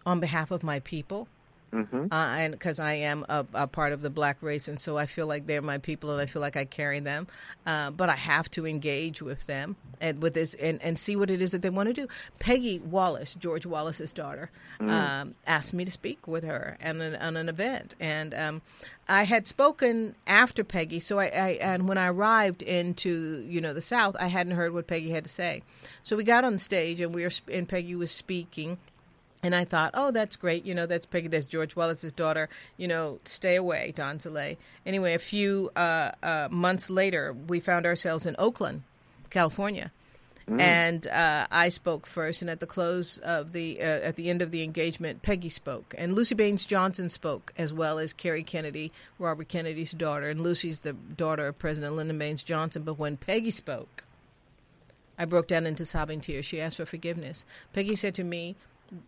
on 0.03 0.19
behalf 0.19 0.49
of 0.49 0.63
my 0.63 0.79
people, 0.79 1.27
Mm-hmm. 1.71 2.07
uh, 2.11 2.35
and 2.37 2.53
because 2.53 2.79
I 2.79 2.93
am 2.93 3.25
a, 3.29 3.45
a 3.53 3.67
part 3.67 3.93
of 3.93 4.01
the 4.01 4.09
black 4.09 4.41
race, 4.41 4.67
and 4.67 4.79
so 4.79 4.97
I 4.97 5.05
feel 5.05 5.27
like 5.27 5.45
they're 5.45 5.61
my 5.61 5.77
people, 5.77 6.11
and 6.11 6.21
I 6.21 6.25
feel 6.25 6.41
like 6.41 6.57
I 6.57 6.65
carry 6.65 6.99
them. 6.99 7.27
Uh, 7.65 7.91
but 7.91 8.09
I 8.09 8.15
have 8.15 8.49
to 8.51 8.65
engage 8.65 9.21
with 9.21 9.45
them 9.47 9.75
and 10.01 10.21
with 10.21 10.33
this, 10.33 10.55
and, 10.55 10.81
and 10.81 10.97
see 10.97 11.15
what 11.15 11.29
it 11.29 11.41
is 11.41 11.51
that 11.51 11.61
they 11.61 11.69
want 11.69 11.87
to 11.87 11.93
do. 11.93 12.07
Peggy 12.39 12.79
Wallace, 12.79 13.35
George 13.35 13.65
Wallace's 13.65 14.13
daughter, 14.13 14.49
um, 14.79 15.35
asked 15.45 15.73
me 15.73 15.85
to 15.85 15.91
speak 15.91 16.27
with 16.27 16.43
her 16.43 16.77
on 16.83 17.01
an, 17.01 17.15
on 17.17 17.37
an 17.37 17.49
event, 17.49 17.95
and 17.99 18.33
um, 18.33 18.61
I 19.07 19.23
had 19.23 19.47
spoken 19.47 20.15
after 20.27 20.63
Peggy. 20.63 20.99
So 20.99 21.19
I, 21.19 21.25
I 21.25 21.49
and 21.61 21.87
when 21.87 21.97
I 21.97 22.07
arrived 22.07 22.61
into 22.61 23.45
you 23.47 23.61
know 23.61 23.73
the 23.73 23.81
South, 23.81 24.15
I 24.19 24.27
hadn't 24.27 24.55
heard 24.55 24.73
what 24.73 24.87
Peggy 24.87 25.09
had 25.09 25.25
to 25.25 25.29
say. 25.29 25.63
So 26.03 26.15
we 26.15 26.23
got 26.23 26.43
on 26.45 26.57
stage, 26.59 27.01
and 27.01 27.13
we 27.13 27.23
were 27.23 27.31
and 27.51 27.67
Peggy 27.67 27.95
was 27.95 28.11
speaking. 28.11 28.77
And 29.41 29.55
I 29.55 29.63
thought, 29.63 29.91
oh, 29.93 30.11
that's 30.11 30.35
great. 30.35 30.65
You 30.65 30.75
know, 30.75 30.85
that's 30.85 31.05
Peggy. 31.05 31.29
That's 31.29 31.45
George 31.45 31.75
Wallace's 31.75 32.11
daughter. 32.11 32.49
You 32.77 32.87
know, 32.87 33.19
stay 33.23 33.55
away, 33.55 33.93
Donzaleigh. 33.95 34.57
Anyway, 34.85 35.13
a 35.13 35.19
few 35.19 35.71
uh, 35.75 36.11
uh, 36.21 36.49
months 36.51 36.89
later, 36.89 37.33
we 37.47 37.61
found 37.61 37.85
ourselves 37.85 38.25
in 38.25 38.35
Oakland, 38.37 38.83
California. 39.29 39.91
And 40.57 41.05
uh, 41.05 41.45
I 41.51 41.69
spoke 41.69 42.07
first, 42.07 42.41
and 42.41 42.49
at 42.49 42.59
the 42.59 42.65
close 42.65 43.19
of 43.19 43.51
the 43.51 43.79
uh, 43.79 43.83
at 43.83 44.15
the 44.15 44.31
end 44.31 44.41
of 44.41 44.49
the 44.49 44.63
engagement, 44.63 45.21
Peggy 45.21 45.49
spoke, 45.49 45.93
and 45.95 46.13
Luci 46.13 46.35
Baines 46.35 46.65
Johnson 46.65 47.09
spoke, 47.09 47.53
as 47.55 47.71
well 47.71 47.99
as 47.99 48.13
Kerry 48.13 48.41
Kennedy, 48.41 48.91
Robert 49.19 49.47
Kennedy's 49.47 49.91
daughter, 49.91 50.27
and 50.27 50.39
Luci's 50.39 50.79
the 50.79 50.93
daughter 50.93 51.45
of 51.45 51.59
President 51.59 51.95
Lyndon 51.95 52.17
Baines 52.17 52.43
Johnson. 52.43 52.81
But 52.81 52.97
when 52.97 53.15
Peggy 53.15 53.51
spoke, 53.51 54.05
I 55.19 55.25
broke 55.25 55.47
down 55.47 55.67
into 55.67 55.85
sobbing 55.85 56.21
tears. 56.21 56.45
She 56.45 56.59
asked 56.59 56.77
for 56.77 56.85
forgiveness. 56.85 57.45
Peggy 57.71 57.95
said 57.95 58.15
to 58.15 58.23
me, 58.23 58.55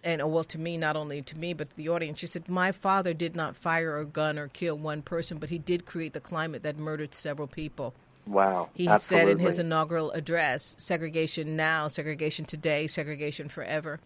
and 0.03 0.21
oh, 0.21 0.27
well, 0.27 0.43
to 0.45 0.59
me, 0.59 0.77
not 0.77 0.95
only 0.95 1.21
to 1.21 1.37
me, 1.37 1.53
but 1.53 1.69
to 1.69 1.75
the 1.75 1.89
audience, 1.89 2.19
she 2.19 2.27
said, 2.27 2.49
My 2.49 2.71
father 2.71 3.13
did 3.13 3.35
not 3.35 3.55
fire 3.55 3.97
a 3.97 4.05
gun 4.05 4.37
or 4.37 4.47
kill 4.47 4.77
one 4.77 5.01
person, 5.01 5.37
but 5.37 5.49
he 5.49 5.57
did 5.57 5.85
create 5.85 6.13
the 6.13 6.19
climate 6.19 6.63
that 6.63 6.77
murdered 6.77 7.13
several 7.13 7.47
people. 7.47 7.93
Wow. 8.27 8.69
He 8.73 8.87
Absolutely. 8.87 9.31
said 9.31 9.31
in 9.31 9.45
his 9.45 9.59
inaugural 9.59 10.11
address, 10.11 10.75
segregation 10.77 11.55
now, 11.55 11.87
segregation 11.87 12.45
today, 12.45 12.87
segregation 12.87 13.49
forever. 13.49 13.99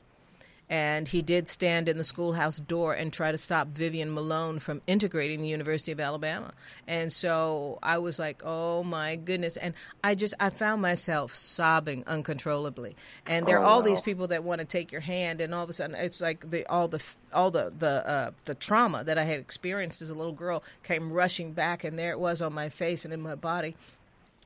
And 0.68 1.08
he 1.08 1.22
did 1.22 1.48
stand 1.48 1.88
in 1.88 2.00
the 2.00 2.04
schoolhouse 2.04 2.58
door 2.60 2.94
and 2.94 3.14
try 3.14 3.32
to 3.32 3.38
stop 3.38 3.68
Vivian 3.68 4.12
Malone 4.12 4.58
from 4.58 4.82
integrating 4.88 5.42
the 5.42 5.48
University 5.48 5.92
of 5.92 6.00
Alabama. 6.00 6.54
And 6.88 7.14
so 7.14 7.78
I 7.84 8.00
was 8.00 8.18
like, 8.18 8.42
oh 8.44 8.82
my 8.84 9.16
goodness. 9.16 9.58
And 9.58 9.76
I 10.04 10.16
just, 10.16 10.34
I 10.40 10.50
found 10.50 10.82
myself 10.82 11.36
sobbing 11.36 12.04
uncontrollably. 12.08 12.96
And 13.28 13.46
there 13.46 13.60
are 13.60 13.64
Oh, 13.64 13.68
all 13.68 13.80
wow. 13.82 13.86
these 13.86 14.02
people 14.02 14.28
that 14.30 14.44
want 14.44 14.60
to 14.60 14.66
take 14.66 14.92
your 14.92 15.02
hand, 15.02 15.40
and 15.40 15.54
all 15.54 15.64
of 15.64 15.70
a 15.70 15.74
sudden 15.74 15.96
it's 15.96 16.20
like 16.22 16.50
the, 16.50 16.66
all 16.68 16.88
the, 16.88 17.04
all 17.32 17.52
the, 17.52 17.72
the, 17.78 18.10
uh, 18.10 18.32
the 18.46 18.56
trauma 18.56 19.04
that 19.04 19.18
I 19.20 19.24
had 19.24 19.40
experienced 19.40 20.02
as 20.02 20.10
a 20.10 20.16
little 20.16 20.34
girl 20.34 20.64
came 20.84 21.12
rushing 21.12 21.52
back, 21.54 21.84
and 21.84 21.98
there 22.00 22.12
it 22.12 22.20
was 22.20 22.42
on 22.42 22.54
my 22.54 22.70
face 22.70 23.06
and 23.06 23.14
in 23.14 23.22
my 23.22 23.36
body. 23.36 23.76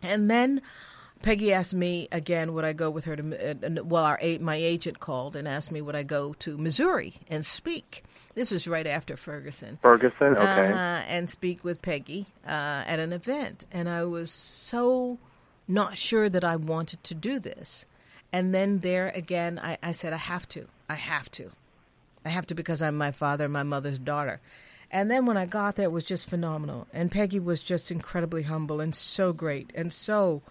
And 0.02 0.30
then 0.30 0.62
Peggy 1.22 1.52
asked 1.54 1.74
me 1.74 2.08
again, 2.12 2.54
would 2.54 2.64
I 2.64 2.74
go 2.74 2.90
with 2.90 3.06
her 3.06 3.16
to? 3.16 3.52
Uh, 3.52 3.84
well, 3.84 4.06
our 4.06 4.20
my 4.40 4.56
agent 4.56 5.00
called 5.00 5.36
and 5.36 5.48
asked 5.48 5.72
me 5.72 5.82
would 5.82 5.96
I 5.96 6.04
go 6.04 6.34
to 6.40 6.58
Missouri 6.58 7.14
and 7.30 7.46
speak. 7.46 8.04
This 8.36 8.52
was 8.52 8.68
right 8.68 8.88
after 8.88 9.18
Ferguson. 9.18 9.80
Ferguson. 9.82 10.38
Okay. 10.38 10.72
Uh-huh, 10.72 11.02
and 11.08 11.30
speak 11.30 11.64
with 11.64 11.82
Peggy 11.82 12.28
uh, 12.46 12.84
at 12.88 13.00
an 13.00 13.12
event, 13.12 13.66
and 13.72 13.90
I 13.90 14.06
was 14.06 14.32
so 14.32 15.18
not 15.68 15.98
sure 15.98 16.30
that 16.30 16.44
I 16.44 16.56
wanted 16.56 17.04
to 17.06 17.16
do 17.16 17.40
this. 17.40 17.86
And 18.32 18.54
then 18.54 18.80
there 18.80 19.10
again, 19.10 19.60
I, 19.62 19.78
I 19.82 19.92
said, 19.92 20.14
I 20.14 20.18
have 20.18 20.48
to. 20.50 20.68
I 20.90 20.96
have 20.96 21.30
to. 21.32 21.52
I 22.26 22.30
have 22.30 22.48
to 22.48 22.56
because 22.56 22.82
I'm 22.82 22.98
my 22.98 23.12
father 23.12 23.46
and 23.46 23.54
my 23.54 23.64
mother's 23.64 24.00
daughter. 24.00 24.40
And 24.92 25.10
then 25.10 25.26
when 25.26 25.38
I 25.38 25.46
got 25.46 25.76
there, 25.76 25.86
it 25.86 25.92
was 25.92 26.04
just 26.04 26.30
phenomenal. 26.30 26.88
And 26.94 27.12
Peggy 27.12 27.40
was 27.40 27.60
just 27.60 27.92
incredibly 27.92 28.44
humble 28.44 28.80
and 28.82 28.94
so 28.94 29.34
great 29.34 29.72
and 29.76 29.92
so. 29.92 30.42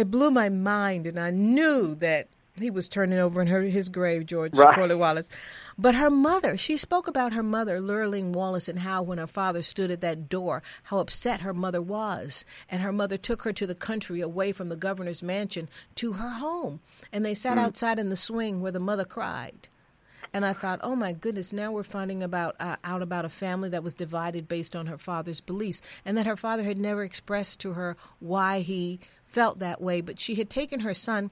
It 0.00 0.10
blew 0.10 0.30
my 0.30 0.48
mind, 0.48 1.06
and 1.06 1.20
I 1.20 1.28
knew 1.28 1.94
that 1.96 2.28
he 2.58 2.70
was 2.70 2.88
turning 2.88 3.18
over 3.18 3.42
in 3.42 3.48
her 3.48 3.60
his 3.60 3.90
grave, 3.90 4.24
George 4.24 4.54
Right. 4.54 4.74
Corley 4.74 4.94
Wallace. 4.94 5.28
But 5.76 5.94
her 5.94 6.08
mother, 6.08 6.56
she 6.56 6.78
spoke 6.78 7.06
about 7.06 7.34
her 7.34 7.42
mother, 7.42 7.82
Lurleen 7.82 8.32
Wallace, 8.32 8.66
and 8.66 8.78
how 8.78 9.02
when 9.02 9.18
her 9.18 9.26
father 9.26 9.60
stood 9.60 9.90
at 9.90 10.00
that 10.00 10.30
door, 10.30 10.62
how 10.84 11.00
upset 11.00 11.42
her 11.42 11.52
mother 11.52 11.82
was, 11.82 12.46
and 12.70 12.80
her 12.80 12.94
mother 12.94 13.18
took 13.18 13.42
her 13.42 13.52
to 13.52 13.66
the 13.66 13.74
country, 13.74 14.22
away 14.22 14.52
from 14.52 14.70
the 14.70 14.76
governor's 14.76 15.22
mansion, 15.22 15.68
to 15.96 16.14
her 16.14 16.30
home, 16.30 16.80
and 17.12 17.22
they 17.22 17.34
sat 17.34 17.58
outside 17.58 17.98
in 17.98 18.08
the 18.08 18.16
swing 18.16 18.62
where 18.62 18.72
the 18.72 18.80
mother 18.80 19.04
cried. 19.04 19.68
And 20.32 20.46
I 20.46 20.54
thought, 20.54 20.80
oh 20.82 20.96
my 20.96 21.12
goodness, 21.12 21.52
now 21.52 21.72
we're 21.72 21.82
finding 21.82 22.22
about 22.22 22.56
uh, 22.58 22.76
out 22.84 23.02
about 23.02 23.24
a 23.24 23.28
family 23.28 23.68
that 23.70 23.82
was 23.82 23.92
divided 23.94 24.48
based 24.48 24.76
on 24.76 24.86
her 24.86 24.96
father's 24.96 25.40
beliefs, 25.40 25.82
and 26.06 26.16
that 26.16 26.26
her 26.26 26.36
father 26.36 26.62
had 26.62 26.78
never 26.78 27.02
expressed 27.02 27.60
to 27.60 27.72
her 27.74 27.96
why 28.20 28.60
he 28.60 29.00
felt 29.30 29.60
that 29.60 29.80
way, 29.80 30.00
but 30.00 30.18
she 30.18 30.34
had 30.34 30.50
taken 30.50 30.80
her 30.80 30.92
son 30.92 31.30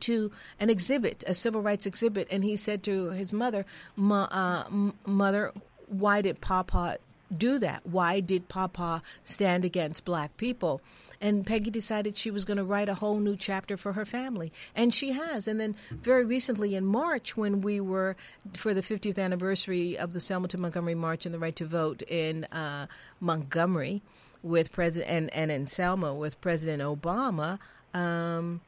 to 0.00 0.32
an 0.58 0.68
exhibit, 0.70 1.22
a 1.26 1.34
civil 1.34 1.62
rights 1.62 1.86
exhibit, 1.86 2.26
and 2.30 2.44
he 2.44 2.56
said 2.56 2.82
to 2.82 3.10
his 3.10 3.32
mother, 3.32 3.64
"Ma- 3.94 4.28
uh, 4.30 4.90
"Mother, 5.06 5.52
why 5.86 6.20
did 6.20 6.40
Papa 6.40 6.98
do 7.36 7.58
that? 7.58 7.86
Why 7.86 8.20
did 8.20 8.48
Papa 8.48 9.02
stand 9.22 9.64
against 9.64 10.04
black 10.04 10.36
people?" 10.36 10.80
And 11.20 11.46
Peggy 11.46 11.70
decided 11.70 12.16
she 12.16 12.32
was 12.32 12.44
going 12.44 12.56
to 12.56 12.64
write 12.64 12.88
a 12.88 12.94
whole 12.94 13.20
new 13.20 13.36
chapter 13.36 13.76
for 13.76 13.92
her 13.92 14.04
family, 14.04 14.52
and 14.74 14.92
she 14.92 15.12
has. 15.12 15.46
And 15.46 15.60
then 15.60 15.76
very 15.90 16.24
recently 16.24 16.74
in 16.74 16.84
March, 16.84 17.36
when 17.36 17.60
we 17.60 17.80
were 17.80 18.16
for 18.54 18.74
the 18.74 18.80
50th 18.80 19.18
anniversary 19.22 19.96
of 19.96 20.12
the 20.14 20.20
Selma 20.20 20.48
to 20.48 20.58
Montgomery 20.58 20.96
March 20.96 21.24
and 21.24 21.32
the 21.32 21.38
Right 21.38 21.54
to 21.56 21.64
Vote 21.64 22.02
in 22.08 22.44
uh, 22.46 22.86
Montgomery 23.20 24.02
with 24.42 24.72
President 24.72 25.08
and, 25.10 25.32
and 25.32 25.52
in 25.52 25.66
Selma 25.68 26.12
with 26.12 26.40
President 26.40 26.82
Obama. 26.82 27.60
Um, 27.94 28.60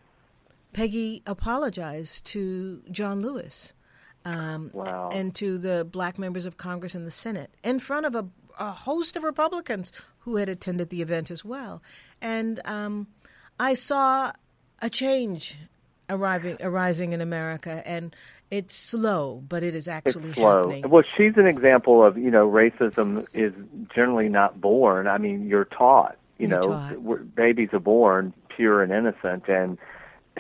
Peggy 0.73 1.23
apologized 1.27 2.25
to 2.27 2.83
John 2.91 3.21
Lewis 3.21 3.75
um, 4.25 4.71
Wow. 4.73 5.11
and 5.13 5.35
to 5.37 5.59
the 5.59 5.85
black 5.85 6.19
members 6.19 6.47
of 6.47 6.57
Congress 6.57 6.95
and 6.95 7.07
the 7.07 7.11
Senate 7.11 7.51
in 7.63 7.79
front 7.79 8.07
of 8.07 8.15
a, 8.15 8.27
a 8.59 8.71
host 8.73 9.17
of 9.17 9.23
Republicans 9.25 9.93
who 10.21 10.37
had 10.37 10.49
attended 10.49 10.91
the 10.91 11.03
event 11.03 11.31
as 11.31 11.45
well. 11.45 11.83
And 12.21 12.61
um, 12.65 13.07
I 13.59 13.75
saw 13.75 14.33
a 14.83 14.91
change 14.91 15.57
arriving 16.11 16.57
arising 16.61 17.13
in 17.13 17.21
America, 17.21 17.83
and 17.87 18.15
it's 18.51 18.75
slow, 18.75 19.43
but 19.49 19.63
it 19.63 19.75
is 19.75 19.89
It's 19.89 20.07
actually 20.07 20.33
slow. 20.33 20.69
happening. 20.71 20.91
Well, 20.91 21.05
she's 21.17 21.37
an 21.37 21.47
example 21.47 22.05
of 22.05 22.17
you 22.19 22.31
know 22.31 22.49
racism 22.51 23.27
is 23.35 23.53
generally 23.95 24.29
not 24.29 24.61
born. 24.61 25.07
I 25.07 25.19
mean, 25.19 25.47
you're 25.47 25.65
taught. 25.67 26.17
You 26.39 26.49
You're 26.49 26.61
know, 26.61 26.97
taught. 27.03 27.35
babies 27.35 27.69
are 27.73 27.81
born 27.81 28.33
pure 28.49 28.83
and 28.83 28.93
innocent, 28.93 29.49
and 29.49 29.79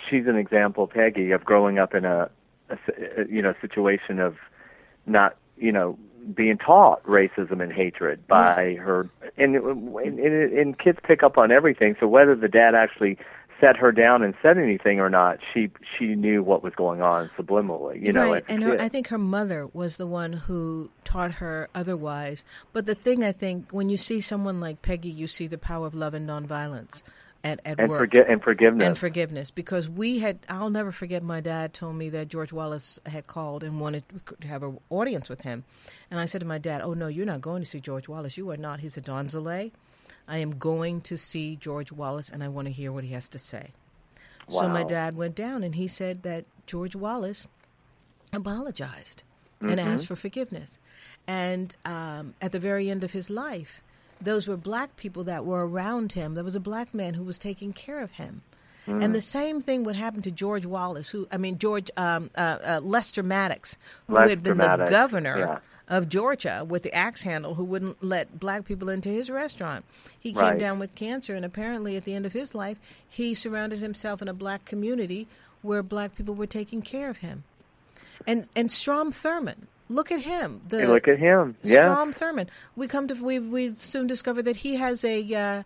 she's 0.08 0.26
an 0.26 0.36
example, 0.36 0.86
Peggy, 0.86 1.30
of 1.30 1.44
growing 1.44 1.78
up 1.78 1.94
in 1.94 2.04
a, 2.04 2.30
a 2.68 2.78
a, 3.20 3.26
you 3.28 3.40
know 3.42 3.54
situation 3.60 4.18
of 4.18 4.36
not 5.06 5.36
you 5.56 5.72
know 5.72 5.98
being 6.33 6.59
taught 6.59 7.03
racism 7.05 7.62
and 7.62 7.72
hatred 7.72 8.20
mm-hmm. 8.29 8.55
by 8.55 8.75
her, 8.83 9.09
and, 9.37 9.57
and, 9.57 10.18
and 10.18 10.53
and 10.53 10.79
kids 10.79 10.99
pick 11.03 11.22
up 11.22 11.39
on 11.39 11.51
everything. 11.51 11.97
So 12.01 12.07
whether 12.07 12.35
the 12.35 12.49
dad 12.49 12.75
actually 12.75 13.18
set 13.61 13.77
her 13.77 13.93
down 13.93 14.22
and 14.22 14.35
said 14.43 14.59
anything 14.59 15.01
or 15.01 15.09
not, 15.09 15.39
she 15.53 15.70
she 15.97 16.14
knew 16.14 16.43
what 16.43 16.62
was 16.62 16.75
going 16.75 17.03
on 17.03 17.31
subliminally. 17.37 18.05
You 18.05 18.12
know, 18.12 18.33
right, 18.33 18.45
and 18.49 18.62
her. 18.62 18.81
I 18.81 18.89
think 18.89 19.09
her 19.09 19.18
mother 19.18 19.68
was 19.72 19.97
the 19.97 20.07
one 20.07 20.33
who 20.33 20.91
taught 21.05 21.33
her 21.35 21.68
otherwise. 21.75 22.45
But 22.72 22.87
the 22.87 22.95
thing 22.95 23.22
I 23.25 23.33
think, 23.33 23.70
when 23.70 23.91
you 23.91 23.97
see 23.97 24.20
someone 24.20 24.61
like 24.61 24.83
Peggy, 24.83 25.11
you 25.11 25.27
see 25.27 25.47
the 25.47 25.59
power 25.59 25.87
of 25.87 25.95
love 25.95 26.14
and 26.14 26.29
nonviolence 26.29 27.03
at, 27.45 27.61
at 27.64 27.78
and 27.78 27.88
work. 27.88 28.01
forget 28.01 28.28
and 28.28 28.42
forgiveness. 28.42 28.86
and 28.86 28.99
forgiveness. 28.99 29.51
Because 29.51 29.88
we 29.88 30.18
had 30.18 30.38
i'll 30.49 30.70
never 30.70 30.90
forget 30.90 31.22
my 31.22 31.40
dad 31.40 31.74
told 31.74 31.95
me 31.95 32.09
that 32.09 32.28
george 32.28 32.53
wallace 32.53 32.99
had 33.07 33.26
called 33.26 33.62
and 33.62 33.80
wanted 33.80 34.03
to 34.40 34.49
have 34.49 34.62
an 34.62 34.78
audience 34.90 35.28
with 35.28 35.42
him. 35.42 35.64
And 36.11 36.18
i 36.18 36.24
said 36.24 36.40
to 36.40 36.47
my 36.47 36.59
dad 36.59 36.80
oh 36.82 36.95
no 36.95 37.07
you're 37.07 37.26
not 37.26 37.42
going 37.42 37.62
to 37.62 37.68
see 37.68 37.80
george 37.80 38.09
wallace. 38.09 38.36
You 38.36 38.51
are 38.51 38.57
not 38.57 38.80
he 38.80 38.88
said 38.88 39.05
Donzaleigh 39.05 39.70
i 40.26 40.38
am 40.38 40.59
going 40.59 41.03
to 41.03 41.16
see 41.18 41.55
george 41.55 41.92
wallace 41.92 42.30
and 42.30 42.42
i 42.42 42.49
want 42.49 42.66
to 42.66 42.72
hear 42.72 42.90
what 42.90 43.05
he 43.05 43.12
has 43.12 43.28
to 43.28 43.38
say. 43.38 43.70
So 44.49 44.68
my 44.68 44.82
dad 44.82 45.16
went 45.16 45.34
down 45.34 45.62
and 45.62 45.74
he 45.74 45.86
said 45.86 46.22
that 46.22 46.47
george 46.66 46.97
wallace 46.97 47.47
apologized 48.32 49.22
and 49.61 49.80
asked 49.80 50.07
for 50.07 50.16
forgiveness. 50.16 50.78
And 51.26 51.74
um, 51.86 52.34
at 52.42 52.53
the 52.53 52.59
very 52.59 52.90
end 52.90 53.05
of 53.05 53.12
his 53.12 53.30
life 53.30 53.82
those 54.20 54.48
were 54.48 54.56
black 54.56 54.96
people 54.96 55.24
that 55.24 55.44
were 55.44 55.68
around 55.68 56.12
him 56.12 56.34
there 56.34 56.44
was 56.44 56.56
a 56.56 56.60
black 56.60 56.94
man 56.94 57.14
who 57.14 57.24
was 57.24 57.38
taking 57.38 57.72
care 57.72 58.00
of 58.00 58.12
him 58.12 58.42
and 58.86 59.14
the 59.14 59.20
same 59.20 59.60
thing 59.60 59.84
would 59.84 59.96
happen 59.96 60.22
to 60.22 60.30
George 60.30 60.66
Wallace, 60.66 61.08
who 61.08 61.26
I 61.32 61.38
mean 61.38 61.58
George 61.58 61.90
um, 61.96 62.30
uh, 62.36 62.58
uh, 62.62 62.80
Lester 62.82 63.22
Maddox, 63.22 63.78
who 64.06 64.14
Lester 64.14 64.30
had 64.30 64.42
been 64.42 64.56
Maddox, 64.58 64.90
the 64.90 64.94
governor 64.94 65.38
yeah. 65.38 65.58
of 65.96 66.08
Georgia 66.08 66.66
with 66.68 66.82
the 66.82 66.92
axe 66.94 67.22
handle, 67.22 67.54
who 67.54 67.64
wouldn't 67.64 68.02
let 68.02 68.38
black 68.38 68.64
people 68.64 68.90
into 68.90 69.08
his 69.08 69.30
restaurant. 69.30 69.84
He 70.18 70.32
came 70.32 70.58
down 70.58 70.78
with 70.78 70.94
cancer, 70.94 71.34
and 71.34 71.44
apparently 71.44 71.96
at 71.96 72.04
the 72.04 72.14
end 72.14 72.26
of 72.26 72.32
his 72.32 72.54
life, 72.54 72.78
he 73.08 73.32
surrounded 73.32 73.78
himself 73.78 74.20
in 74.20 74.28
a 74.28 74.34
black 74.34 74.64
community 74.64 75.28
where 75.62 75.82
black 75.82 76.14
people 76.14 76.34
were 76.34 76.46
taking 76.46 76.82
care 76.82 77.08
of 77.08 77.18
him. 77.18 77.44
And 78.26 78.48
and 78.54 78.70
Strom 78.70 79.12
Thurmond, 79.12 79.66
look 79.89 80.11
at 80.12 80.20
him. 80.22 80.61
The, 80.68 80.87
look 80.87 81.09
at 81.09 81.18
him. 81.18 81.57
Yeah. 81.62 81.82
Strom 81.93 82.12
Thurmond. 82.12 82.49
We 82.76 82.87
come 82.89 83.07
to 83.09 83.14
we 83.22 83.39
we 83.39 83.74
soon 83.74 84.07
discover 84.07 84.43
that 84.43 84.59
he 84.59 84.76
has 84.76 85.05
a, 85.05 85.22
uh, 85.35 85.62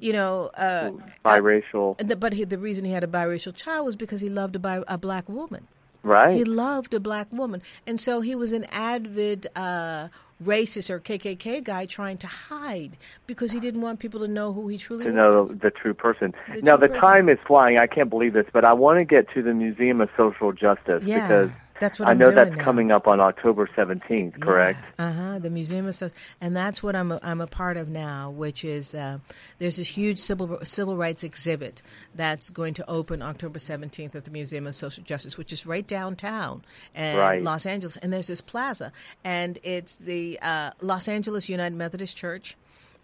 you 0.00 0.12
know, 0.12 0.50
uh, 0.56 0.90
Biracial. 1.24 1.96
the- 1.98 2.16
but 2.16 2.32
he, 2.32 2.44
the 2.44 2.58
reason 2.58 2.84
he 2.84 2.92
had 2.92 3.04
a 3.04 3.08
biracial 3.08 3.54
child 3.54 3.86
was 3.86 3.96
because 3.96 4.20
he 4.20 4.28
loved 4.28 4.56
a, 4.56 4.58
bi- 4.58 4.84
a 4.88 4.98
black 4.98 5.28
woman. 5.28 5.66
right. 6.02 6.36
He 6.36 6.44
loved 6.44 6.94
a 6.94 7.00
black 7.00 7.28
woman, 7.32 7.62
and 7.86 7.98
so 8.00 8.20
he 8.20 8.34
was 8.34 8.52
an 8.52 8.64
avid 8.72 9.46
uh, 9.56 10.08
racist 10.42 10.90
or 10.90 10.98
KKK 11.00 11.62
guy 11.64 11.86
trying 11.86 12.18
to 12.18 12.26
hide 12.26 12.96
because 13.26 13.52
he 13.52 13.60
didn't 13.60 13.80
want 13.80 14.00
people 14.00 14.20
to 14.20 14.28
know 14.28 14.52
who 14.52 14.68
he 14.68 14.76
truly 14.76 15.04
to 15.06 15.12
know 15.12 15.30
was. 15.40 15.56
the 15.56 15.70
true 15.70 15.94
person. 15.94 16.34
The 16.52 16.60
now 16.60 16.76
true 16.76 16.88
the 16.88 16.94
person. 16.94 17.00
time 17.00 17.28
is 17.28 17.38
flying. 17.46 17.78
I 17.78 17.86
can't 17.86 18.10
believe 18.10 18.32
this, 18.34 18.46
but 18.52 18.64
I 18.64 18.72
want 18.74 18.98
to 18.98 19.04
get 19.04 19.30
to 19.34 19.42
the 19.42 19.54
Museum 19.54 20.00
of 20.00 20.10
Social 20.16 20.52
Justice 20.52 21.04
Yeah, 21.04 21.26
because 21.26 21.50
that's 21.80 21.98
what 21.98 22.08
I 22.08 22.12
I'm 22.12 22.18
know 22.18 22.30
that's 22.30 22.56
now. 22.56 22.62
coming 22.62 22.90
up 22.92 23.06
on 23.08 23.20
October 23.20 23.68
17th, 23.76 24.40
correct? 24.40 24.78
Uh 24.98 25.12
huh. 25.12 25.38
The 25.38 25.50
Museum 25.50 25.86
of, 25.86 25.94
So- 25.94 26.10
and 26.40 26.56
that's 26.56 26.82
what 26.82 26.94
I'm 26.96 27.12
a, 27.12 27.20
I'm 27.22 27.40
a 27.40 27.46
part 27.46 27.76
of 27.76 27.88
now, 27.88 28.30
which 28.30 28.64
is 28.64 28.94
uh, 28.94 29.18
there's 29.58 29.76
this 29.76 29.88
huge 29.88 30.18
civil 30.18 30.58
civil 30.62 30.96
rights 30.96 31.24
exhibit 31.24 31.82
that's 32.14 32.50
going 32.50 32.74
to 32.74 32.88
open 32.90 33.22
October 33.22 33.58
17th 33.58 34.14
at 34.14 34.24
the 34.24 34.30
Museum 34.30 34.66
of 34.66 34.74
Social 34.74 35.02
Justice, 35.04 35.36
which 35.36 35.52
is 35.52 35.66
right 35.66 35.86
downtown 35.86 36.62
in 36.94 37.16
Right. 37.16 37.42
Los 37.42 37.66
Angeles, 37.66 37.96
and 37.98 38.12
there's 38.12 38.28
this 38.28 38.40
plaza, 38.40 38.92
and 39.24 39.58
it's 39.62 39.96
the 39.96 40.38
uh, 40.42 40.70
Los 40.80 41.08
Angeles 41.08 41.48
United 41.48 41.76
Methodist 41.76 42.16
Church. 42.16 42.56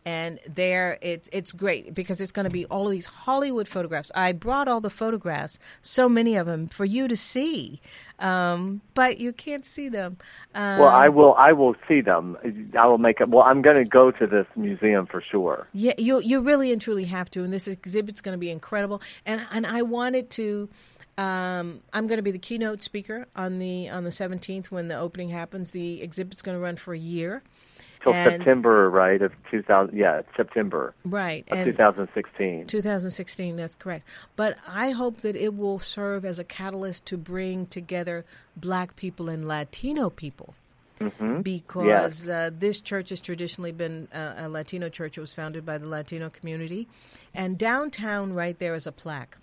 And 0.04 0.38
there, 0.48 0.98
it's 1.02 1.28
it's 1.32 1.52
great 1.52 1.94
because 1.94 2.20
it's 2.20 2.32
going 2.32 2.44
to 2.44 2.50
be 2.50 2.64
all 2.66 2.86
of 2.86 2.90
these 2.90 3.06
Hollywood 3.06 3.68
photographs. 3.68 4.10
I 4.14 4.32
brought 4.32 4.66
all 4.66 4.80
the 4.80 4.90
photographs, 4.90 5.58
so 5.82 6.08
many 6.08 6.36
of 6.36 6.46
them, 6.46 6.68
for 6.68 6.86
you 6.86 7.06
to 7.06 7.16
see, 7.16 7.80
um, 8.18 8.80
but 8.94 9.18
you 9.18 9.32
can't 9.32 9.66
see 9.66 9.88
them. 9.88 10.16
Um, 10.54 10.78
Well, 10.80 10.88
I 10.88 11.08
will. 11.08 11.34
I 11.34 11.52
will 11.52 11.74
see 11.86 12.00
them. 12.00 12.36
I 12.78 12.86
will 12.86 12.98
make 12.98 13.20
it. 13.20 13.28
Well, 13.28 13.42
I'm 13.42 13.62
going 13.62 13.76
to 13.76 13.88
go 13.88 14.10
to 14.10 14.26
this 14.26 14.46
museum 14.56 15.06
for 15.06 15.20
sure. 15.20 15.66
Yeah, 15.72 15.92
you 15.98 16.20
you 16.20 16.40
really 16.40 16.72
and 16.72 16.80
truly 16.80 17.04
have 17.04 17.30
to, 17.32 17.44
and 17.44 17.52
this 17.52 17.68
exhibit's 17.68 18.20
going 18.20 18.34
to 18.34 18.38
be 18.38 18.50
incredible. 18.50 19.02
And 19.26 19.40
and 19.52 19.66
I 19.66 19.82
wanted 19.82 20.30
to. 20.30 20.68
Um, 21.18 21.80
I'm 21.92 22.06
going 22.06 22.16
to 22.16 22.22
be 22.22 22.30
the 22.30 22.38
keynote 22.38 22.80
speaker 22.80 23.26
on 23.36 23.58
the 23.58 23.90
on 23.90 24.04
the 24.04 24.10
17th 24.10 24.70
when 24.70 24.88
the 24.88 24.98
opening 24.98 25.28
happens. 25.28 25.72
The 25.72 26.00
exhibit's 26.02 26.40
going 26.40 26.56
to 26.56 26.62
run 26.62 26.76
for 26.76 26.94
a 26.94 26.98
year, 26.98 27.42
Till 28.02 28.14
And- 28.14 28.30
September, 28.30 28.88
right? 28.88 29.20
Of 29.20 29.32
2000. 29.50 29.96
Yeah, 29.96 30.22
September 30.36 30.94
right? 31.04 31.44
of 31.50 31.64
2016. 31.64 32.66
2016, 32.66 33.56
that's 33.56 33.76
correct. 33.76 34.08
But 34.36 34.56
I 34.66 34.90
hope 34.90 35.18
that 35.18 35.36
it 35.36 35.54
will 35.54 35.78
serve 35.78 36.24
as 36.24 36.38
a 36.38 36.44
catalyst 36.44 37.04
to 37.06 37.18
bring 37.18 37.66
together 37.66 38.24
Black 38.56 38.96
people 38.96 39.28
and 39.28 39.46
Latino 39.46 40.08
people. 40.08 40.54
Because 41.42 42.28
uh, 42.28 42.50
this 42.52 42.78
church 42.80 43.08
has 43.08 43.22
traditionally 43.22 43.72
been 43.72 44.06
uh, 44.14 44.34
a 44.36 44.48
Latino 44.50 44.90
church. 44.90 45.16
It 45.16 45.22
was 45.22 45.34
founded 45.34 45.64
by 45.64 45.78
the 45.78 45.88
Latino 45.88 46.28
community. 46.28 46.88
And 47.34 47.56
downtown, 47.56 48.34
right 48.34 48.58
there, 48.58 48.74
is 48.74 48.86
a 48.86 48.92
plaque. 48.92 49.38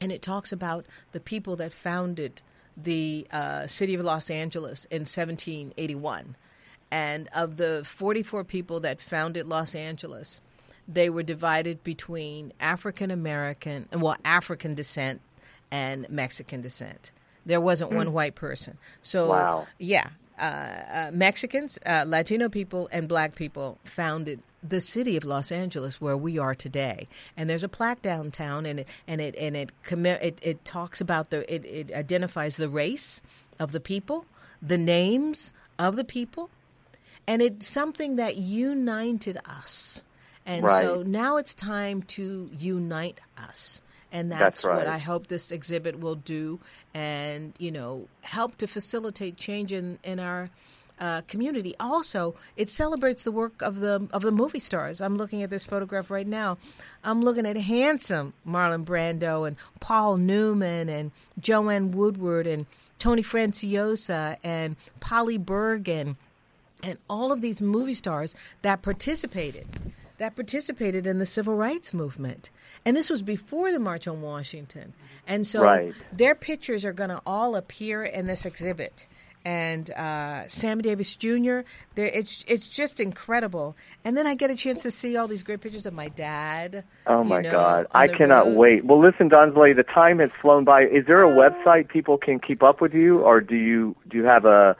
And 0.00 0.10
it 0.10 0.22
talks 0.22 0.52
about 0.52 0.86
the 1.12 1.20
people 1.20 1.54
that 1.56 1.72
founded 1.72 2.40
the 2.76 3.26
uh, 3.30 3.66
city 3.66 3.94
of 3.94 4.00
Los 4.02 4.30
Angeles 4.30 4.86
in 4.86 5.00
1781. 5.00 6.36
And 6.90 7.28
of 7.34 7.56
the 7.56 7.82
44 7.84 8.44
people 8.44 8.80
that 8.80 9.00
founded 9.00 9.46
Los 9.46 9.74
Angeles, 9.74 10.40
they 10.86 11.10
were 11.10 11.22
divided 11.24 11.82
between 11.82 12.52
African 12.60 13.10
American, 13.10 13.88
well, 13.92 14.16
African 14.24 14.74
descent 14.74 15.20
and 15.70 16.08
Mexican 16.08 16.60
descent. 16.60 17.10
There 17.44 17.60
wasn't 17.60 17.92
one 17.92 18.12
white 18.12 18.34
person. 18.34 18.76
So, 19.02 19.28
Wow. 19.30 19.66
yeah, 19.78 20.08
uh, 20.38 20.42
uh, 20.42 21.10
Mexicans, 21.12 21.78
uh, 21.86 22.04
Latino 22.06 22.48
people, 22.48 22.88
and 22.92 23.08
black 23.08 23.34
people 23.34 23.78
founded 23.84 24.40
the 24.62 24.80
city 24.80 25.16
of 25.16 25.24
Los 25.24 25.50
Angeles 25.52 26.00
where 26.00 26.16
we 26.16 26.38
are 26.38 26.54
today. 26.54 27.08
And 27.36 27.48
there's 27.48 27.64
a 27.64 27.68
plaque 27.68 28.02
downtown, 28.02 28.66
and 28.66 28.80
it 28.80 28.88
and 29.08 29.20
it 29.20 29.34
and 29.38 29.56
it 29.56 29.70
it, 29.90 30.38
it 30.42 30.64
talks 30.64 31.00
about 31.00 31.30
the 31.30 31.52
it, 31.52 31.64
it 31.64 31.92
identifies 31.92 32.56
the 32.56 32.68
race 32.68 33.22
of 33.58 33.72
the 33.72 33.80
people, 33.80 34.26
the 34.60 34.78
names 34.78 35.52
of 35.78 35.96
the 35.96 36.04
people, 36.04 36.50
and 37.26 37.42
it's 37.42 37.66
something 37.66 38.16
that 38.16 38.36
united 38.36 39.38
us. 39.46 40.02
And 40.44 40.64
Right. 40.64 40.82
so 40.82 41.02
now 41.02 41.38
it's 41.38 41.54
time 41.54 42.02
to 42.02 42.48
unite 42.58 43.20
us. 43.36 43.82
And 44.12 44.30
that's, 44.30 44.40
That's 44.40 44.64
right. 44.64 44.76
what 44.76 44.86
I 44.86 44.98
hope 44.98 45.26
this 45.26 45.50
exhibit 45.50 45.98
will 45.98 46.14
do 46.14 46.60
and, 46.94 47.52
you 47.58 47.70
know, 47.72 48.06
help 48.22 48.56
to 48.58 48.66
facilitate 48.66 49.36
change 49.36 49.72
in, 49.72 49.98
in 50.04 50.20
our 50.20 50.48
uh, 50.98 51.20
community. 51.28 51.74
Also, 51.78 52.34
it 52.56 52.70
celebrates 52.70 53.24
the 53.24 53.32
work 53.32 53.60
of 53.60 53.80
the 53.80 54.08
of 54.12 54.22
the 54.22 54.30
movie 54.30 54.58
stars. 54.60 55.02
I'm 55.02 55.16
looking 55.16 55.42
at 55.42 55.50
this 55.50 55.66
photograph 55.66 56.10
right 56.10 56.26
now. 56.26 56.56
I'm 57.04 57.20
looking 57.20 57.44
at 57.46 57.56
handsome 57.58 58.32
Marlon 58.48 58.84
Brando 58.86 59.46
and 59.46 59.56
Paul 59.80 60.16
Newman 60.16 60.88
and 60.88 61.10
Joanne 61.38 61.90
Woodward 61.90 62.46
and 62.46 62.64
Tony 62.98 63.22
Franciosa 63.22 64.36
and 64.42 64.76
Polly 65.00 65.36
Bergen 65.36 66.08
and 66.08 66.16
all 67.08 67.32
of 67.32 67.40
these 67.40 67.60
movie 67.62 67.94
stars 67.94 68.34
that 68.62 68.82
participated 68.82 69.66
that 70.18 70.34
participated 70.34 71.06
in 71.06 71.18
the 71.18 71.26
civil 71.26 71.54
rights 71.54 71.92
movement 71.92 72.50
and 72.84 72.96
this 72.96 73.10
was 73.10 73.22
before 73.22 73.72
the 73.72 73.78
march 73.78 74.06
on 74.08 74.22
washington 74.22 74.92
and 75.26 75.46
so 75.46 75.62
Right. 75.62 75.94
their 76.12 76.34
pictures 76.34 76.84
are 76.84 76.92
going 76.92 77.10
to 77.10 77.20
all 77.26 77.56
appear 77.56 78.04
in 78.04 78.26
this 78.26 78.44
exhibit 78.46 79.06
and 79.44 79.90
uh, 79.92 80.48
Sam 80.48 80.80
Davis 80.80 81.14
Jr. 81.14 81.60
There, 81.94 82.06
it's 82.12 82.44
it's 82.48 82.66
just 82.66 82.98
incredible. 82.98 83.76
And 84.04 84.16
then 84.16 84.26
I 84.26 84.34
get 84.34 84.50
a 84.50 84.56
chance 84.56 84.82
to 84.82 84.90
see 84.90 85.16
all 85.16 85.28
these 85.28 85.44
great 85.44 85.60
pictures 85.60 85.86
of 85.86 85.94
my 85.94 86.08
dad. 86.08 86.82
Oh 87.06 87.22
you 87.22 87.28
my 87.28 87.42
know, 87.42 87.52
God! 87.52 87.86
I 87.94 88.08
cannot 88.08 88.46
road. 88.46 88.56
wait. 88.56 88.84
Well, 88.84 88.98
listen, 88.98 89.30
Donzaleigh, 89.30 89.76
the 89.76 89.84
time 89.84 90.18
has 90.18 90.32
flown 90.42 90.64
by. 90.64 90.86
Is 90.86 91.06
there 91.06 91.22
a 91.22 91.30
Oh. 91.30 91.32
website 91.32 91.86
people 91.86 92.18
can 92.18 92.40
keep 92.40 92.64
up 92.64 92.80
with 92.80 92.92
you, 92.92 93.20
or 93.20 93.40
do 93.40 93.54
you 93.54 93.94
do 94.08 94.16
you 94.18 94.24
have 94.24 94.46
a 94.46 94.76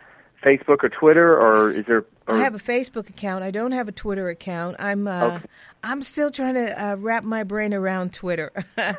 Facebook 0.46 0.84
or 0.84 0.88
Twitter, 0.88 1.38
or 1.38 1.70
is 1.70 1.84
there? 1.86 2.04
Or, 2.28 2.36
I 2.36 2.38
have 2.38 2.54
a 2.54 2.58
Facebook 2.58 3.08
account. 3.08 3.42
I 3.42 3.50
don't 3.50 3.72
have 3.72 3.88
a 3.88 3.92
Twitter 3.92 4.28
account. 4.28 4.76
I'm 4.78 5.08
uh, 5.08 5.26
Okay. 5.26 5.40
I'm 5.82 6.02
still 6.02 6.30
trying 6.30 6.54
to 6.54 6.84
uh, 6.84 6.96
wrap 6.96 7.24
my 7.24 7.44
brain 7.44 7.74
around 7.74 8.12
Twitter. 8.12 8.52
but 8.76 8.92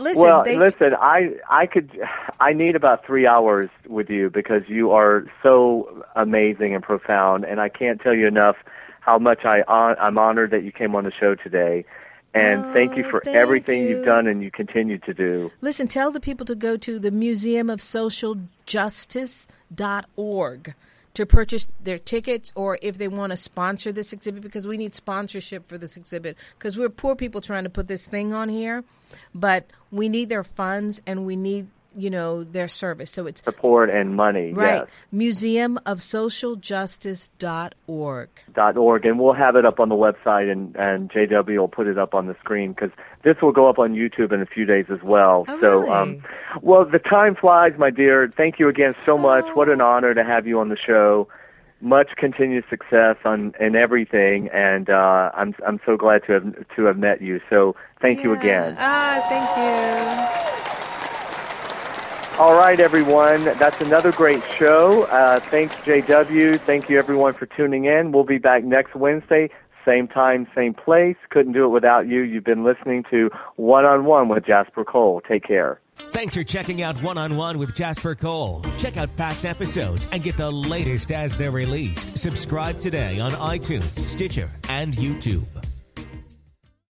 listen, 0.00 0.22
well, 0.22 0.44
they, 0.44 0.58
listen, 0.58 0.94
I 0.98 1.34
I 1.48 1.66
could 1.66 1.90
I 2.40 2.52
need 2.52 2.76
about 2.76 3.06
three 3.06 3.26
hours 3.26 3.70
with 3.86 4.10
you 4.10 4.30
because 4.30 4.62
you 4.68 4.92
are 4.92 5.26
so 5.42 6.04
amazing 6.16 6.74
and 6.74 6.82
profound, 6.82 7.44
and 7.44 7.60
I 7.60 7.68
can't 7.68 8.00
tell 8.00 8.14
you 8.14 8.26
enough 8.26 8.56
how 9.00 9.18
much 9.18 9.44
I 9.44 9.62
hon- 9.68 9.96
I'm 10.00 10.16
honored 10.16 10.50
that 10.52 10.64
you 10.64 10.72
came 10.72 10.94
on 10.94 11.04
the 11.04 11.12
show 11.12 11.34
today. 11.34 11.84
And 12.34 12.64
thank 12.72 12.96
you 12.96 13.04
Oh, 13.06 13.10
for 13.10 13.20
thank 13.20 13.36
everything 13.36 13.82
you. 13.82 13.90
you've 13.90 14.04
done 14.04 14.26
and 14.26 14.42
you 14.42 14.50
continue 14.50 14.98
to 14.98 15.14
do. 15.14 15.52
listen. 15.60 15.86
Tell 15.86 16.10
the 16.10 16.18
people 16.20 16.44
to 16.46 16.56
go 16.56 16.76
to 16.76 16.98
the 16.98 17.12
Museum 17.12 17.70
of 17.70 17.80
Social 17.80 18.36
Justice.org 18.66 20.74
to 21.14 21.26
purchase 21.26 21.68
their 21.80 21.98
tickets 22.00 22.52
or 22.56 22.76
if 22.82 22.98
they 22.98 23.06
want 23.06 23.30
to 23.30 23.36
sponsor 23.36 23.92
this 23.92 24.12
exhibit 24.12 24.42
because 24.42 24.66
we 24.66 24.76
need 24.76 24.96
sponsorship 24.96 25.68
for 25.68 25.78
this 25.78 25.96
exhibit 25.96 26.36
because 26.58 26.76
we're 26.76 26.88
poor 26.88 27.14
people 27.14 27.40
trying 27.40 27.62
to 27.62 27.70
put 27.70 27.86
this 27.86 28.04
thing 28.04 28.32
on 28.32 28.48
here 28.48 28.82
but 29.32 29.70
we 29.92 30.08
need 30.08 30.28
their 30.28 30.42
funds 30.42 31.00
and 31.06 31.24
we 31.24 31.36
need 31.36 31.68
you 31.96 32.10
know 32.10 32.44
their 32.44 32.68
service 32.68 33.10
so 33.10 33.26
it's 33.26 33.42
Support 33.42 33.90
and 33.90 34.14
money, 34.16 34.52
right 34.52 34.82
yes. 34.82 34.88
museum 35.12 35.78
of 35.86 36.02
social 36.02 36.56
justice 36.56 37.28
dot 37.38 37.74
org, 37.86 38.28
dot 38.52 38.76
org 38.76 39.04
and 39.06 39.18
we'll 39.18 39.32
have 39.32 39.56
it 39.56 39.64
up 39.64 39.80
on 39.80 39.88
the 39.88 39.94
website, 39.94 40.50
and 40.50 40.74
and 40.76 41.10
JW 41.10 41.58
will 41.58 41.68
put 41.68 41.86
it 41.86 41.98
up 41.98 42.14
on 42.14 42.26
the 42.26 42.34
screen 42.40 42.72
because 42.72 42.90
this 43.22 43.40
will 43.42 43.52
go 43.52 43.68
up 43.68 43.78
on 43.78 43.94
YouTube 43.94 44.32
in 44.32 44.40
a 44.42 44.46
few 44.46 44.64
days 44.64 44.86
as 44.90 45.02
well. 45.02 45.44
Oh, 45.48 45.60
so, 45.60 45.78
really? 45.80 45.90
um, 45.90 46.24
well, 46.62 46.84
the 46.84 46.98
time 46.98 47.34
flies, 47.34 47.72
my 47.78 47.90
dear. 47.90 48.28
Thank 48.28 48.58
you 48.58 48.68
again 48.68 48.94
so 49.06 49.16
much. 49.18 49.44
What 49.54 49.68
Oh. 49.68 49.72
an 49.72 49.80
honor 49.80 50.12
to 50.14 50.24
have 50.24 50.46
you 50.46 50.60
on 50.60 50.68
the 50.68 50.76
show. 50.76 51.28
Much 51.80 52.10
continued 52.16 52.64
success 52.70 53.16
on 53.26 53.52
in 53.60 53.76
everything, 53.76 54.48
and 54.48 54.88
uh, 54.88 55.30
I'm 55.34 55.54
I'm 55.66 55.80
so 55.84 55.96
glad 55.98 56.24
to 56.26 56.32
have 56.32 56.68
to 56.76 56.84
have 56.84 56.96
met 56.96 57.20
you. 57.20 57.40
So, 57.50 57.76
thank 58.00 58.24
you 58.24 58.32
again. 58.32 58.76
ah 58.78 59.20
thank 59.28 60.78
you 60.78 60.83
All 62.36 62.54
right, 62.54 62.80
everyone. 62.80 63.44
That's 63.44 63.80
another 63.80 64.10
great 64.10 64.42
show. 64.58 65.04
Uh, 65.04 65.38
thanks, 65.38 65.72
JW. 65.76 66.58
Thank 66.58 66.90
you, 66.90 66.98
everyone, 66.98 67.32
for 67.32 67.46
tuning 67.46 67.84
in. 67.84 68.10
We'll 68.10 68.24
be 68.24 68.38
back 68.38 68.64
next 68.64 68.96
Wednesday, 68.96 69.50
same 69.84 70.08
time, 70.08 70.48
same 70.52 70.74
place. 70.74 71.16
Couldn't 71.30 71.52
do 71.52 71.64
it 71.64 71.68
without 71.68 72.08
you. 72.08 72.22
You've 72.22 72.42
been 72.42 72.64
listening 72.64 73.04
to 73.12 73.30
One 73.54 73.84
on 73.84 74.04
One 74.04 74.28
with 74.28 74.44
Jasper 74.44 74.84
Cole. 74.84 75.22
Take 75.28 75.44
care. 75.44 75.80
Thanks 76.12 76.34
for 76.34 76.42
checking 76.42 76.82
out 76.82 77.00
One 77.04 77.18
on 77.18 77.36
One 77.36 77.56
with 77.56 77.72
Jasper 77.72 78.16
Cole. 78.16 78.62
Check 78.78 78.96
out 78.96 79.16
past 79.16 79.46
episodes 79.46 80.08
and 80.10 80.20
get 80.20 80.36
the 80.36 80.50
latest 80.50 81.12
as 81.12 81.38
they're 81.38 81.52
released. 81.52 82.18
Subscribe 82.18 82.80
today 82.80 83.20
on 83.20 83.30
iTunes, 83.30 83.96
Stitcher, 83.96 84.50
and 84.68 84.92
YouTube. 84.94 85.53